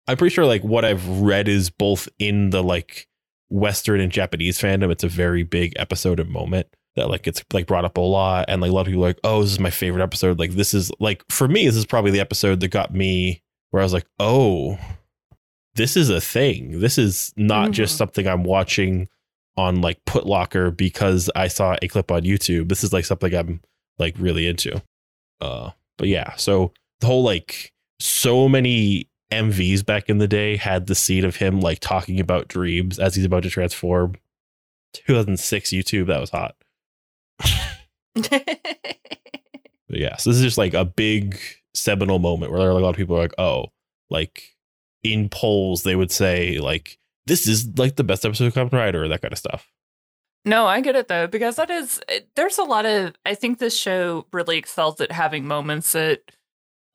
[0.07, 3.07] I'm pretty sure like what I've read is both in the like
[3.49, 4.91] Western and Japanese fandom.
[4.91, 8.45] It's a very big episode and moment that like it's like brought up a lot,
[8.47, 10.39] and like a lot of people are like, oh, this is my favorite episode.
[10.39, 13.41] Like this is like for me, this is probably the episode that got me
[13.71, 14.77] where I was like, oh,
[15.75, 16.79] this is a thing.
[16.79, 17.97] This is not just Mhm.
[17.97, 19.09] something I'm watching
[19.57, 22.69] on like Putlocker because I saw a clip on YouTube.
[22.69, 23.61] This is like something I'm
[23.99, 24.81] like really into.
[25.41, 30.87] Uh, but yeah, so the whole like so many MVs back in the day had
[30.87, 34.15] the scene of him like talking about dreams as he's about to transform.
[34.93, 36.55] 2006 YouTube, that was hot.
[39.95, 41.39] Yeah, so this is just like a big
[41.73, 43.67] seminal moment where a lot of people are like, oh,
[44.09, 44.55] like
[45.03, 46.97] in polls they would say like
[47.27, 49.71] this is like the best episode of Kamen Rider or that kind of stuff.
[50.43, 51.99] No, I get it though, because that is,
[52.35, 56.21] there's a lot of, I think this show really excels at having moments that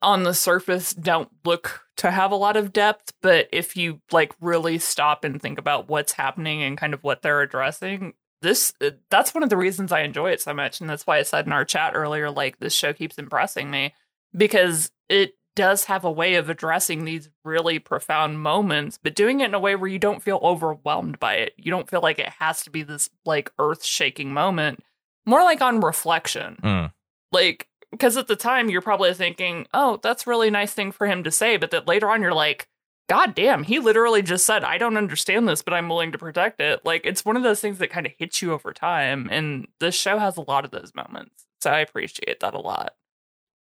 [0.01, 4.33] on the surface don't look to have a lot of depth, but if you like
[4.41, 8.89] really stop and think about what's happening and kind of what they're addressing, this, uh,
[9.11, 10.81] that's one of the reasons I enjoy it so much.
[10.81, 13.93] And that's why I said in our chat earlier, like, this show keeps impressing me
[14.35, 19.45] because it does have a way of addressing these really profound moments, but doing it
[19.45, 21.53] in a way where you don't feel overwhelmed by it.
[21.55, 24.79] You don't feel like it has to be this like earth shaking moment.
[25.27, 26.57] More like on reflection.
[26.63, 26.93] Mm.
[27.31, 31.07] Like, because at the time you're probably thinking, oh, that's a really nice thing for
[31.07, 31.57] him to say.
[31.57, 32.67] But that later on you're like,
[33.09, 36.61] God damn, he literally just said, I don't understand this, but I'm willing to protect
[36.61, 36.79] it.
[36.85, 39.27] Like, it's one of those things that kind of hits you over time.
[39.29, 41.45] And this show has a lot of those moments.
[41.59, 42.93] So I appreciate that a lot.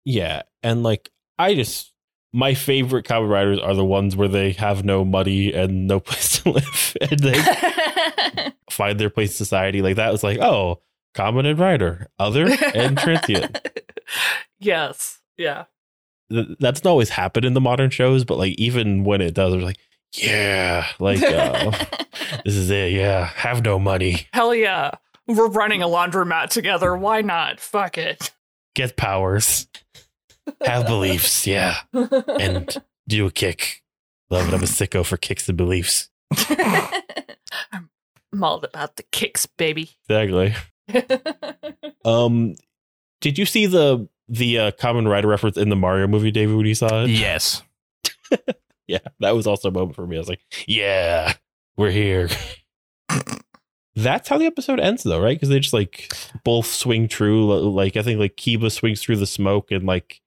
[0.05, 1.93] Yeah, and like I just
[2.33, 6.41] my favorite Kamen Riders are the ones where they have no money and no place
[6.43, 9.83] to live, and they find their place in society.
[9.83, 10.81] Like that was like, oh,
[11.15, 13.59] common and rider, other and transient.
[14.59, 15.20] Yes.
[15.36, 15.64] Yeah.
[16.30, 19.62] That's not always happened in the modern shows, but like even when it does, it's
[19.64, 19.78] like,
[20.12, 21.70] yeah, like uh,
[22.44, 22.93] this is it.
[22.93, 24.93] Yeah, have no money, Hell yeah.
[25.26, 26.97] We're running a laundromat together.
[26.97, 27.60] Why not?
[27.60, 28.30] Fuck it.
[28.74, 29.68] get powers,
[30.64, 31.47] have beliefs.
[31.47, 32.74] Yeah, and
[33.09, 33.82] do a kick.
[34.30, 34.55] Love it.
[34.55, 36.09] I'm a sicko for kicks and beliefs.
[36.51, 36.93] I'm
[38.32, 39.90] I'm all about the kicks, baby.
[40.09, 40.55] Exactly.
[42.05, 42.55] Um,
[43.20, 46.57] did you see the the uh, Kamen Rider reference in the Mario movie, David?
[46.57, 47.62] When you saw it, Yes.
[48.86, 50.16] yeah, that was also a moment for me.
[50.16, 51.35] I was like, yeah,
[51.77, 52.28] we're here.
[53.97, 55.35] That's how the episode ends, though, right?
[55.35, 56.12] Because they just like
[56.45, 57.53] both swing through.
[57.70, 60.20] Like I think like Kiba swings through the smoke and like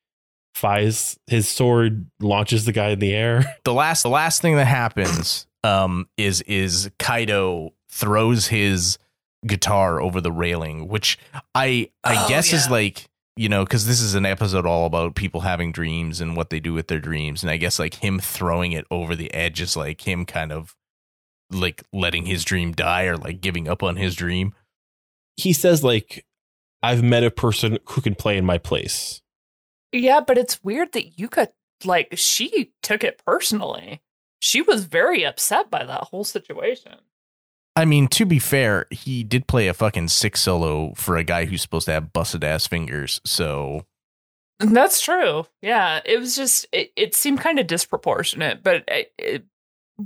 [0.55, 3.45] Faiz his sword launches the guy in the air.
[3.63, 8.97] The last the last thing that happens um is is Kaido throws his
[9.45, 11.18] guitar over the railing, which
[11.55, 13.07] I I Oh, guess is like
[13.38, 16.59] you know, because this is an episode all about people having dreams and what they
[16.59, 17.41] do with their dreams.
[17.41, 20.76] And I guess like him throwing it over the edge is like him kind of
[21.49, 24.53] like letting his dream die or like giving up on his dream.
[25.38, 26.26] He says like,
[26.84, 29.22] "I've met a person who can play in my place."
[29.93, 31.47] Yeah, but it's weird that Yuka,
[31.84, 34.01] like, she took it personally.
[34.39, 36.95] She was very upset by that whole situation.
[37.76, 41.45] I mean, to be fair, he did play a fucking six solo for a guy
[41.45, 43.22] who's supposed to have busted ass fingers.
[43.26, 43.85] So
[44.60, 45.45] That's true.
[45.61, 49.45] Yeah, it was just it, it seemed kind of disproportionate, but it, it,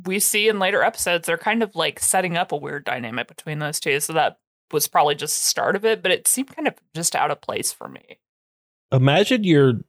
[0.06, 3.60] we see in later episodes they're kind of like setting up a weird dynamic between
[3.60, 4.00] those two.
[4.00, 4.38] So that
[4.72, 7.42] was probably just the start of it, but it seemed kind of just out of
[7.42, 8.20] place for me.
[8.92, 9.82] Imagine you're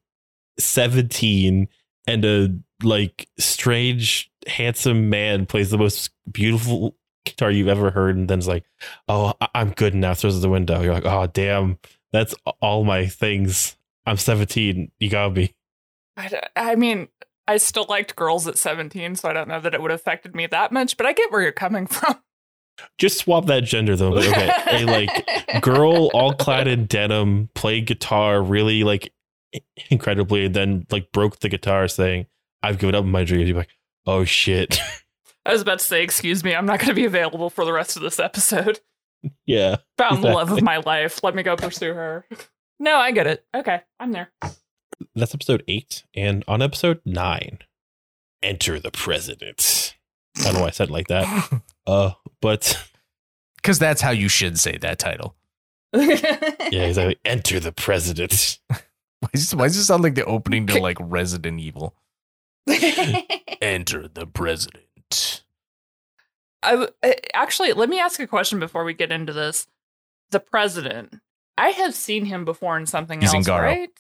[0.59, 1.69] 17
[2.07, 2.49] and a
[2.83, 6.97] like strange, handsome man plays the most beautiful
[7.27, 8.65] guitar you've ever heard, and then it's like,
[9.09, 10.15] oh, I- I'm good now.
[10.15, 10.81] Throws it the window.
[10.81, 11.79] You're like, oh, damn,
[12.13, 13.77] that's all my things.
[14.07, 14.91] I'm 17.
[14.99, 15.55] You got me.
[16.57, 17.09] I mean,
[17.47, 20.35] I still liked girls at 17, so I don't know that it would have affected
[20.35, 22.17] me that much, but I get where you're coming from.
[22.99, 24.11] Just swap that gender though.
[24.11, 29.15] Like, okay, a like girl all clad in denim, played guitar really like
[29.91, 32.27] incredibly, and then like broke the guitar saying,
[32.63, 33.49] I've given up my dreams.
[33.49, 33.71] You're like,
[34.07, 34.79] oh shit.
[35.47, 37.73] I was about to say, excuse me, I'm not going to be available for the
[37.73, 38.81] rest of this episode.
[39.47, 39.77] yeah.
[39.99, 41.23] Found the love of my life.
[41.23, 42.27] Let me go pursue her.
[42.79, 43.43] No, I get it.
[43.57, 44.31] Okay, I'm there.
[45.15, 46.05] That's episode eight.
[46.15, 47.61] And on episode nine,
[48.43, 49.95] enter the president.
[50.37, 51.51] I don't know why I said it like that.
[51.87, 52.11] Uh,
[52.43, 52.85] but
[53.57, 55.37] because that's how you should say that title.
[55.95, 57.17] yeah, exactly.
[57.25, 58.59] Enter the president.
[59.21, 61.95] Why does, why does it sound like the opening to like Resident Evil?
[63.63, 64.86] Enter the president.
[66.63, 69.67] I w- uh, actually let me ask a question before we get into this.
[70.31, 71.15] The president,
[71.57, 73.63] I have seen him before in something He's in else, Garo.
[73.63, 73.91] right?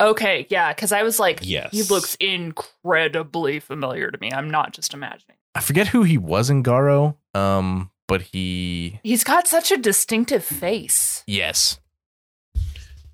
[0.00, 1.70] Okay, yeah, because I was like, Yes.
[1.70, 4.30] he looks incredibly familiar to me.
[4.32, 5.36] I'm not just imagining.
[5.54, 7.16] I forget who he was in Garo.
[7.34, 11.22] Um, but he He's got such a distinctive face.
[11.26, 11.78] yes,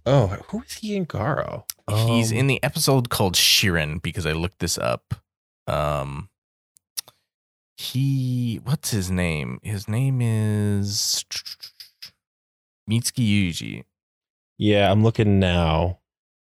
[0.07, 1.65] Oh, who is he in Garo?
[2.07, 5.15] he's Um, in the episode called Shirin because I looked this up.
[5.67, 6.30] Um,
[7.81, 9.59] he what's his name?
[9.63, 11.25] His name is
[12.89, 13.85] Mitsuki Yuji.
[14.59, 16.01] Yeah, I'm looking now.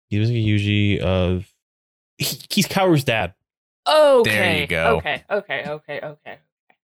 [0.08, 1.50] He was Yuji of.
[2.18, 3.32] He, he's Kaoru's dad.
[3.88, 4.30] Okay.
[4.30, 4.96] There you go.
[4.98, 6.38] Okay, okay, okay, okay.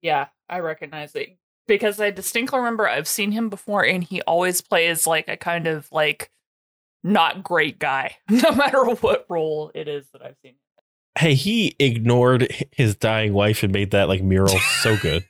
[0.03, 1.39] Yeah, I recognize it
[1.69, 5.69] because I distinctly remember I've seen him before, and he always plays like a kind
[5.69, 6.33] of like
[7.05, 10.55] not great guy, no matter what role it is that I've seen.
[11.19, 15.25] Hey, he ignored his dying wife and made that like mural so good.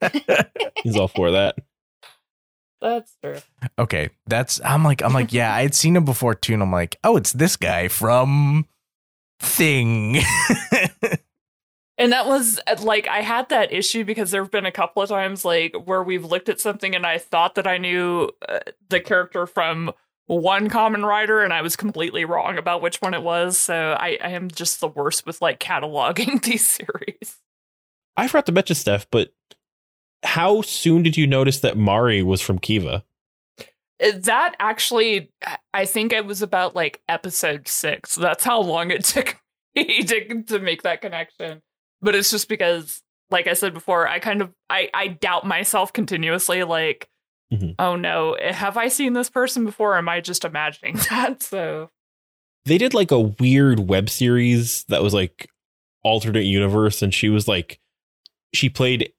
[0.82, 1.56] He's all for that.
[2.80, 3.38] That's true.
[3.78, 6.70] Okay, that's I'm like I'm like yeah, I had seen him before too, and I'm
[6.70, 8.66] like, oh, it's this guy from
[9.40, 10.18] Thing.
[11.98, 15.02] And that was uh, like I had that issue because there have been a couple
[15.02, 18.60] of times like where we've looked at something and I thought that I knew uh,
[18.88, 19.92] the character from
[20.28, 23.58] one Kamen Rider and I was completely wrong about which one it was.
[23.58, 27.38] So I, I am just the worst with like cataloging these series.
[28.16, 29.32] I forgot to mention Stef, but
[30.22, 33.04] how soon did you notice that Mari was from Kiva?
[34.02, 35.30] Uh, That actually,
[35.72, 38.14] I think it was about like episode six.
[38.14, 39.38] That's how long it took
[39.74, 41.62] me to, to make that connection.
[42.02, 45.92] But it's just because, like I said before, I kind of I, I doubt myself
[45.92, 46.64] continuously.
[46.64, 47.08] Like,
[47.52, 47.74] Mhm.
[47.78, 49.94] oh no, eh, have I seen this person before?
[49.94, 51.42] Or am I just imagining that?
[51.42, 51.90] So
[52.64, 55.48] They did like a weird web series that was like
[56.04, 57.80] alternate universe, and she was like,
[58.54, 59.12] she played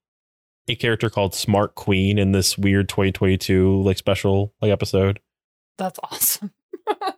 [0.67, 5.19] a character called Smart Queen in this weird 2022 like special like episode.
[5.77, 6.51] that's awesome.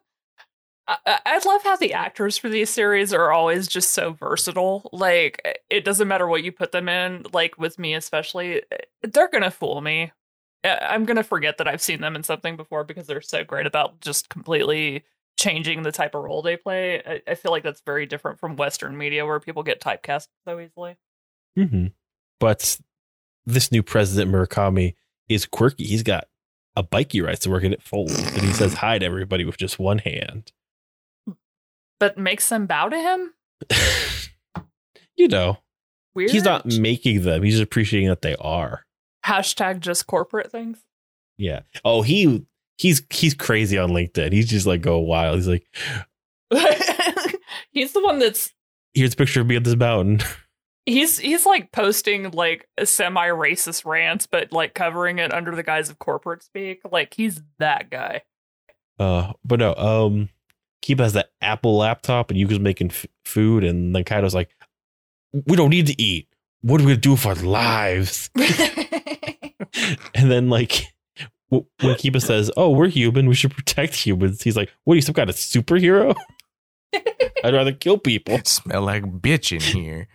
[0.87, 4.89] I, love how the actors for these series are always just so versatile.
[4.91, 7.25] Like, eh, it doesn't matter what you put them in.
[7.33, 10.11] Like with me, especially, eh, they're gonna fool me.
[10.63, 13.99] I'm gonna forget that I've seen them in something before because they're so great about
[14.01, 15.03] just completely
[15.37, 17.01] changing the type of role they play.
[17.05, 20.59] I, I feel like that's very different from Western media where people get typecast so
[20.59, 20.97] easily.
[21.57, 21.87] Mm-hmm.
[22.39, 22.79] But
[23.45, 24.95] this new president Murakami
[25.29, 25.85] is quirky.
[25.85, 26.27] He's got
[26.75, 29.45] a bike he rides to work and it folds, and he says hi to everybody
[29.45, 30.51] with just one hand.
[31.99, 33.33] But makes them bow to him.
[35.15, 35.57] you know,
[36.15, 36.31] Weird.
[36.31, 38.85] he's not making them; he's appreciating that they are.
[39.25, 40.79] Hashtag just corporate things.
[41.37, 41.61] Yeah.
[41.83, 42.45] Oh, he
[42.77, 44.33] he's he's crazy on LinkedIn.
[44.33, 45.35] He's just like go wild.
[45.37, 45.65] He's like,
[47.71, 48.53] he's the one that's
[48.93, 50.21] here's a picture of me at this mountain.
[50.85, 55.89] he's he's like posting like semi racist rants, but like covering it under the guise
[55.89, 56.81] of corporate speak.
[56.89, 58.21] Like he's that guy.
[58.99, 60.29] Uh, but no, um,
[60.81, 64.55] Keep has the Apple laptop and Yuka's making f- food, and then Kaido's like,
[65.33, 66.27] "We don't need to eat.
[66.61, 68.29] What are we gonna do with our lives?"
[70.15, 70.83] and then like.
[71.51, 73.27] w- When Kiba says, "Oh, we're human.
[73.27, 76.15] We should protect humans," he's like, "What are you, some kind of superhero?"
[77.43, 78.39] I'd rather kill people.
[78.45, 80.07] Smell like bitch in here.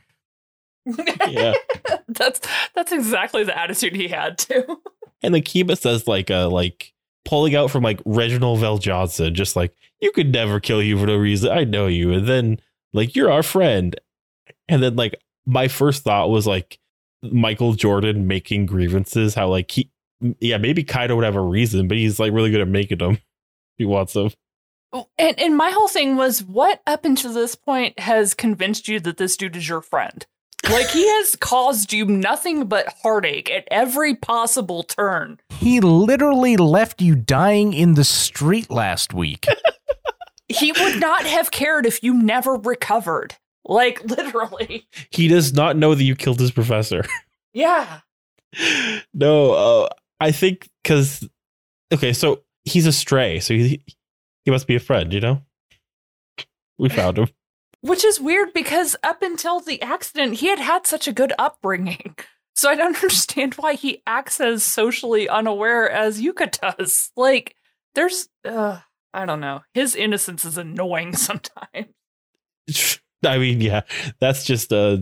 [1.28, 1.54] Yeah.
[2.08, 2.40] that's
[2.74, 4.80] that's exactly the attitude he had too.
[5.22, 6.92] And then Kiba says like uh like
[7.24, 11.16] pulling out from like Reginald VelJohnson, just like you could never kill you for no
[11.16, 11.50] reason.
[11.50, 12.12] I know you.
[12.12, 12.60] And then
[12.92, 13.98] like you're our friend.
[14.68, 16.78] And then like my first thought was like
[17.22, 19.90] Michael Jordan making grievances, how like he
[20.40, 23.18] yeah, maybe Kaido would have a reason, but he's like really good at making them.
[23.78, 24.30] He wants them.
[24.90, 28.98] Oh, and and my whole thing was what up until this point has convinced you
[29.00, 30.24] that this dude is your friend?
[30.70, 35.40] Like he has caused you nothing but heartache at every possible turn.
[35.50, 39.46] He literally left you dying in the street last week.
[40.48, 43.34] He would not have cared if you never recovered.
[43.66, 44.88] Like literally.
[45.10, 47.04] He does not know that you killed his professor.
[47.52, 48.00] Yeah.
[49.14, 49.88] no, uh,
[50.20, 51.26] I think because
[51.90, 53.82] okay, so he's a stray, so he
[54.44, 55.42] he must be a friend, you know.
[56.78, 57.28] We found him.
[57.80, 62.16] Which is weird because up until the accident, he had had such a good upbringing.
[62.54, 67.10] So I don't understand why he acts as socially unaware as Yuka does.
[67.16, 67.54] Like,
[67.94, 68.80] there's, uh,
[69.12, 69.62] I don't know.
[69.74, 71.86] His innocence is annoying sometimes.
[73.24, 73.82] I mean, yeah,
[74.18, 74.98] that's just uh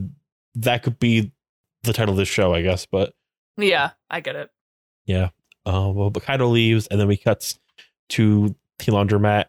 [0.56, 1.32] that could be
[1.82, 2.86] the title of this show, I guess.
[2.86, 3.14] But
[3.56, 4.50] Yeah, I get it.
[5.06, 5.30] yeah,
[5.66, 7.58] uh, well, but Kaido leaves, and then we cuts
[8.10, 9.46] to the laundromat,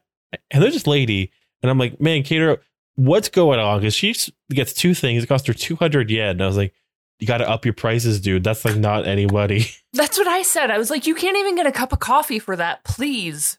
[0.52, 1.32] and there's this lady,
[1.62, 2.58] and I'm like, man, Kato,
[2.96, 3.80] what's going on?
[3.80, 4.16] Because she
[4.50, 5.24] gets two things.
[5.24, 6.30] It costs her 200 yen.
[6.32, 6.74] And I was like,
[7.20, 8.44] you got to up your prices, dude.
[8.44, 9.66] That's like not anybody.
[9.94, 10.72] That's what I said.
[10.72, 12.84] I was like, you can't even get a cup of coffee for that.
[12.84, 13.58] Please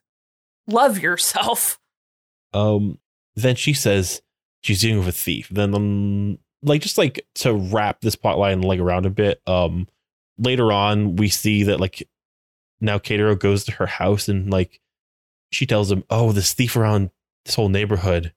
[0.66, 1.78] love yourself.
[2.54, 2.98] Um,
[3.34, 4.22] then she says
[4.62, 5.48] she's dealing with a thief.
[5.50, 9.40] Then, um, like, just like to wrap this plot line like around a bit.
[9.46, 9.88] Um,
[10.38, 12.08] later on, we see that like
[12.80, 14.80] now Keitaro goes to her house and like
[15.50, 17.10] she tells him, "Oh, this thief around
[17.44, 18.32] this whole neighborhood,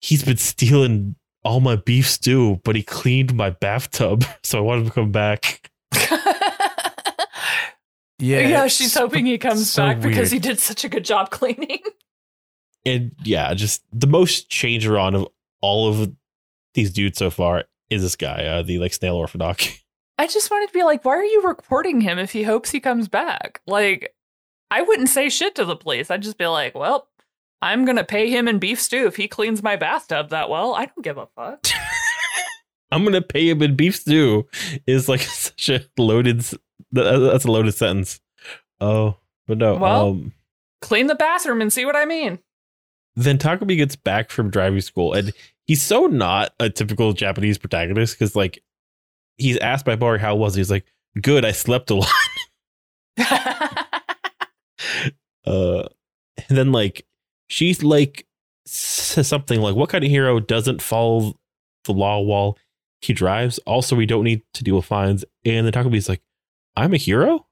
[0.00, 4.80] he's been stealing all my beef stew, but he cleaned my bathtub, so I want
[4.80, 5.70] him to come back."
[8.18, 10.44] yeah, yeah, she's so- hoping he comes so back because weird.
[10.44, 11.80] he did such a good job cleaning.
[12.86, 15.28] And yeah, just the most Changerion of
[15.60, 16.12] all of
[16.74, 19.82] these dudes so far is this guy, uh, the like snail orthodox.
[20.18, 22.78] I just wanted to be like, why are you reporting him if he hopes he
[22.80, 23.62] comes back?
[23.66, 24.14] Like,
[24.70, 26.10] I wouldn't say shit to the police.
[26.10, 27.08] I'd just be like, well,
[27.62, 30.74] I'm gonna pay him in beef stew if he cleans my bathtub that well.
[30.74, 31.66] I don't give a fuck.
[32.92, 34.46] I'm gonna pay him in beef stew
[34.86, 36.44] is like such a loaded.
[36.92, 38.20] That's a loaded sentence.
[38.80, 39.16] Oh,
[39.46, 39.76] but no.
[39.76, 40.32] Well- um,
[40.82, 42.38] Clean the bathroom and see what I mean.
[43.16, 45.32] Then Takumi gets back from driving school, and
[45.66, 48.62] he's so not a typical Japanese protagonist because like
[49.36, 50.60] he's asked by Mari how was he?
[50.60, 50.86] He's like,
[51.20, 51.44] good.
[51.44, 52.08] I slept a lot.
[55.46, 55.88] Uh,
[56.48, 57.06] and then like
[57.48, 58.26] she's like
[58.66, 61.34] says something like, "What kind of hero doesn't follow
[61.84, 62.58] the law while
[63.00, 63.58] he drives?
[63.60, 66.22] Also, we don't need to deal with fines." And then Takumi's like,
[66.76, 67.46] "I'm a hero,"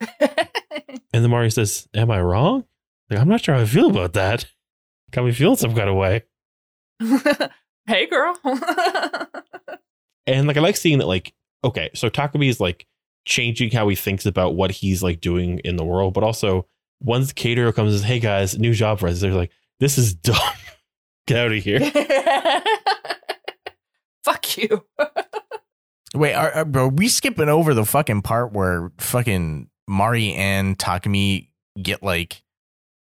[0.20, 2.64] and then Mario says, "Am I wrong?
[3.10, 4.46] Like, I'm not sure how I feel about that.
[5.14, 6.24] Got me feeling some kind of way."
[7.86, 8.36] hey, girl.
[10.26, 12.86] And like I like seeing that like okay, so Takumi is like
[13.26, 16.66] changing how he thinks about what he's like doing in the world, but also
[17.00, 20.14] once Keitaro comes and says, Hey guys, new job for us, they're like, This is
[20.14, 20.36] dumb.
[21.26, 21.80] Get out of here.
[24.24, 24.84] Fuck you.
[26.14, 31.48] Wait, are, are, are we skipping over the fucking part where fucking Mari and Takumi
[31.82, 32.42] get like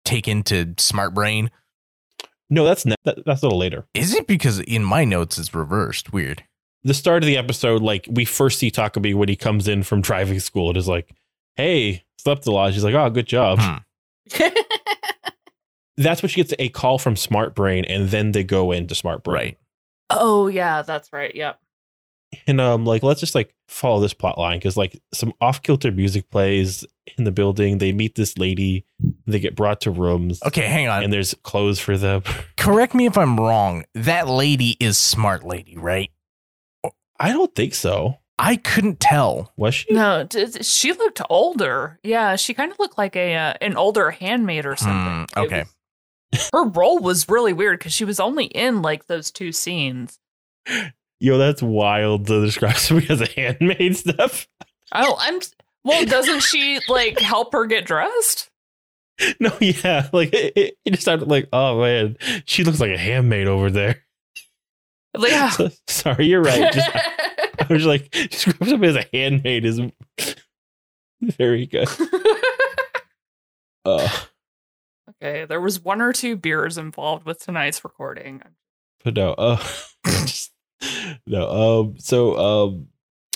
[0.05, 1.51] taken to Smart Brain?
[2.53, 3.87] No, that's ne- that, that's a little later.
[3.95, 6.13] Is it because in my notes it's reversed?
[6.13, 6.45] Weird.
[6.85, 10.03] The start of the episode, like we first see Takumi when he comes in from
[10.03, 10.69] driving school.
[10.69, 11.09] And It is like,
[11.57, 12.75] Hey, slept a lot.
[12.75, 13.59] She's like, Oh, good job.
[13.59, 13.77] Hmm.
[15.97, 19.23] That's when she gets a call from Smart Brain, and then they go into Smart
[19.23, 19.35] Brain.
[19.35, 19.59] Right.
[20.11, 21.35] oh, yeah, that's right.
[21.35, 21.59] Yep.
[22.47, 26.31] And um like let's just like follow this plot line because like some off-kilter music
[26.31, 26.85] plays
[27.19, 28.85] in the building they meet this lady
[29.27, 31.03] they get brought to rooms Okay, hang on.
[31.05, 32.23] and there's clothes for them
[32.57, 33.85] Correct me if I'm wrong.
[33.95, 36.11] That lady is Smart Lady, right?
[37.19, 39.53] i don't think so I couldn't tell.
[39.57, 42.01] was she No, d- d- she looked older.
[42.03, 45.27] Yeah, she kind of looked like a uh, an older handmaid or something.
[45.35, 45.65] Hmm, okay.
[46.33, 50.19] Was- her role was really weird because she was only in like those two scenes.
[51.23, 54.47] yo that's wild to describe somebody as a handmaid stuff
[54.95, 55.41] Oh, I'm.
[55.85, 58.51] Well, doesn't she like help her get dressed?
[59.41, 62.17] no yeah like it, it, it just sounded like oh man
[62.47, 64.03] she looks like a handmaid over there
[65.19, 65.51] Yeah.
[65.51, 69.81] So- sorry you're right just, i was like describe somebody as a handmaid is
[71.21, 71.89] very good
[73.85, 74.09] uh
[75.11, 78.43] okay, there was one or two beers involved with tonight's recording.
[79.05, 79.63] But no, uh,
[80.07, 80.52] just
[81.27, 81.49] no,
[81.83, 82.89] um, so um,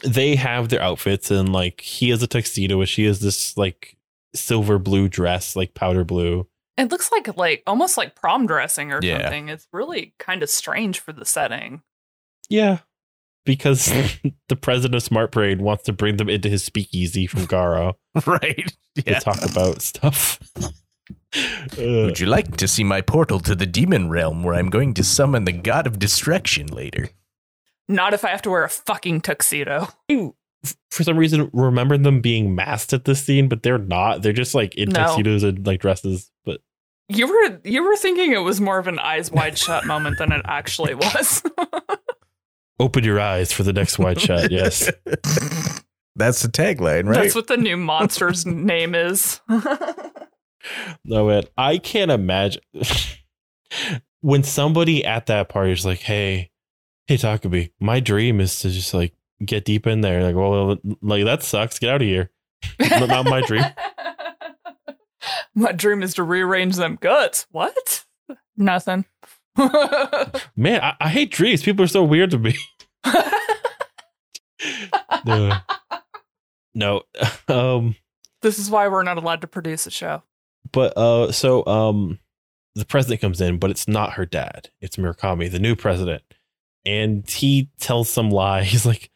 [0.04, 3.96] they have their outfits, and like he has a tuxedo, and she has this like
[4.34, 6.46] silver blue dress, like powder blue.
[6.76, 9.22] It looks like like almost like prom dressing or Yeah.
[9.22, 9.48] something.
[9.48, 11.82] It's really kind of strange for the setting.
[12.50, 12.78] Yeah,
[13.44, 13.86] because
[14.48, 17.94] the president of Smart Brain wants to bring them into his speakeasy from Garo
[18.26, 18.72] right.
[18.96, 20.38] to talk about stuff.
[21.78, 24.94] Uh, Would you like to see my portal to the demon realm where I'm going
[24.94, 27.10] to summon the god of destruction later?
[27.88, 29.88] Not if I have to wear a fucking tuxedo.
[30.10, 30.30] I,
[30.90, 34.22] for some reason, remember them being masked at this scene, but they're not.
[34.22, 35.00] They're just like in No.
[35.06, 36.30] tuxedos and like dresses.
[36.44, 36.60] But
[37.08, 40.32] You were you were thinking it was more of an eyes wide shut moment than
[40.32, 41.42] it actually was.
[42.80, 44.50] open your eyes for the next wide shot.
[44.50, 44.90] Yes.
[46.16, 47.22] That's the tagline, right?
[47.22, 49.40] That's what the new monster's name is.
[51.04, 52.62] No, man, I can't imagine
[54.20, 56.50] when somebody at that party is like, "Hey,
[57.06, 59.14] hey, Takumi, my dream is to just like
[59.44, 61.78] get deep in there." Like, well, like that sucks.
[61.78, 62.30] Get out of here.
[62.80, 63.64] Not- my dream.
[65.54, 67.46] my dream is to rearrange them guts.
[67.50, 68.04] What?
[68.56, 69.04] Nothing.
[70.56, 71.62] Man, I, I hate dreams.
[71.62, 72.54] People are so weird to me.
[75.24, 75.52] no,
[76.74, 77.02] no.
[77.48, 77.96] Um,
[78.42, 80.22] this is why we're not allowed to produce a show.
[80.72, 82.18] but uh, so um,
[82.74, 84.70] the president comes in, but it's not her dad.
[84.80, 86.22] It's Murakami, the new president,
[86.86, 88.62] and he tells some lie.
[88.64, 89.10] He's like,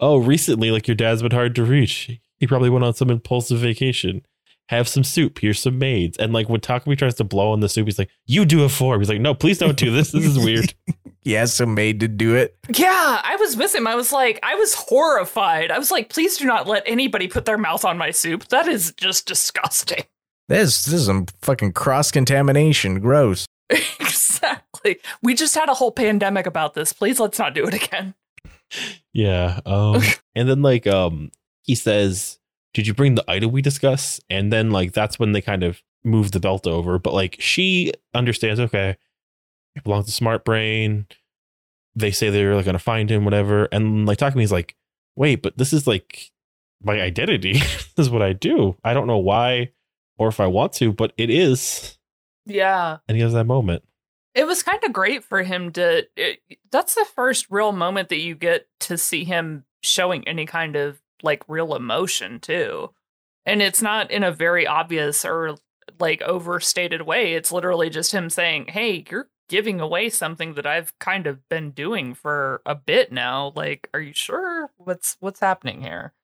[0.00, 2.10] "Oh, recently, like your dad's been hard to reach.
[2.38, 4.22] He probably went on some impulsive vacation.
[4.68, 5.38] Have some soup.
[5.38, 8.10] Here's some maids." And like when Takumi tries to blow on the soup, he's like,
[8.26, 10.10] "You do it for." him." He's like, "No, please don't do this.
[10.12, 10.74] This is weird."
[11.22, 12.56] he has some maid to do it.
[12.74, 13.86] Yeah, I was with him.
[13.86, 15.70] I was like, I was horrified.
[15.70, 18.48] I was like, please do not let anybody put their mouth on my soup.
[18.48, 20.04] That is just disgusting.
[20.48, 22.98] This, this is some fucking cross contamination.
[22.98, 23.46] Gross.
[24.00, 24.98] exactly.
[25.22, 26.92] We just had a whole pandemic about this.
[26.92, 28.14] Please let's not do it again.
[29.12, 29.60] Yeah.
[29.66, 30.02] Um,
[30.34, 31.30] and then like um
[31.62, 32.38] he says,
[32.74, 34.20] Did you bring the item we discuss?
[34.28, 36.98] And then like that's when they kind of move the belt over.
[36.98, 38.96] But like she understands, okay,
[39.74, 41.06] it belongs to Smart Brain.
[41.94, 43.68] They say they're like gonna find him, whatever.
[43.72, 44.76] And like Takumi's like,
[45.16, 46.30] wait, but this is like
[46.82, 47.54] my identity.
[47.54, 48.76] this is what I do.
[48.84, 49.70] I don't know why
[50.18, 51.98] or if I want to, but it is.
[52.46, 52.98] Yeah.
[53.08, 53.84] And he has that moment.
[54.34, 56.06] It was kind of great for him to.
[56.16, 56.40] It,
[56.70, 61.00] that's the first real moment that you get to see him showing any kind of
[61.22, 62.90] like real emotion, too.
[63.44, 65.56] And it's not in a very obvious or
[65.98, 67.34] like overstated way.
[67.34, 71.72] It's literally just him saying, Hey, you're giving away something that I've kind of been
[71.72, 73.52] doing for a bit now.
[73.54, 74.70] Like, are you sure?
[74.78, 76.14] What's what's happening here?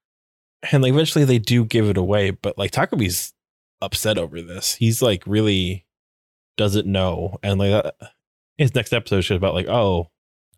[0.73, 3.32] and like eventually they do give it away but like takumi's
[3.81, 5.86] upset over this he's like really
[6.59, 7.90] doesn't know and like uh,
[8.59, 10.10] his next episode is about like oh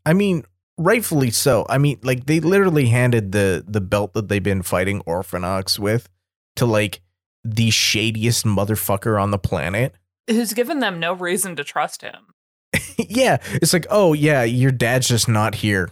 [0.05, 0.45] I mean,
[0.79, 1.67] rightfully so.
[1.69, 6.09] I mean, like they literally handed the the belt that they've been fighting Orphenochs with
[6.57, 7.01] to like
[7.45, 9.95] the shadiest motherfucker on the planet.
[10.29, 12.35] Who's given them no reason to trust him.
[12.99, 15.91] yeah, it's like, oh yeah, your dad's just not here.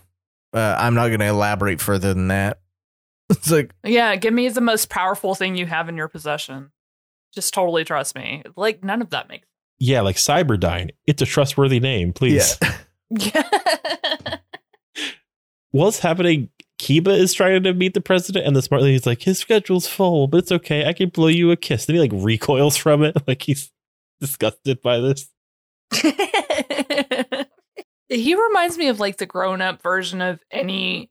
[0.52, 2.60] Uh, I'm not going to elaborate further than that.
[3.30, 6.70] It's like, Yeah, give me the most powerful thing you have in your possession.
[7.34, 8.42] Just totally trust me.
[8.56, 9.47] Like none of that makes
[9.78, 10.90] yeah like cyberdyne.
[11.06, 12.58] It's a trustworthy name please.
[13.10, 13.42] Yeah,
[15.70, 16.50] what's happening?
[16.80, 20.28] Kiba is trying to meet the president and the smart lady's like his schedule's full
[20.28, 20.86] but it's okay.
[20.86, 21.86] I can blow you a kiss.
[21.86, 23.16] Then he like recoils from it.
[23.26, 23.70] Like he's
[24.20, 25.28] disgusted by this.
[28.08, 31.10] He reminds me of like the grown up version of any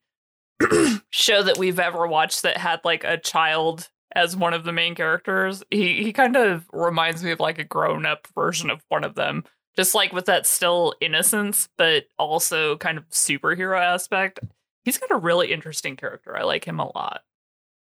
[1.12, 4.96] show that we've ever watched that had like a child as one of the main
[4.96, 5.64] characters.
[5.72, 9.16] He he kind of reminds me of like a grown up version of one of
[9.16, 9.44] them.
[9.76, 14.40] Just like with that still innocence, but also kind of superhero aspect.
[14.84, 16.36] He's got a really interesting character.
[16.36, 17.22] I like him a lot.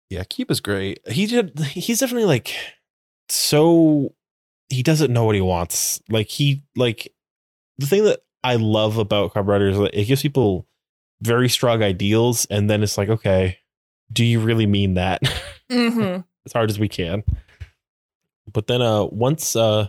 [0.09, 1.01] Yeah, Kiba's great.
[1.09, 1.59] He did.
[1.59, 2.55] He's definitely like
[3.29, 4.15] so.
[4.69, 6.01] He doesn't know what he wants.
[6.09, 7.13] Like he like
[7.79, 10.67] the thing that I love about Rider is that it gives people
[11.23, 13.59] very strong ideals, and then it's like, okay,
[14.13, 15.23] do you really mean that?
[15.71, 16.21] Mm-hmm.
[16.47, 17.23] as hard as we can.
[18.53, 19.89] But then, uh, once uh,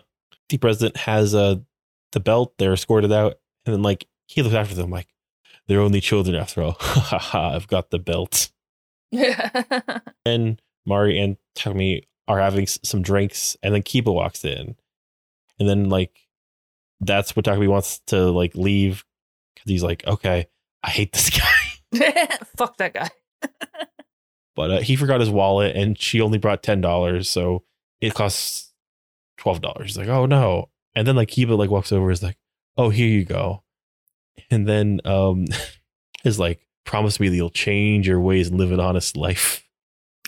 [0.50, 1.56] the president has uh
[2.12, 5.08] the belt, they're escorted out, and then like he looks after them like
[5.68, 6.78] they're only children after all.
[6.80, 7.50] Ha ha!
[7.56, 8.50] I've got the belt.
[10.26, 14.76] and Mari and Takumi are having s- some drinks, and then Kiba walks in,
[15.60, 16.28] and then like
[17.00, 19.04] that's what Takumi wants to like leave
[19.56, 20.48] because he's like, okay,
[20.84, 21.30] I hate this
[21.94, 23.10] guy, Fuck that guy.
[24.56, 27.64] But uh, he forgot his wallet, and she only brought ten dollars, so
[28.00, 28.74] it costs
[29.38, 29.88] twelve dollars.
[29.88, 32.38] He's like, oh no, and then like Kiba like walks over, is like,
[32.78, 33.64] oh here you go,
[34.50, 35.46] and then um
[36.24, 39.68] is like, promise me that you'll change your ways and live an honest life.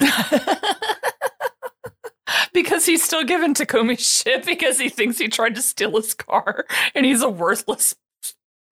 [2.52, 6.64] because he's still giving Takumi shit because he thinks he tried to steal his car
[6.94, 7.94] and he's a worthless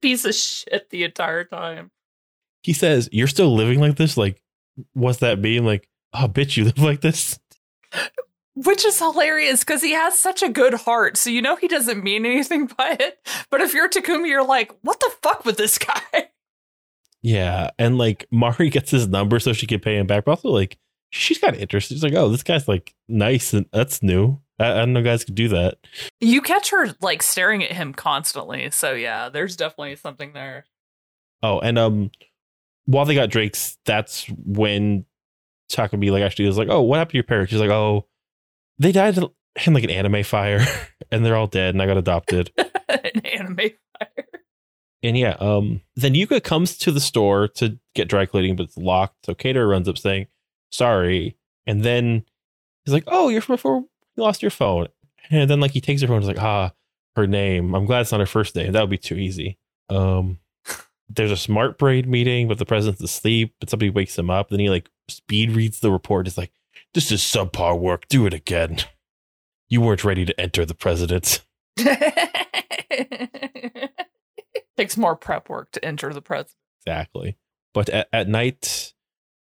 [0.01, 1.91] piece of shit the entire time.
[2.63, 4.17] He says, You're still living like this?
[4.17, 4.42] Like,
[4.93, 5.65] what's that mean?
[5.65, 7.39] Like, oh, bitch, you live like this?
[8.55, 11.17] Which is hilarious because he has such a good heart.
[11.17, 13.27] So you know he doesn't mean anything by it.
[13.51, 16.01] But if you're Takumi, you're like, what the fuck with this guy?
[17.25, 17.71] Yeah.
[17.79, 20.25] And like, Mari gets his number so she can pay him back.
[20.25, 20.77] But also, like,
[21.13, 21.95] she's got interested.
[21.95, 24.41] She's like, oh, this guy's like nice and that's new.
[24.59, 25.79] I, I didn't know guys could do that.
[26.21, 28.71] You catch her like staring at him constantly.
[28.71, 30.65] So yeah, there's definitely something there.
[31.43, 32.11] Oh, and um,
[32.87, 35.05] while they got drinks, that's when
[35.71, 38.07] Takumi like actually was like, "Oh, what happened to your parents?" She's like, "Oh,
[38.79, 40.65] they died in like an anime fire,
[41.11, 42.53] and they're all dead, and I got adopted."
[42.89, 44.25] An anime fire.
[45.03, 48.77] and yeah, um, then Yuka comes to the store to get dry cleaning, but it's
[48.77, 49.27] locked.
[49.27, 50.27] So Kato runs up saying,
[50.71, 51.37] "Sorry,"
[51.67, 52.25] and then
[52.85, 53.85] he's like, "Oh, you're from before
[54.17, 54.89] you lost your phone,"
[55.31, 56.73] and then like he takes her phone, and is like, "Ah,
[57.17, 57.75] her name.
[57.75, 58.73] I'm glad it's not her first name.
[58.73, 60.39] That would be too easy." Um.
[61.15, 63.55] There's a Smart Brain meeting, but the president's asleep.
[63.61, 64.49] But somebody wakes him up.
[64.49, 66.27] Then he like speed reads the report.
[66.27, 66.53] It's like,
[66.95, 68.09] this is subpar work.
[68.09, 68.79] Do it again.
[69.69, 71.45] You weren't ready to enter the president.
[74.77, 76.57] Takes more prep work to enter the president.
[76.87, 77.37] Exactly.
[77.75, 78.93] But at, at night,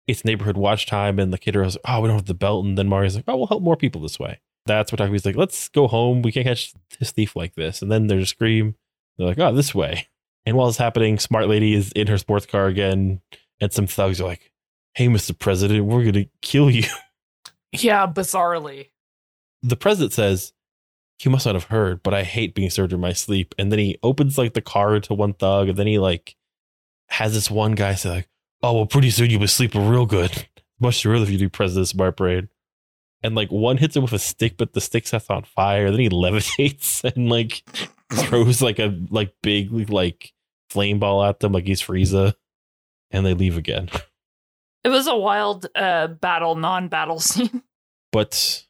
[0.06, 2.64] it's neighborhood watch time, and the kid is like, oh, we don't have the belt.
[2.64, 4.40] And then Mario's like, oh, we'll help more people this way.
[4.66, 6.22] That's what Takumi's like, let's go home.
[6.22, 7.80] We can't catch this thief like this.
[7.80, 8.74] And then there's a scream.
[9.16, 10.08] They're like, oh, this way.
[10.48, 13.20] And while it's happening, Smart Lady is in her sports car again,
[13.60, 14.50] and some thugs are like,
[14.94, 15.38] hey, Mr.
[15.38, 16.84] President, we're going to kill you.
[17.70, 18.88] Yeah, bizarrely.
[19.62, 20.54] the president says,
[21.22, 23.78] "You must not have heard, but I hate being served in my sleep." And then
[23.78, 26.34] he opens like the car to one thug, and then he like
[27.10, 28.28] has this one guy say like,
[28.62, 30.48] "Oh well, pretty soon you'll be sleeping real good.
[30.80, 32.48] Much too early if you do President Smart Brain."
[33.22, 35.90] And like one hits him with a stick, but the stick sets on fire.
[35.90, 37.62] Then he levitates and like
[38.14, 40.32] throws like a like big like
[40.70, 42.34] flame ball at them, like he's Frieza,
[43.10, 43.90] and they leave again.
[44.84, 47.62] It was a wild uh, battle, non-battle scene.
[48.12, 48.64] but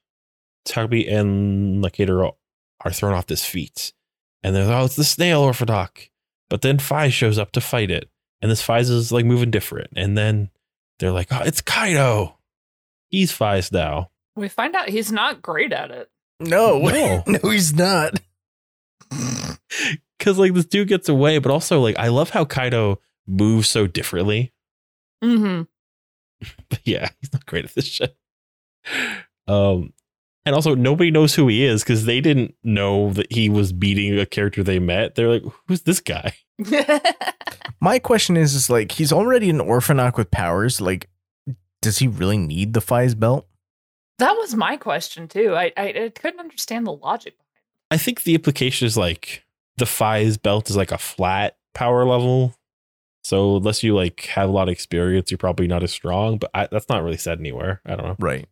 [0.66, 2.32] Tugby and Lacater are,
[2.84, 3.92] are thrown off his feet.
[4.42, 6.10] And they're like, oh, it's the snail Orphenoch.
[6.48, 8.08] But then Faiz shows up to fight it.
[8.40, 9.88] And this Faiz is like moving different.
[9.96, 10.50] And then
[10.98, 12.38] they're like, oh, it's Kaido.
[13.08, 14.10] He's Faiz now.
[14.36, 16.10] We find out he's not great at it.
[16.40, 17.24] No, No.
[17.26, 18.20] no, he's not.
[20.18, 23.86] Cause like this dude gets away, but also like I love how Kaido moves so
[23.86, 24.52] differently.
[25.22, 25.62] Mm-hmm.
[26.70, 28.16] But yeah, he's not great at this shit.
[29.46, 29.92] Um
[30.44, 34.18] and also nobody knows who he is because they didn't know that he was beating
[34.18, 35.14] a character they met.
[35.14, 36.34] They're like, who's this guy?
[37.80, 40.80] My question is, is like he's already an Orphenoch with powers.
[40.80, 41.08] Like,
[41.82, 43.48] does he really need the Faiz belt?
[44.18, 45.54] that was my question too.
[45.54, 47.34] I, I I couldn't understand the logic.
[47.90, 49.44] I think the implication is like
[49.78, 52.54] the Faiz belt is like a flat power level.
[53.24, 56.38] So unless you like have a lot of experience, you're probably not as strong.
[56.38, 57.80] But I, that's not really said anywhere.
[57.86, 58.16] I don't know.
[58.18, 58.46] Right.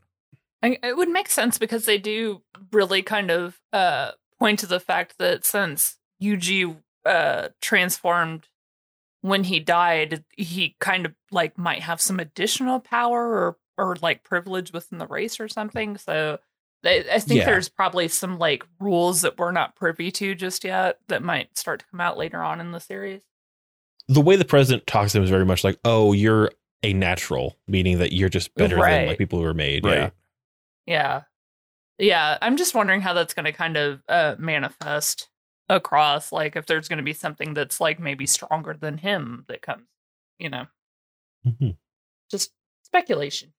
[0.62, 2.42] I, it would make sense because they do
[2.72, 8.48] really kind of uh, point to the fact that since Yuji uh, transformed
[9.20, 14.24] when he died, he kind of like might have some additional power or or like
[14.24, 15.98] privilege within the race or something.
[15.98, 16.38] So
[16.82, 17.46] they, I think Yeah.
[17.46, 21.80] there's probably some like rules that we're not privy to just yet that might start
[21.80, 23.22] to come out later on in the series.
[24.08, 27.56] The way the president talks to him is very much like, "Oh, you're a natural,"
[27.66, 29.84] meaning that you're just better than like people who are made.
[29.84, 29.96] Right.
[29.96, 30.10] Yeah.
[30.86, 31.22] Yeah.
[31.98, 32.38] Yeah.
[32.40, 35.28] I'm just wondering how that's going to kind of uh, manifest
[35.68, 36.30] across.
[36.30, 39.86] Like, if there's going to be something that's like maybe stronger than him that comes,
[40.38, 40.66] you know,
[41.44, 41.76] Mhm.
[42.30, 42.52] just
[42.84, 43.52] speculation.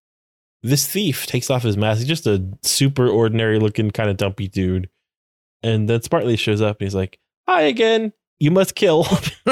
[0.63, 1.99] This thief takes off his mask.
[1.99, 4.89] He's just a super ordinary looking kind of dumpy dude.
[5.63, 8.13] And then Smartly shows up and he's like, "Hi again.
[8.39, 9.07] You must kill."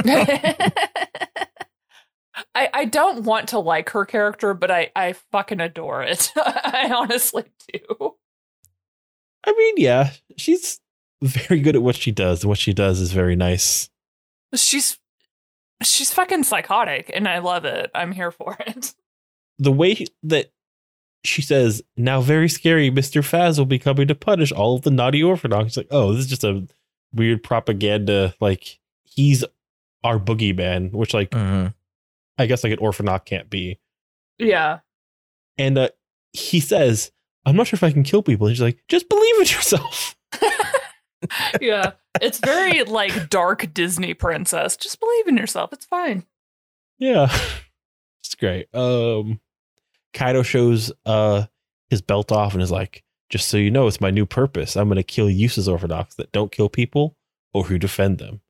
[2.54, 6.32] I, I don't want to like her character, but I, I fucking adore it.
[6.38, 8.16] I honestly do.
[9.46, 10.80] I mean, yeah, she's
[11.22, 13.90] very good at what she does, and what she does is very nice.
[14.54, 15.00] She's
[15.84, 17.92] she's fucking psychotic, and I love it.
[17.94, 18.94] I'm here for it.
[19.60, 20.52] The way that
[21.26, 24.92] she says, "Now, very scary, Mister Faiz will be coming to punish all of the
[24.92, 26.68] naughty Orphenochs." It's like, oh, this is just a
[27.14, 28.34] weird propaganda.
[28.40, 29.44] Like he's
[30.04, 31.74] our boogeyman, which, like, Mhm.
[32.38, 33.80] I guess like an Orphenoch can't be.
[34.38, 34.80] Yeah.
[35.58, 35.90] And uh,
[36.34, 37.12] he says,
[37.46, 40.16] "I'm not sure if I can kill people." And she's like, "Just believe in yourself."
[41.62, 41.92] yeah.
[42.22, 44.78] It's very like dark Disney princess.
[44.78, 45.74] Just believe in yourself.
[45.74, 46.26] It's fine.
[47.00, 47.28] Yeah.
[48.24, 48.74] It's great.
[48.74, 49.40] Um
[50.16, 51.46] Kaido shows uh
[51.92, 54.76] his belt off and is like, just so you know, it's my new purpose.
[54.76, 57.16] I'm gonna kill useless Orphenochs that don't kill people
[57.54, 58.42] or who defend them.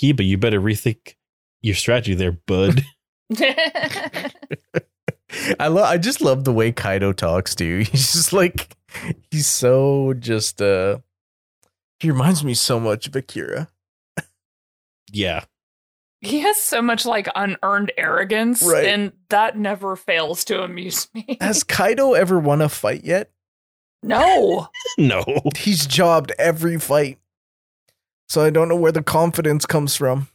[0.00, 1.16] Kiba, you better rethink
[1.60, 2.82] your strategy there, bud.
[5.60, 5.84] I love.
[5.84, 7.78] I just love the way Kaido talks too.
[7.90, 8.74] He's just like
[9.30, 10.62] he's so just.
[10.62, 10.98] uh
[12.00, 13.68] He reminds me so much of Akira.
[15.12, 15.44] yeah.
[16.20, 18.86] He has so much like unearned arrogance, Right.
[18.86, 21.36] and that never fails to amuse me.
[21.40, 23.30] Has Kaido ever won a fight yet?
[24.02, 24.68] no.
[24.98, 25.24] No.
[25.56, 27.18] He's jobbed every fight,
[28.28, 30.28] so I don't know where the confidence comes from.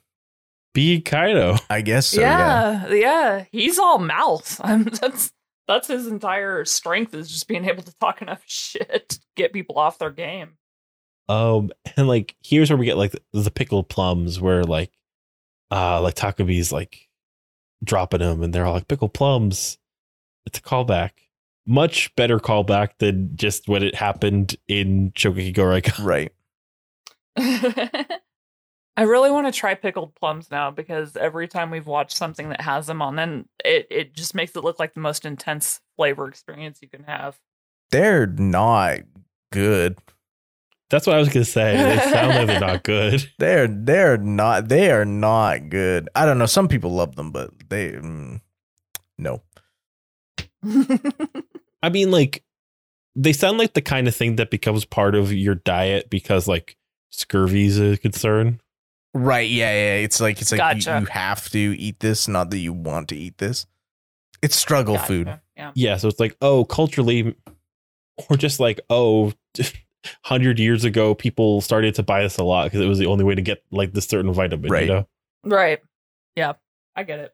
[0.73, 1.57] Be Kaido.
[1.69, 2.21] I guess so.
[2.21, 2.87] yeah.
[2.87, 4.59] yeah, yeah, He's all mouth.
[4.63, 5.31] I'm, that's
[5.67, 9.77] that's his entire strength is just being able to talk enough shit to get people
[9.77, 10.57] off their game.
[11.29, 14.91] Um, and like here's where we get like the, the pickled plums, where like,
[15.73, 17.09] uh, like Takabi's like
[17.83, 19.79] dropping them, and they're all like pickled plums.
[20.45, 21.11] It's a callback,
[21.65, 26.03] much better callback than just when it happened in Shokugeki Goraika.
[26.05, 26.31] Right.
[28.95, 32.61] I really want to try pickled plums now because every time we've watched something that
[32.61, 36.27] has them on, then it, it just makes it look like the most intense flavor
[36.27, 37.39] experience you can have.
[37.89, 38.99] They're not
[39.51, 39.97] good.
[40.89, 41.75] That's what I was gonna say.
[41.75, 43.27] They sound like they're not good.
[43.39, 46.07] They're they're not they are not good.
[46.15, 46.45] I don't know.
[46.45, 48.41] Some people love them, but they mm,
[49.17, 49.41] no.
[51.83, 52.43] I mean, like
[53.15, 56.77] they sound like the kind of thing that becomes part of your diet because like
[57.09, 58.59] scurvy's a concern.
[59.15, 59.49] Right?
[59.49, 59.95] Yeah, yeah.
[60.03, 63.15] It's like it's like you- you, have to eat this, not that you want to
[63.15, 63.65] eat this.
[64.41, 65.07] It's struggle Gotcha.
[65.07, 65.39] food.
[65.55, 65.71] Yeah.
[65.75, 67.35] Yeah, so it's like, oh, culturally,
[68.29, 69.31] or just like, oh,
[70.23, 73.23] hundred years ago, people started to buy this a lot because it was the only
[73.23, 74.83] way to get like this certain vitamin, Right.
[74.83, 75.07] you know.
[75.43, 75.79] Right.
[76.35, 76.53] Yeah.
[76.95, 77.33] I get it.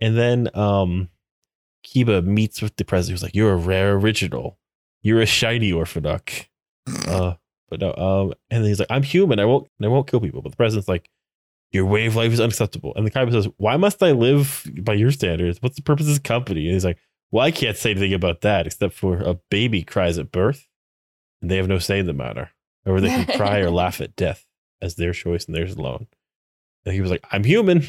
[0.00, 1.08] And then um
[1.86, 4.58] Kiba meets with the president who's like, You're a rare original.
[5.02, 6.48] You're a shiny Orphenoch.
[7.06, 7.34] uh
[7.70, 10.42] but no, um and then he's like, I'm human, I won't I won't kill people.
[10.42, 11.10] But the president's like,
[11.72, 12.92] Your way of life is unacceptable.
[12.96, 15.60] And the Kaiba says, Why must I live by your standards?
[15.62, 16.64] What's the purpose of this company?
[16.66, 16.98] And he's like,
[17.30, 20.66] Well, I can't say anything about that except for a baby cries at birth,
[21.40, 22.50] and they have no say in the matter.
[22.86, 24.46] Or they can cry or laugh at death
[24.80, 26.06] as their choice and theirs alone.
[26.84, 27.82] And he was like, I'm human.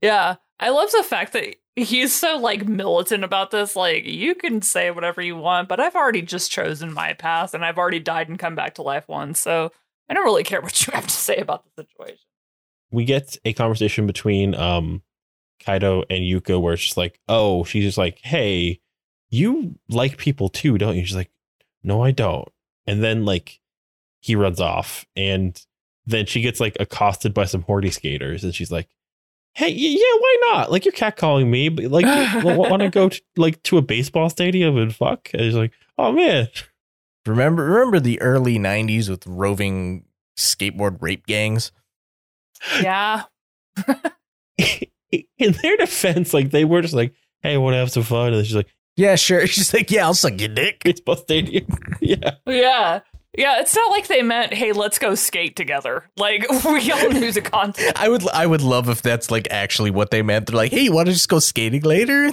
[0.00, 0.36] Yeah.
[0.58, 3.76] I love the fact that he's so like militant about this.
[3.76, 7.64] Like, you can say whatever you want, but I've already just chosen my path and
[7.64, 9.38] I've already died and come back to life once.
[9.38, 9.70] So
[10.08, 12.24] I don't really care what you have to say about the situation.
[12.90, 15.02] we get a conversation between um
[15.60, 18.80] Kaido and Yuka where it's just like, oh, she's just like, hey,
[19.28, 21.04] you like people too, don't you?
[21.04, 21.32] She's like,
[21.82, 22.48] no, I don't.
[22.86, 23.60] And then like
[24.20, 25.60] he runs off and
[26.06, 28.88] then she gets like accosted by some horty skaters and she's like,
[29.54, 30.70] hey, y- yeah, why not?
[30.70, 32.04] Like you're catcalling me, but like,
[32.44, 35.30] want to go to, like to a baseball stadium and fuck?
[35.32, 36.48] And she's like, oh man,
[37.26, 40.04] Remember remember the early '90s with roving
[40.38, 41.72] skateboard rape gangs?
[42.80, 43.24] Yeah.
[44.58, 48.32] in their defense, like they were just like, hey, want to have some fun?
[48.32, 49.46] And she's like, Yeah, sure.
[49.46, 50.82] She's like, yeah, I'll suck your dick.
[50.84, 51.66] It's both stadium.
[52.00, 52.32] yeah.
[52.46, 53.00] Yeah.
[53.36, 53.60] Yeah.
[53.60, 56.08] It's not like they meant, hey, let's go skate together.
[56.16, 58.00] Like, we all knew the concept.
[58.00, 60.46] I would I would love if that's like actually what they meant.
[60.46, 62.30] They're like, hey, you want to just go skating later?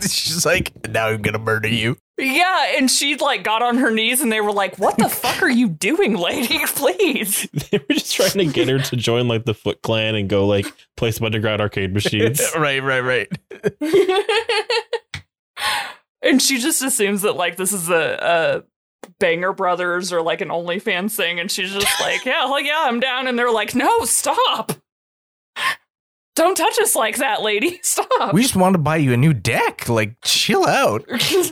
[0.00, 1.96] She's like, now I'm gonna murder you.
[2.18, 2.74] Yeah.
[2.76, 5.50] And she like got on her knees and they were like, what the fuck are
[5.50, 6.58] you doing, lady?
[6.66, 7.48] Please.
[7.70, 10.46] They were just trying to get her to join like the Foot Clan and go
[10.46, 10.66] like
[10.96, 12.42] play some underground arcade machines.
[12.56, 13.28] right, right, right.
[16.22, 18.64] And she just assumes that like this is a,
[19.02, 22.84] a Banger Brothers or like an OnlyFans thing, and she's just like, yeah, like yeah,
[22.84, 24.72] I'm down, and they're like, no, stop,
[26.34, 28.32] don't touch us like that, lady, stop.
[28.32, 29.88] We just wanted to buy you a new deck.
[29.88, 31.04] Like, chill out.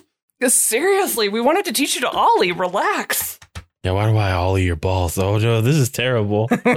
[0.47, 2.53] Seriously, we wanted to teach you to ollie.
[2.53, 3.39] Relax.
[3.83, 5.19] Yeah, why do I ollie your balls?
[5.19, 6.49] Oh no, this is terrible.
[6.65, 6.75] We're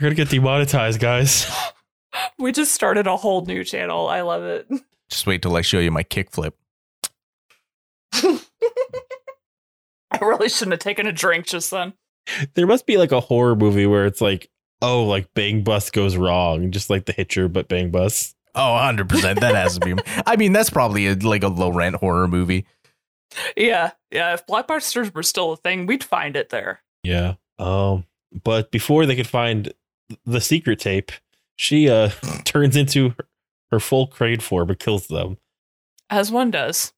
[0.00, 1.46] gonna get demonetized, guys.
[2.38, 4.08] We just started a whole new channel.
[4.08, 4.66] I love it.
[5.10, 6.52] Just wait till I show you my kickflip.
[8.14, 8.40] I
[10.22, 11.92] really shouldn't have taken a drink just then.
[12.54, 16.16] There must be like a horror movie where it's like, oh, like Bang Bus goes
[16.16, 18.34] wrong, just like the Hitcher, but Bang Bus.
[18.54, 19.40] Oh, 100%.
[19.40, 20.02] That has to be.
[20.26, 22.66] I mean, that's probably a, like a low rent horror movie.
[23.56, 24.34] Yeah, yeah.
[24.34, 26.82] If blockbusters were still a thing, we'd find it there.
[27.02, 27.34] Yeah.
[27.58, 28.04] Um,
[28.44, 29.72] but before they could find
[30.26, 31.12] the secret tape,
[31.56, 32.10] she uh
[32.44, 33.24] turns into her,
[33.72, 35.38] her full crane form and kills them.
[36.10, 36.92] As one does.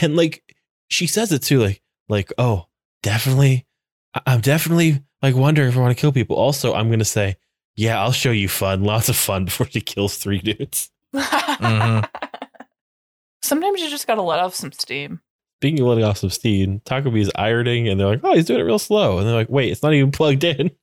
[0.00, 0.42] and like
[0.90, 2.66] she says it too like like oh
[3.02, 3.66] definitely
[4.14, 7.36] I- i'm definitely like wondering if i want to kill people also i'm gonna say
[7.76, 8.82] Yeah, I'll show you fun.
[8.82, 10.90] Lots of fun before she kills three dudes.
[11.14, 12.08] Mhm.
[13.42, 15.20] Sometimes you just gotta let off some steam.
[15.60, 18.60] Speaking of letting off some steam, Takumi is ironing and they're like, oh, he's doing
[18.60, 19.18] it real slow.
[19.18, 20.70] And they're like, wait, it's not even plugged in.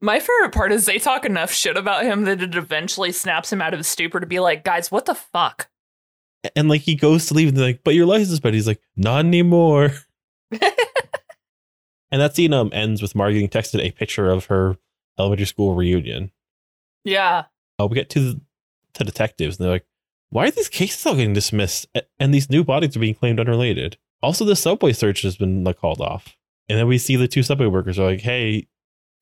[0.00, 3.60] My favorite part is they talk enough shit about him that it eventually snaps him
[3.60, 5.68] out of his stupor to be like, guys, what the fuck?
[6.56, 8.80] And like he goes to leave and they're like, but your license, but he's like,
[8.96, 9.92] not anymore.
[12.10, 14.76] And that scene um ends with Margie getting texted a picture of her
[15.18, 16.32] elementary school reunion.
[17.04, 17.44] yeah.
[17.80, 18.40] Uh, we get to the
[18.94, 19.86] to detectives and they're like,
[20.30, 21.86] why are these cases all getting dismissed
[22.18, 23.96] and these new bodies are being claimed unrelated?
[24.22, 26.36] Also, the subway search has been like called off.
[26.68, 28.66] And then we see the two subway workers are like, hey,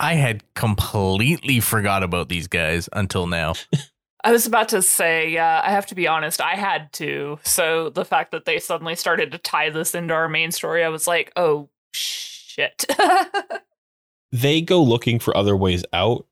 [0.00, 3.54] I had completely forgot about these guys until now.
[4.24, 7.38] I was about to say, yeah, I have to be honest, I had to.
[7.44, 10.88] So the fact that they suddenly started to tie this into our main story, I
[10.88, 12.84] was like, oh shit.
[14.32, 16.26] they go looking for other ways out,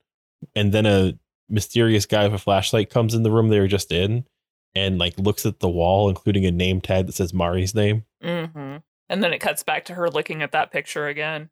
[0.54, 1.18] and then a
[1.48, 4.24] mysterious guy with a flashlight comes in the room they were just in
[4.74, 8.04] and like looks at the wall, including a name tag that says Mari's name.
[8.22, 8.76] hmm
[9.08, 11.50] And then it cuts back to her looking at that picture again.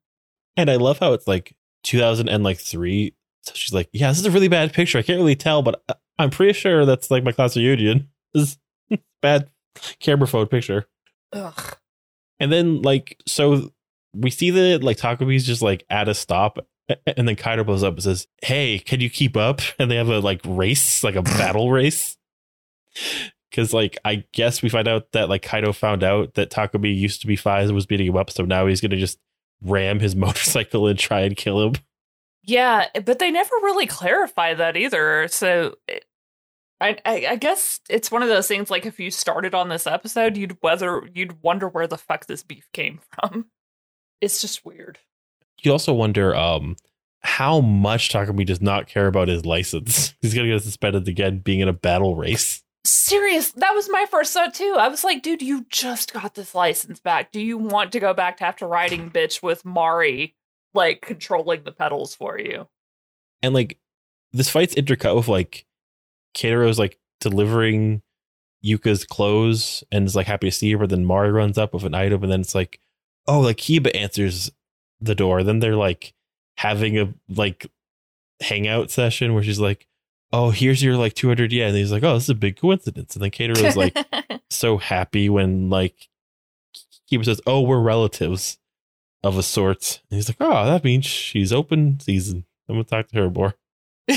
[0.57, 1.55] And I love how it's like
[1.85, 3.15] 2003.
[3.43, 4.99] So she's like, "Yeah, this is a really bad picture.
[4.99, 5.83] I can't really tell, but
[6.19, 8.09] I'm pretty sure that's like my class reunion.
[8.35, 8.59] This
[8.91, 9.49] is bad
[10.01, 10.87] camera phone picture."
[11.33, 11.77] Ugh.
[12.41, 13.71] And then like so
[14.13, 16.59] we see that like Takumi's just like at a stop
[17.07, 19.61] and then Kaido blows up and says, Hey, can you keep up?
[19.79, 22.17] And they have a like race, like a battle race.
[23.53, 27.21] Cause like I guess we find out that like Kaido found out that Takumi used
[27.21, 29.19] to be Faiz and was beating him up, so now he's gonna just
[29.63, 31.75] ram his motorcycle and try and kill him.
[32.43, 35.29] Yeah, but they never really clarify that either.
[35.29, 36.05] So it-
[36.81, 39.87] I, I I guess it's one of those things like if you started on this
[39.87, 43.47] episode, you'd whether you'd wonder where the fuck this beef came from.
[44.21, 44.99] It's just weird.
[45.63, 46.75] You also wonder um
[47.21, 50.15] how much Takumi does not care about his license.
[50.21, 52.64] He's gonna get suspended again being in a battle race.
[52.85, 53.53] Serious.
[53.53, 54.77] That was my first thought too.
[54.79, 57.33] I was like, dude, you just got this license back.
[57.33, 60.35] Do you want to go back to after riding bitch with Mari
[60.75, 62.69] like controlling the pedals for you?
[63.45, 63.79] and like
[64.33, 65.67] this fight's intercut with like
[66.35, 68.01] Keitaro's like delivering
[68.65, 71.85] Yuka's clothes and is like happy to see her, but then Mari runs up with
[71.85, 72.81] an item, and then it's like,
[73.27, 74.51] oh, like Kiba answers
[74.99, 75.43] the door.
[75.43, 76.15] Then they're like
[76.57, 77.67] having a like
[78.41, 79.87] hangout session where she's like,
[80.35, 81.69] oh, here's your like 200 yen.
[81.69, 83.15] And he's like, oh, this is a big coincidence.
[83.15, 86.09] And then Keitaro like so happy when like
[87.11, 88.59] Kiba says, oh, we're relatives
[89.23, 90.03] of a sort.
[90.11, 92.45] And he's like, oh, that means she's open season.
[92.69, 93.55] I'm gonna talk to her more.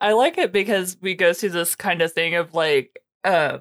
[0.00, 3.58] I like it because we go through this kind of thing of like uh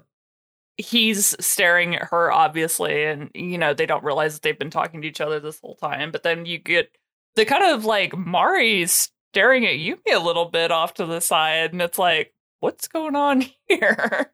[0.77, 5.01] he's staring at her obviously and you know they don't realize that they've been talking
[5.01, 6.89] to each other this whole time but then you get
[7.35, 11.73] the kind of like Mari's staring at Yumi a little bit off to the side
[11.73, 14.31] and it's like what's going on here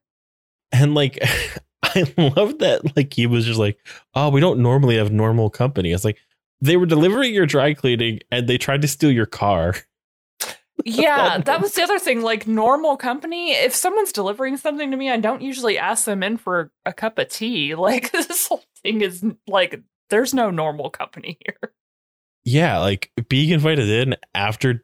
[0.71, 1.17] And like
[1.83, 3.79] I love that like he was just like,
[4.13, 5.91] oh, we don't normally have normal company.
[5.91, 6.19] It's like
[6.61, 9.73] they were delivering your dry cleaning and they tried to steal your car.
[10.85, 15.11] yeah that was the other thing like normal company if someone's delivering something to me
[15.11, 19.01] I don't usually ask them in for a cup of tea like this whole thing
[19.01, 21.73] is like there's no normal company here
[22.45, 24.83] Yeah, like being invited in after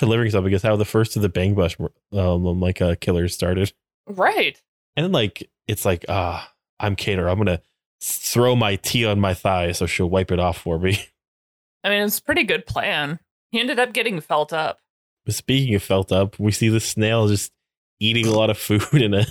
[0.00, 1.76] delivering something is how the first of the Bang Bus
[2.12, 3.72] um like uh, killers started.
[4.06, 4.60] right
[4.96, 7.28] And like it's like, ah, I'm Cater.
[7.28, 7.60] I'm gonna
[8.02, 10.98] throw my tea on my thigh so she'll wipe it off for me.
[11.84, 13.18] I mean, it's a pretty good plan.
[13.50, 14.78] He ended up getting felt up.
[15.24, 17.52] But speaking of felt up, we see the snail just
[18.00, 19.26] eating a lot of food in a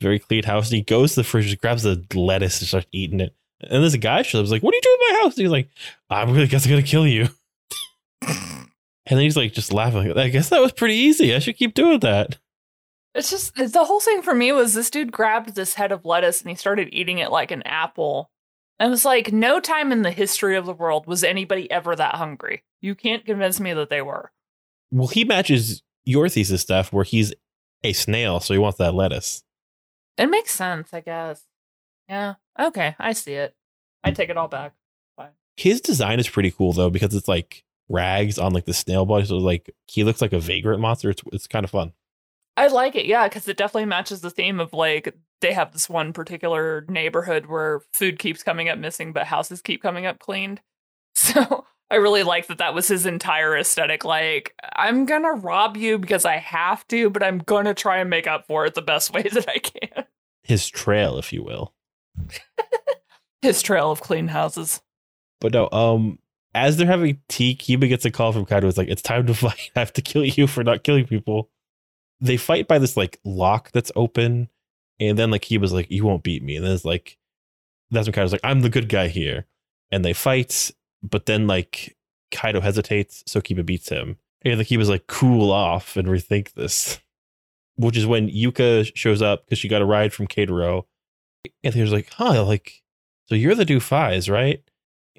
[0.00, 0.68] very clean house.
[0.70, 3.34] And he goes to the fridge, just grabs the lettuce and starts eating it.
[3.60, 5.34] And this guy shows up, he's like, What are you doing in my house?
[5.36, 5.68] And he's like,
[6.10, 7.28] I'm gonna guess I'm gonna kill you.
[9.06, 10.16] and then he's like just laughing.
[10.16, 11.34] I guess that was pretty easy.
[11.34, 12.38] I should keep doing that.
[13.14, 16.42] It's just the whole thing for me was this dude grabbed this head of lettuce
[16.42, 18.30] and he started eating it like an apple.
[18.78, 22.16] And was like, no time in the history of the world was anybody ever that
[22.16, 22.62] hungry.
[22.82, 24.32] You can't convince me that they were.
[24.90, 27.32] Well, he matches your thesis stuff where he's
[27.82, 29.42] a snail, so he wants that lettuce.
[30.18, 31.42] It makes sense, I guess.
[32.06, 32.34] Yeah.
[32.60, 32.94] Okay.
[32.98, 33.54] I see it.
[34.04, 34.74] I take it all back.
[35.16, 35.30] Fine.
[35.56, 39.26] His design is pretty cool though, because it's like rags on like the snail body.
[39.26, 41.10] So like he looks like a vagrant monster.
[41.10, 41.92] It's it's kind of fun.
[42.56, 45.90] I like it, yeah, because it definitely matches the theme of like they have this
[45.90, 50.60] one particular neighborhood where food keeps coming up missing, but houses keep coming up cleaned.
[51.18, 54.04] So I really like that that was his entire aesthetic.
[54.04, 58.26] Like, I'm gonna rob you because I have to, but I'm gonna try and make
[58.26, 60.04] up for it the best way that I can.
[60.42, 61.72] His trail, if you will.
[63.42, 64.82] His trail of clean houses.
[65.40, 66.18] But no, um,
[66.56, 68.66] as they're having tea, Kiba gets a call from Kaido.
[68.66, 69.70] It's like, it's time to fight.
[69.76, 71.50] I have to kill you for not killing people.
[72.20, 74.48] They fight by this like lock that's open.
[74.98, 76.56] And then like Kiba's like, you won't beat me.
[76.56, 77.18] And then it's like,
[77.90, 79.46] that's when Kaido's like, I'm the good guy here.
[79.92, 80.72] And they fight,
[81.02, 81.96] but then like
[82.32, 84.16] Kaido hesitates, so Kiba beats him.
[84.42, 86.98] And like Kiba's like, cool off and rethink this.
[87.76, 90.84] Which is when Yuka shows up because she got a ride from Keitaro.
[91.62, 92.82] And he was like, huh, like,
[93.26, 94.62] so you're the Dufais, right?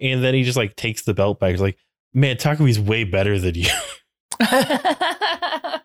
[0.01, 1.51] And then he just like takes the belt back.
[1.51, 1.77] He's like,
[2.13, 3.69] man, Takumi's way better than you.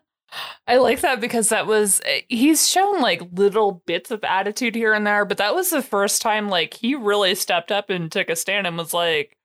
[0.67, 5.07] I like that because that was he's shown like little bits of attitude here and
[5.07, 8.37] there, but that was the first time like he really stepped up and took a
[8.37, 9.37] stand and was like,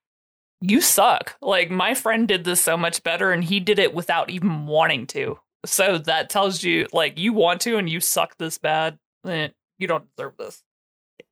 [0.62, 4.30] "You suck." Like my friend did this so much better, and he did it without
[4.30, 5.40] even wanting to.
[5.66, 9.00] So that tells you like you want to and you suck this bad.
[9.26, 9.50] Eh,
[9.80, 10.64] you don't deserve this.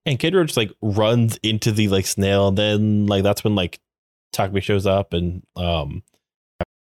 [0.06, 2.50] And Kidro just like runs into the like snail.
[2.50, 3.80] And then like that's when like
[4.34, 6.04] Takumi shows up and um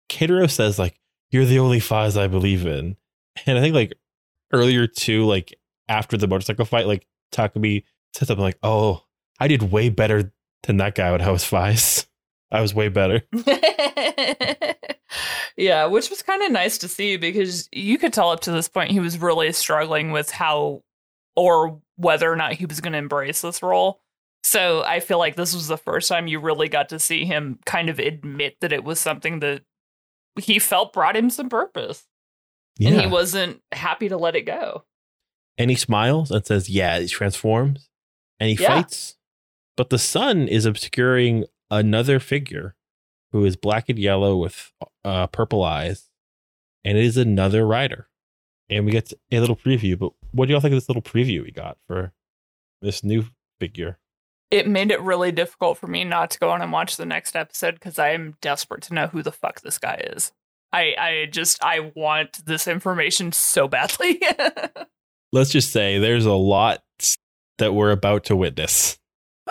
[0.10, 1.00] Kidro says like,
[1.32, 2.98] You're the only Faiz I believe in.
[3.46, 3.94] And I think like
[4.52, 5.54] earlier too, like
[5.90, 7.84] after the motorcycle fight, like Takumi
[8.14, 9.04] said something like, Oh,
[9.40, 10.32] I did way better
[10.64, 12.08] than that guy when I was Faiz.
[12.52, 13.24] I was way better.
[15.58, 18.68] yeah, which was kind of nice to see because you could tell up to this
[18.70, 20.84] point he was really struggling with how
[21.36, 24.00] or whether or not he was going to embrace this role.
[24.44, 27.60] So I feel like this was the first time you really got to see him
[27.66, 29.64] kind of admit that it was something that
[30.40, 32.06] he felt brought him some purpose.
[32.84, 34.84] And he wasn't happy to let it go.
[35.60, 37.88] and he smiles and says, "Yeah." He transforms
[38.40, 38.68] and he Yeah.
[38.82, 39.16] fights,
[39.78, 42.76] but the sun is obscuring another figure
[43.32, 44.72] who is black and yellow with
[45.06, 46.10] uh, purple eyes,
[46.84, 48.10] and it is another rider.
[48.70, 49.98] And we get a little preview.
[50.00, 52.12] But what do y'all think of this little preview we got for
[52.82, 53.26] this new
[53.60, 53.98] figure?
[54.52, 57.36] It made it really difficult for me not to go on and watch the next
[57.36, 60.32] episode because I am desperate to know who the fuck this guy is.
[60.72, 64.22] I, I just I want this information so badly.
[65.32, 66.84] Let's just say there's a lot
[67.60, 68.98] that we're about to witness.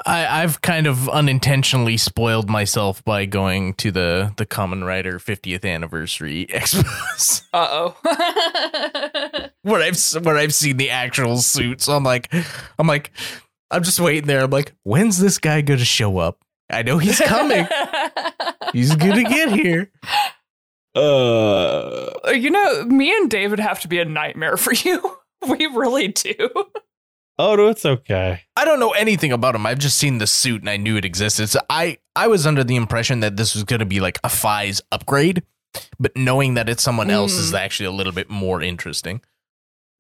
[0.07, 5.65] I, I've kind of unintentionally spoiled myself by going to the the Kamen Rider 50th
[5.71, 9.49] anniversary expos uh oh.
[9.63, 12.33] where I've s- where I've seen the actual suits, I'm like,
[12.79, 13.13] I'm like,
[13.71, 14.43] I'm just waiting there.
[14.45, 16.39] I'm like, when's this guy going to show up?
[16.71, 17.67] I know he's coming.
[18.73, 19.91] he's gonna get here.
[20.95, 25.17] Uh, you know, me and David have to be a nightmare for you.
[25.49, 26.49] We really do.
[27.39, 28.43] Oh no, it's okay.
[28.57, 29.67] I don't know anything about him.
[29.67, 31.49] I've just seen the suit and I knew it existed.
[31.49, 34.29] So I I was under the impression that this was going to be like a
[34.29, 35.43] Faiz upgrade,
[35.99, 37.59] but knowing that it's someone else is Mm.
[37.59, 39.23] actually a little bit more interesting.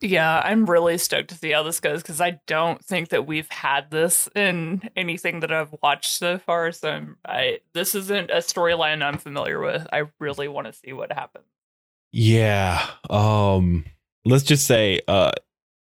[0.04, 3.48] Yeah, I'm really stoked to see how this goes because I don't think that we've
[3.48, 6.72] had this in anything that I've watched so far.
[6.72, 9.86] So I'm, I this isn't a storyline I'm familiar with.
[9.92, 11.46] I really want to see what happens.
[12.12, 12.84] Yeah.
[13.08, 13.84] Um
[14.24, 15.32] let's just say uh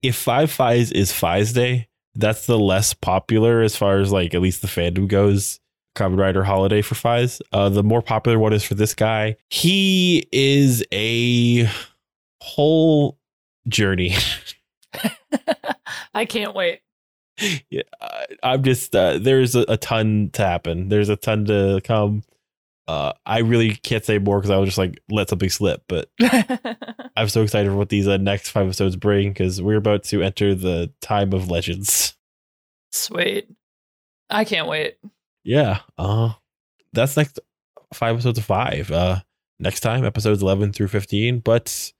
[0.03, 4.41] if Five Fives is Faiz Day, that's the less popular as far as like at
[4.41, 5.59] least the fandom goes.
[5.95, 7.41] Kamen Rider holiday for Faiz.
[7.51, 9.35] Uh the more popular one is for this guy.
[9.49, 11.69] He is a
[12.41, 13.17] whole
[13.67, 14.15] journey.
[16.13, 16.81] I can't wait.
[17.69, 20.89] yeah, I- I'm just uh, there's a, a ton to happen.
[20.89, 22.23] There's a ton to come.
[22.87, 25.83] Uh, I really can't say more because I was just like let something slip.
[25.87, 26.09] But
[27.15, 30.21] I'm so excited for what these uh, next five episodes bring because we're about to
[30.21, 32.15] enter the time of legends.
[32.91, 33.49] Sweet.
[34.29, 34.97] I can't wait.
[35.43, 35.79] Yeah.
[35.97, 36.33] Uh,
[36.93, 37.39] that's next
[37.93, 38.91] five episodes of Faiz.
[38.91, 39.21] Uh,
[39.59, 41.39] next time episodes 11 through 15.
[41.39, 41.91] But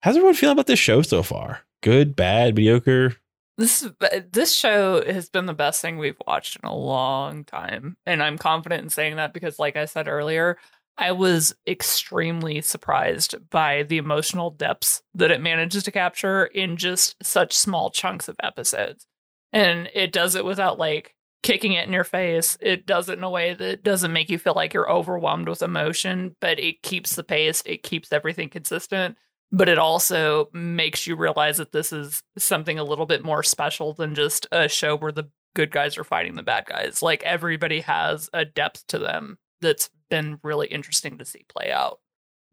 [0.00, 1.60] how's everyone feeling about this show so far?
[1.82, 3.16] Good, bad, mediocre?
[3.58, 7.96] This uh, this show has been the best thing we've watched in a long time,
[8.06, 10.56] and I'm confident in saying that because, like I said earlier,
[10.96, 17.16] I was extremely surprised by the emotional depths that it manages to capture in just
[17.22, 19.06] such small chunks of episodes,
[19.52, 22.56] and it does it without like kicking it in your face.
[22.60, 25.62] It does it in a way that doesn't make you feel like you're overwhelmed with
[25.62, 27.62] emotion, but it keeps the pace.
[27.66, 29.18] It keeps everything consistent
[29.52, 33.92] but it also makes you realize that this is something a little bit more special
[33.92, 37.02] than just a show where the good guys are fighting the bad guys.
[37.02, 42.00] Like everybody has a depth to them that's been really interesting to see play out.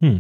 [0.02, 0.20] Hmm.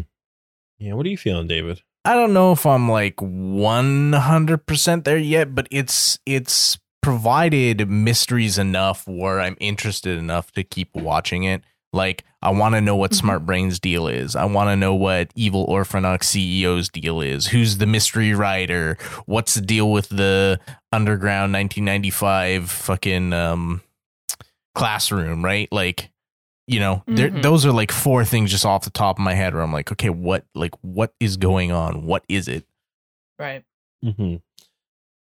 [0.77, 0.93] Yeah.
[0.93, 1.81] What are you feeling, David?
[2.05, 9.05] I don't know if I'm like 100% there yet, but it's it's provided mysteries enough
[9.07, 11.61] where I'm interested enough to keep watching it.
[11.91, 13.15] Like I want to know what Mhm.
[13.15, 14.35] Smart Brain's deal is.
[14.35, 17.47] I want to know what Evil Orphenochs CEO's deal is.
[17.47, 18.97] Who's the mystery writer?
[19.25, 20.59] What's the deal with the
[20.93, 23.81] underground 1995 fucking um
[24.75, 25.67] classroom, right?
[25.71, 26.09] Like
[26.71, 27.41] You know, there Mhm.
[27.41, 29.91] those are like four things just off the top of my head where I'm like,
[29.91, 32.05] okay, what like what is going on?
[32.05, 32.63] What is it?
[33.39, 33.63] Right.
[34.05, 34.35] Mm-hmm.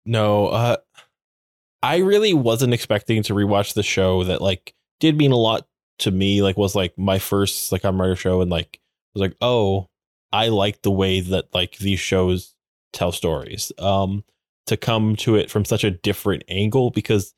[0.05, 0.77] No, uh,
[1.81, 5.67] I really wasn't expecting to rewatch the show that like did mean a lot
[6.01, 6.41] to me.
[6.41, 8.79] Like was like my first like on writer show, and like
[9.15, 9.89] was like, oh,
[10.31, 12.53] I like the way that like these shows
[12.93, 13.71] tell stories.
[13.79, 14.23] Um,
[14.67, 17.33] to come to it from such a different angle because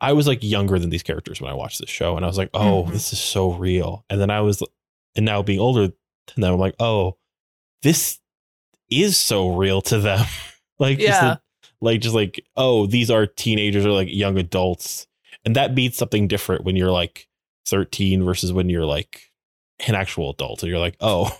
[0.00, 2.36] I was like younger than these characters when I watched this show, and I was
[2.38, 2.92] like, oh, Mhm.
[2.92, 4.04] this is so real.
[4.10, 4.62] And then I was,
[5.16, 7.16] and now being older, and then I'm like, oh,
[7.82, 8.18] this
[8.90, 10.24] is so real to them.
[10.78, 11.34] like, just Yeah.
[11.34, 11.40] the-
[11.80, 15.06] like just like, oh, these are teenagers or like young adults,
[15.44, 17.26] and that means something different when you're like
[17.66, 19.30] 13 versus when you're like
[19.86, 21.38] an actual adult, and you're like, oh,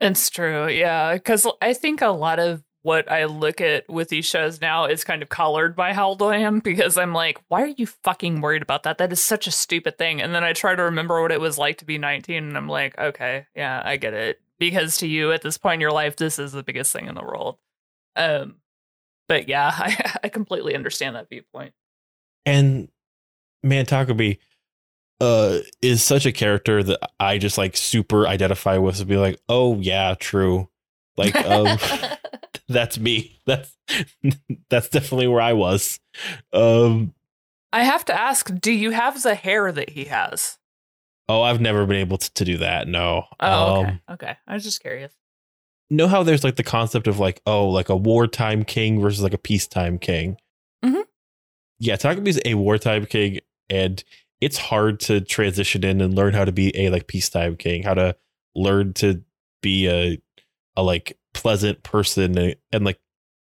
[0.00, 1.14] It's true, yeah.
[1.14, 5.04] Because I think a lot of what I look at with these shows now is
[5.04, 8.42] kind of colored by how old I am because I'm like, why are you fucking
[8.42, 8.98] worried about that?
[8.98, 10.20] That is such a stupid thing.
[10.20, 12.68] And then I try to remember what it was like to be 19, and I'm
[12.68, 14.40] like, okay, yeah, I get it.
[14.58, 17.14] Because to you at this point in your life, this is the biggest thing in
[17.14, 17.56] the world.
[18.16, 18.56] Um,
[19.28, 21.72] but yeah, I, I completely understand that viewpoint.
[22.44, 22.88] and
[23.62, 24.38] man Takabe
[25.20, 29.40] uh is such a character that I just like super identify with to be like,
[29.48, 30.68] oh yeah, true.
[31.16, 31.78] Like um
[32.68, 33.40] that's me.
[33.46, 33.76] That's
[34.70, 36.00] that's definitely where I was.
[36.52, 37.14] Um
[37.72, 40.58] I have to ask, do you have the hair that he has?
[41.28, 42.86] oh I've never been able to, to do that.
[42.86, 43.24] No.
[43.40, 43.88] Oh, okay.
[43.90, 44.36] Um okay.
[44.46, 45.12] I was just curious.
[45.90, 49.32] know how there's like the concept of like, oh, like a wartime king versus like
[49.34, 50.36] a peacetime king.
[50.84, 51.04] Mhm.
[51.78, 54.02] Yeah, Takabe's a wartime king, and
[54.44, 57.94] it's hard to transition in and learn how to be a like peacetime king, how
[57.94, 58.14] to
[58.54, 59.22] learn to
[59.62, 60.20] be a
[60.76, 62.98] a like pleasant person and, and like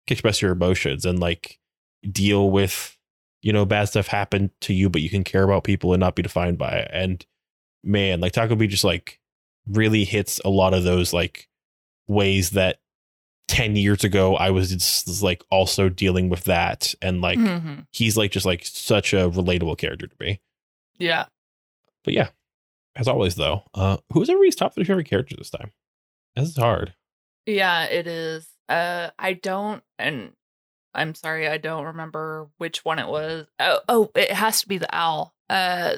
[0.08, 1.58] express your emotions and like
[2.10, 2.96] deal with
[3.42, 6.14] you know bad stuff happen to you, but you can care about people and not
[6.14, 6.90] be defined by it.
[6.92, 7.24] And
[7.82, 9.18] man, like Takabe just like
[9.66, 11.48] really hits a lot of those like
[12.08, 12.78] ways that
[13.48, 17.86] 10 years ago I was just like also dealing with that and like Mhm.
[17.90, 20.40] he's like just like such a relatable character to me.
[21.02, 21.26] Yeah.
[22.04, 22.28] But yeah,
[22.96, 25.72] as always though, uh who's everybody's top three favorite character this time?
[26.36, 26.94] This is hard.
[27.46, 28.48] Yeah, it is.
[28.68, 30.32] Uh I don't and
[30.94, 33.46] I'm sorry, I don't remember which one it was.
[33.58, 35.34] Oh, oh, it has to be the owl.
[35.50, 35.96] Uh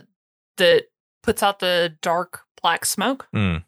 [0.56, 0.84] that
[1.22, 3.26] puts out the dark black smoke.
[3.34, 3.58] Hmm.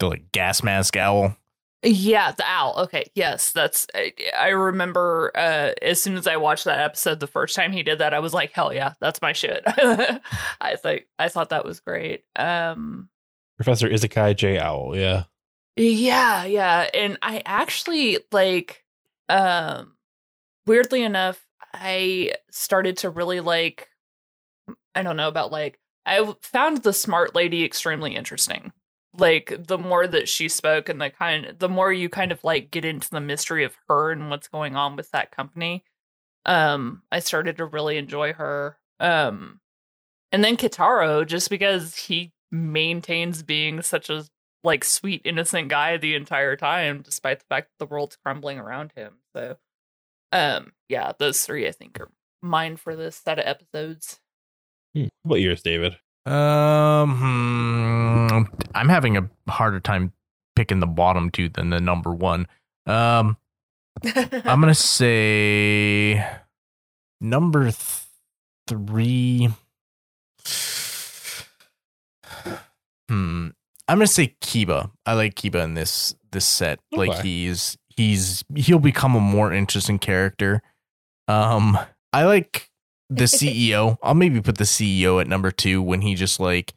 [0.00, 1.36] The like gas mask owl.
[1.82, 2.74] Yeah, the owl.
[2.78, 3.86] Okay, yes, that's.
[3.94, 7.84] I, I remember uh, as soon as I watched that episode the first time he
[7.84, 11.64] did that, I was like, "Hell yeah, that's my shit." I think I thought that
[11.64, 12.24] was great.
[12.34, 13.08] Um,
[13.56, 14.58] Professor Izakai J.
[14.58, 15.24] Owl, yeah.
[15.76, 18.84] yeah, yeah, and I actually like.
[19.28, 19.94] Um,
[20.66, 23.88] weirdly enough, I started to really like.
[24.96, 25.78] I don't know about like.
[26.04, 28.72] I found the smart lady extremely interesting
[29.18, 32.70] like the more that she spoke and the kind the more you kind of like
[32.70, 35.84] get into the mystery of her and what's going on with that company
[36.46, 39.60] um i started to really enjoy her um
[40.30, 44.24] and then Keitaro just because he maintains being such a
[44.64, 48.92] like sweet innocent guy the entire time despite the fact that the world's crumbling around
[48.96, 49.56] him so
[50.32, 52.10] um yeah those three i think are
[52.42, 54.20] mine for this set of episodes
[54.94, 55.06] Hmm.
[55.22, 55.96] What yours, David?
[56.26, 58.42] Um, hmm,
[58.74, 60.12] I'm having a harder time
[60.56, 62.46] picking the bottom two than the number one.
[62.86, 63.36] Um,
[64.04, 66.24] I'm gonna say
[67.20, 68.02] number th-
[68.66, 69.48] three.
[73.08, 73.48] Hmm.
[73.88, 74.90] I'm gonna say Kiba.
[75.06, 76.78] I like Kiba in this this set.
[76.92, 80.62] Like he's he's he'll become a more interesting character.
[81.26, 81.78] Um,
[82.12, 82.67] I like
[83.10, 83.98] the CEO.
[84.02, 86.74] I'll maybe put the CEO at number two when he just like,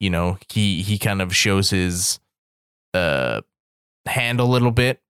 [0.00, 2.18] you know, he he kind of shows his
[2.94, 3.40] uh
[4.06, 5.00] hand a little bit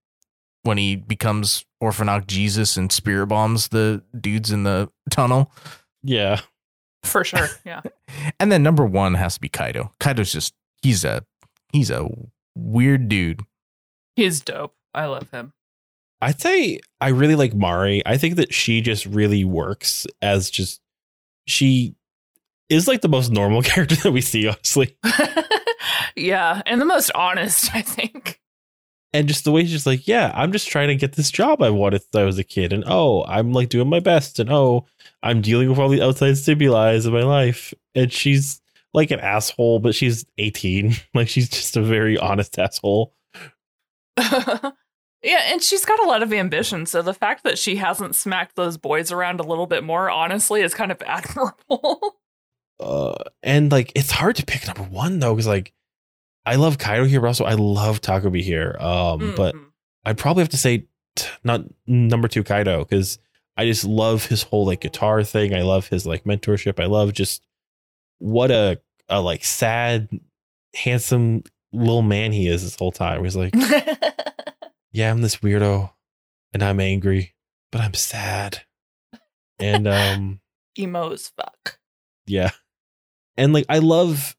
[0.63, 5.51] when he becomes Orphenoch Jesus and spirit bombs the dudes in the tunnel.
[6.03, 6.41] Yeah.
[7.03, 7.81] for sure yeah
[8.39, 9.91] And then number one has to be Kaido.
[9.99, 11.25] Kaido's just he's a
[11.73, 12.07] he's a
[12.55, 13.41] weird dude.
[14.15, 15.51] he's dope i love him
[16.23, 18.01] I'd say I really like Mari.
[18.05, 20.81] I think that she just really works as just
[21.45, 21.95] she
[22.69, 24.97] is like the most normal character that we see, honestly.
[26.15, 28.39] yeah, and the most honest, I think.
[29.15, 31.69] And just the way she's like, yeah, I'm just trying to get this job I
[31.69, 32.73] wanted since I was a kid.
[32.73, 34.39] And oh, I'm like doing my best.
[34.39, 34.87] And oh,
[35.21, 37.73] I'm dealing with all the outside stimuli in my life.
[37.93, 38.59] And she's
[38.91, 40.95] like an asshole, but she's 18.
[41.13, 43.13] Like she's just a very honest asshole.
[45.23, 46.85] Yeah, and she's got a lot of ambition.
[46.85, 50.61] So the fact that she hasn't smacked those boys around a little bit more, honestly,
[50.61, 52.17] is kind of admirable.
[52.79, 55.73] Uh, and like it's hard to pick number one though, because like
[56.45, 58.75] I love Kaido here, but also I love Takumi here.
[58.79, 59.65] Um, but Mhm.
[60.05, 63.19] I'd probably have to say t- not number two Kaido because
[63.55, 65.53] I just love his whole like guitar thing.
[65.53, 66.81] I love his like mentorship.
[66.81, 67.45] I love just
[68.19, 70.09] what a a like sad,
[70.75, 73.23] handsome little man he is this whole time.
[73.23, 73.53] He's like,
[74.93, 75.91] yeah, I'm this weirdo,
[76.53, 77.35] and I'm angry,
[77.71, 78.61] but I'm sad,
[79.59, 80.39] and um,
[80.79, 81.79] emo as fuck.
[82.25, 82.51] yeah,
[83.35, 84.37] and like I love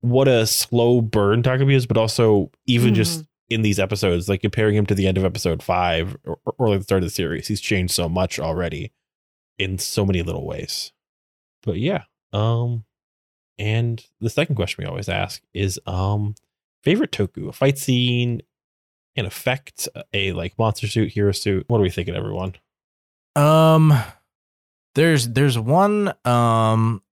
[0.00, 4.74] what a slow burn Takumi is, but also even just in these episodes, like comparing
[4.76, 7.48] him to the end of episode five or, or like the start of the series,
[7.48, 8.92] he's changed so much already
[9.58, 10.92] in so many little ways.
[11.62, 12.84] But yeah, um,
[13.58, 16.34] and the second question we always ask is um,
[16.82, 18.42] favorite Toku, a fight scene,
[19.16, 21.64] an effect, a like monster suit, hero suit.
[21.68, 22.54] What are we thinking, everyone?
[23.34, 23.92] Um,
[24.94, 27.02] there's there's one um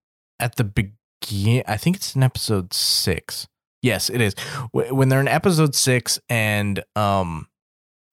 [0.41, 1.63] at the begin.
[1.67, 3.47] I think it's in episode six.
[3.83, 4.35] Yes, it is.
[4.73, 7.49] When they're in episode six and um,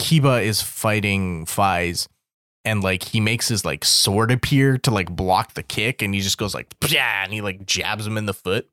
[0.01, 2.07] Kiba is fighting Faiz,
[2.65, 6.19] and like he makes his like sword appear to like block the kick, and he
[6.19, 8.68] just goes like yeah, and he like jabs him in the foot.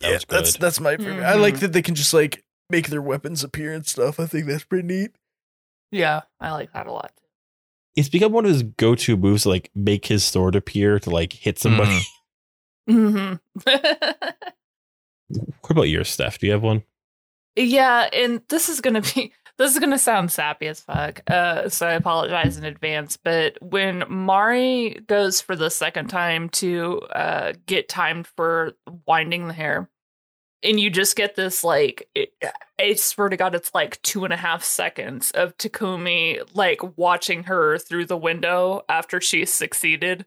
[0.00, 1.24] That was that's that's my favorite.
[1.24, 1.60] I like Mhm.
[1.60, 4.18] that they can just like make their weapons appear and stuff.
[4.20, 5.12] I think that's pretty neat.
[5.90, 7.12] Yeah, I like that a lot.
[7.96, 11.32] It's become one of his go-to moves, to, like make his sword appear to like
[11.32, 12.00] hit somebody.
[12.88, 13.40] Mhm.
[13.64, 13.70] hmm
[15.28, 16.38] What about your Stef?
[16.38, 16.82] Do you have one?
[17.56, 21.20] Yeah, and this is gonna be this is gonna sound sappy as fuck.
[21.28, 23.16] Uh, so I apologize in advance.
[23.16, 28.72] But when Mari goes for the second time to uh get timed for
[29.06, 29.88] winding the hair,
[30.62, 32.32] and you just get this like it,
[32.78, 37.44] I swear to God, it's like two and a half seconds of Takumi like watching
[37.44, 40.26] her through the window after she succeeded.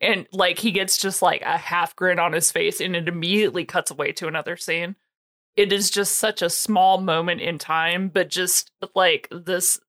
[0.00, 3.64] And like he gets just like a half grin on his face, and it immediately
[3.64, 4.96] cuts away to another scene
[5.56, 9.80] it is just such a small moment in time, but just like this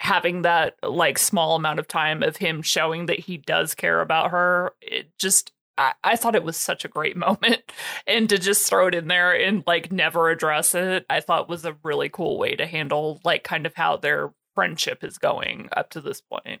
[0.00, 4.30] having that like small amount of time of him showing that he does care about
[4.30, 7.72] her, it just I, I thought it was such a great moment.
[8.06, 11.64] And to just throw it in there and like never address it, I thought was
[11.64, 15.90] a really cool way to handle like kind of how their friendship is going up
[15.90, 16.60] to this point.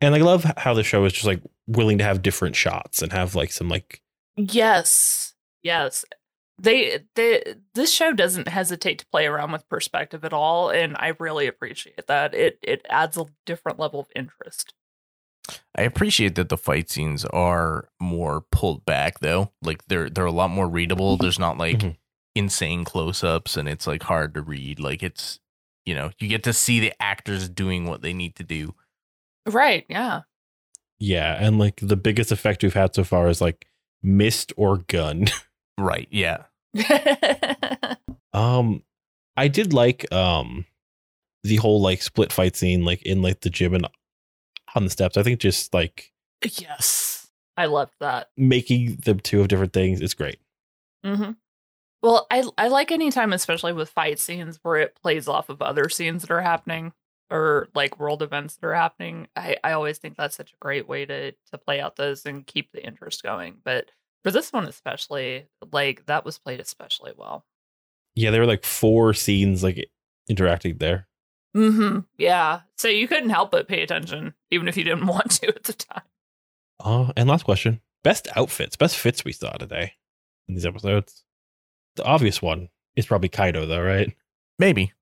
[0.00, 3.12] And I love how the show is just like willing to have different shots and
[3.12, 4.02] have like some like
[4.36, 5.34] Yes.
[5.62, 6.04] Yes.
[6.58, 11.12] They they this show doesn't hesitate to play around with perspective at all and I
[11.18, 12.34] really appreciate that.
[12.34, 14.74] It it adds a different level of interest.
[15.76, 19.52] I appreciate that the fight scenes are more pulled back though.
[19.62, 21.16] Like they're they're a lot more readable.
[21.16, 21.96] There's not like Mhm.
[22.34, 24.80] insane close-ups and it's like hard to read.
[24.80, 25.38] Like it's
[25.84, 28.74] you know, you get to see the actors doing what they need to do.
[29.48, 30.22] Right, yeah.
[30.98, 33.66] yeah, and like the biggest effect we've had so far is like
[34.02, 35.26] mist or gun.
[35.78, 36.08] Right.
[36.10, 36.44] Yeah.
[38.32, 38.82] Um,
[39.36, 40.66] I did like um
[41.42, 43.86] the whole like split fight scene like in like the gym and
[44.76, 45.16] on the steps.
[45.16, 46.12] I think just like
[46.42, 47.28] yes.
[47.56, 48.28] I loved that.
[48.36, 50.38] making the two of different things is great.
[51.04, 51.30] hmm
[52.02, 55.62] Well, I I like any time, especially with fight scenes, where it plays off of
[55.62, 56.92] other scenes that are happening
[57.30, 59.26] or like world events that are happening.
[59.34, 62.46] I I always think that's such a great way to to play out those and
[62.46, 63.56] keep the interest going.
[63.64, 63.90] But
[64.22, 67.44] for this one especially, like that was played especially well.
[68.14, 69.88] Yeah, there were like four scenes like
[70.28, 71.08] interacting there.
[71.56, 72.60] Hmm Yeah.
[72.76, 75.72] So you couldn't help but pay attention, even if you didn't want to at the
[75.72, 76.02] time.
[76.78, 79.94] Uh, and last question: best outfits, best fits we saw today
[80.48, 81.24] in these episodes.
[81.96, 84.14] The obvious one is probably Kaido, though, right?
[84.58, 84.92] Maybe.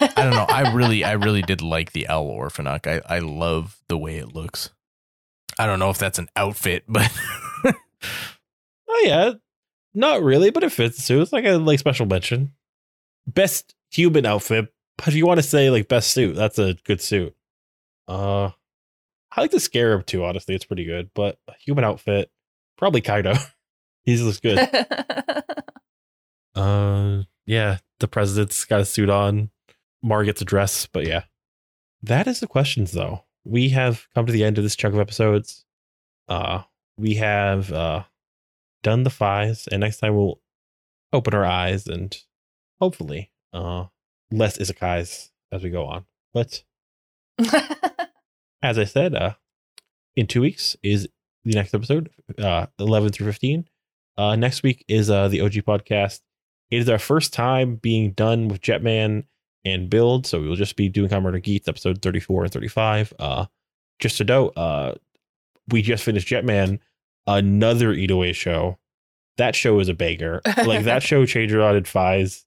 [0.00, 0.46] I don't know.
[0.48, 2.86] I really I really did like the owl Orphenoch.
[2.86, 4.70] I I love the way it looks.
[5.58, 7.10] I don't know if that's an outfit, but
[8.90, 9.32] Oh yeah,
[9.94, 11.20] not really, but it fits too.
[11.20, 12.52] It's like a like special mention.
[13.26, 17.00] Best human outfit, but if you want to say like best suit, that's a good
[17.00, 17.34] suit.
[18.08, 18.50] Uh,
[19.34, 20.24] I like the scarab too.
[20.24, 21.10] Honestly, it's pretty good.
[21.14, 22.30] But a human outfit,
[22.76, 23.34] probably Kaido.
[24.04, 24.58] he looks good.
[26.54, 29.50] uh, yeah, the president's got a suit on.
[30.02, 31.24] Mar gets a dress, but yeah,
[32.02, 33.24] that is the questions though.
[33.44, 35.64] We have come to the end of this chunk of episodes.
[36.28, 36.62] Uh,
[36.96, 38.02] we have uh
[38.82, 40.40] done the fives, and next time we'll
[41.12, 42.16] open our eyes and
[42.80, 43.84] hopefully uh
[44.30, 46.04] less isekais as we go on.
[46.34, 46.62] But
[48.62, 49.34] as I said, uh
[50.16, 51.08] in two weeks is
[51.44, 53.66] the next episode, uh eleven through fifteen.
[54.16, 56.20] Uh next week is uh the OG podcast.
[56.70, 59.24] It is our first time being done with Jetman
[59.64, 63.14] and Build, so we will just be doing Kamen Rider Geats episode 34 and 35.
[63.18, 63.46] Uh
[63.98, 64.94] just to note, uh
[65.68, 66.80] we just finished Jetman
[67.26, 68.78] another Inoue show.
[69.36, 70.40] That show is a banger.
[70.64, 72.44] like that show changed around in Faiz,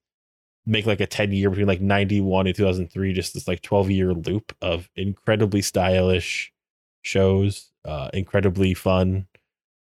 [0.65, 4.13] make like a 10 year between like 91 and 2003, just this like 12 year
[4.13, 6.51] loop of incredibly stylish
[7.01, 9.27] shows, uh, incredibly fun.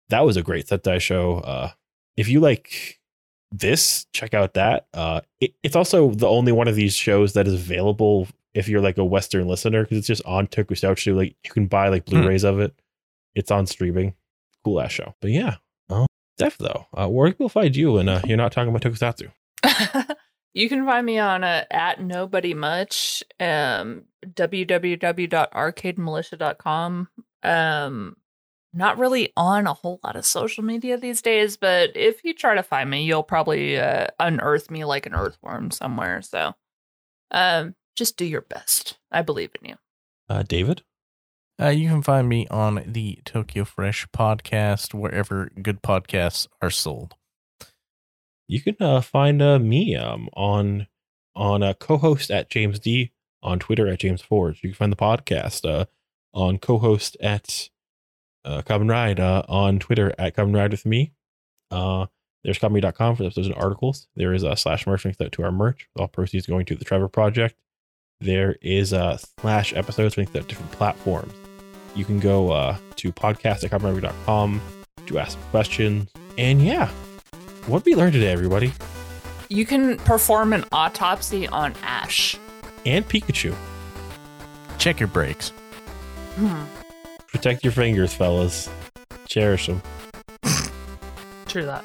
[0.09, 1.39] That was a great Sentai show.
[1.39, 1.71] Uh,
[2.17, 3.01] if you like
[3.51, 4.87] this, check out that.
[4.95, 8.81] Uh, it, it's also the only one of these shows that is available if you're
[8.81, 11.15] like a Western listener because it's just on Tokusatsu.
[11.17, 12.75] Like you can buy like Blu-rays of it.
[13.35, 14.15] It's on streaming.
[14.65, 15.15] Cool ass show.
[15.21, 15.57] But yeah,
[15.89, 16.07] uh,
[16.39, 17.99] Stef though, uh, where can people find you?
[17.99, 19.31] And uh, you're not talking about Tokusatsu.
[20.55, 27.09] you can find me on uh, at nobody much um www.arcademilitia.com
[27.43, 28.17] um
[28.75, 32.55] not really on a whole lot of social media these days but if you try
[32.55, 36.55] to find me you'll probably uh, unearth me like an earthworm somewhere so
[37.31, 39.77] um just do your best i believe in you
[40.29, 40.83] Uh, David.
[41.61, 47.15] Uh, you can find me on the Tokyo Fresh podcast wherever good podcasts are sold.
[48.53, 50.87] You can uh, find uh, me um, on
[51.35, 53.11] on a co-host at James D
[53.43, 54.63] on Twitter at James Forge.
[54.63, 55.87] You can find the podcast uh,
[56.35, 57.71] on co-host at
[58.45, 61.15] uh, Kamen Ride uh, on Twitter at Kamen Ride with me.
[61.71, 62.07] Uh,
[62.45, 64.09] there's comedy.com for episodes and articles.
[64.17, 65.89] There is a slash merch link to our merch.
[65.99, 67.57] All proceeds going to the Trevor Project.
[68.21, 71.33] There is a slash episodes link to different platforms.
[71.95, 74.61] You can go uh, to podcast at comedy.com
[75.07, 76.11] to ask questions.
[76.37, 76.91] And yeah,
[77.67, 78.73] what we learned today, everybody?
[79.49, 82.39] you can perform an autopsy on ash
[82.87, 83.55] And Pikachu.
[84.79, 85.51] Check your brakes.
[86.37, 86.63] hmm.
[87.29, 88.69] Protect your fingers, fellas.
[89.27, 89.83] Cherish them.
[91.47, 91.85] true that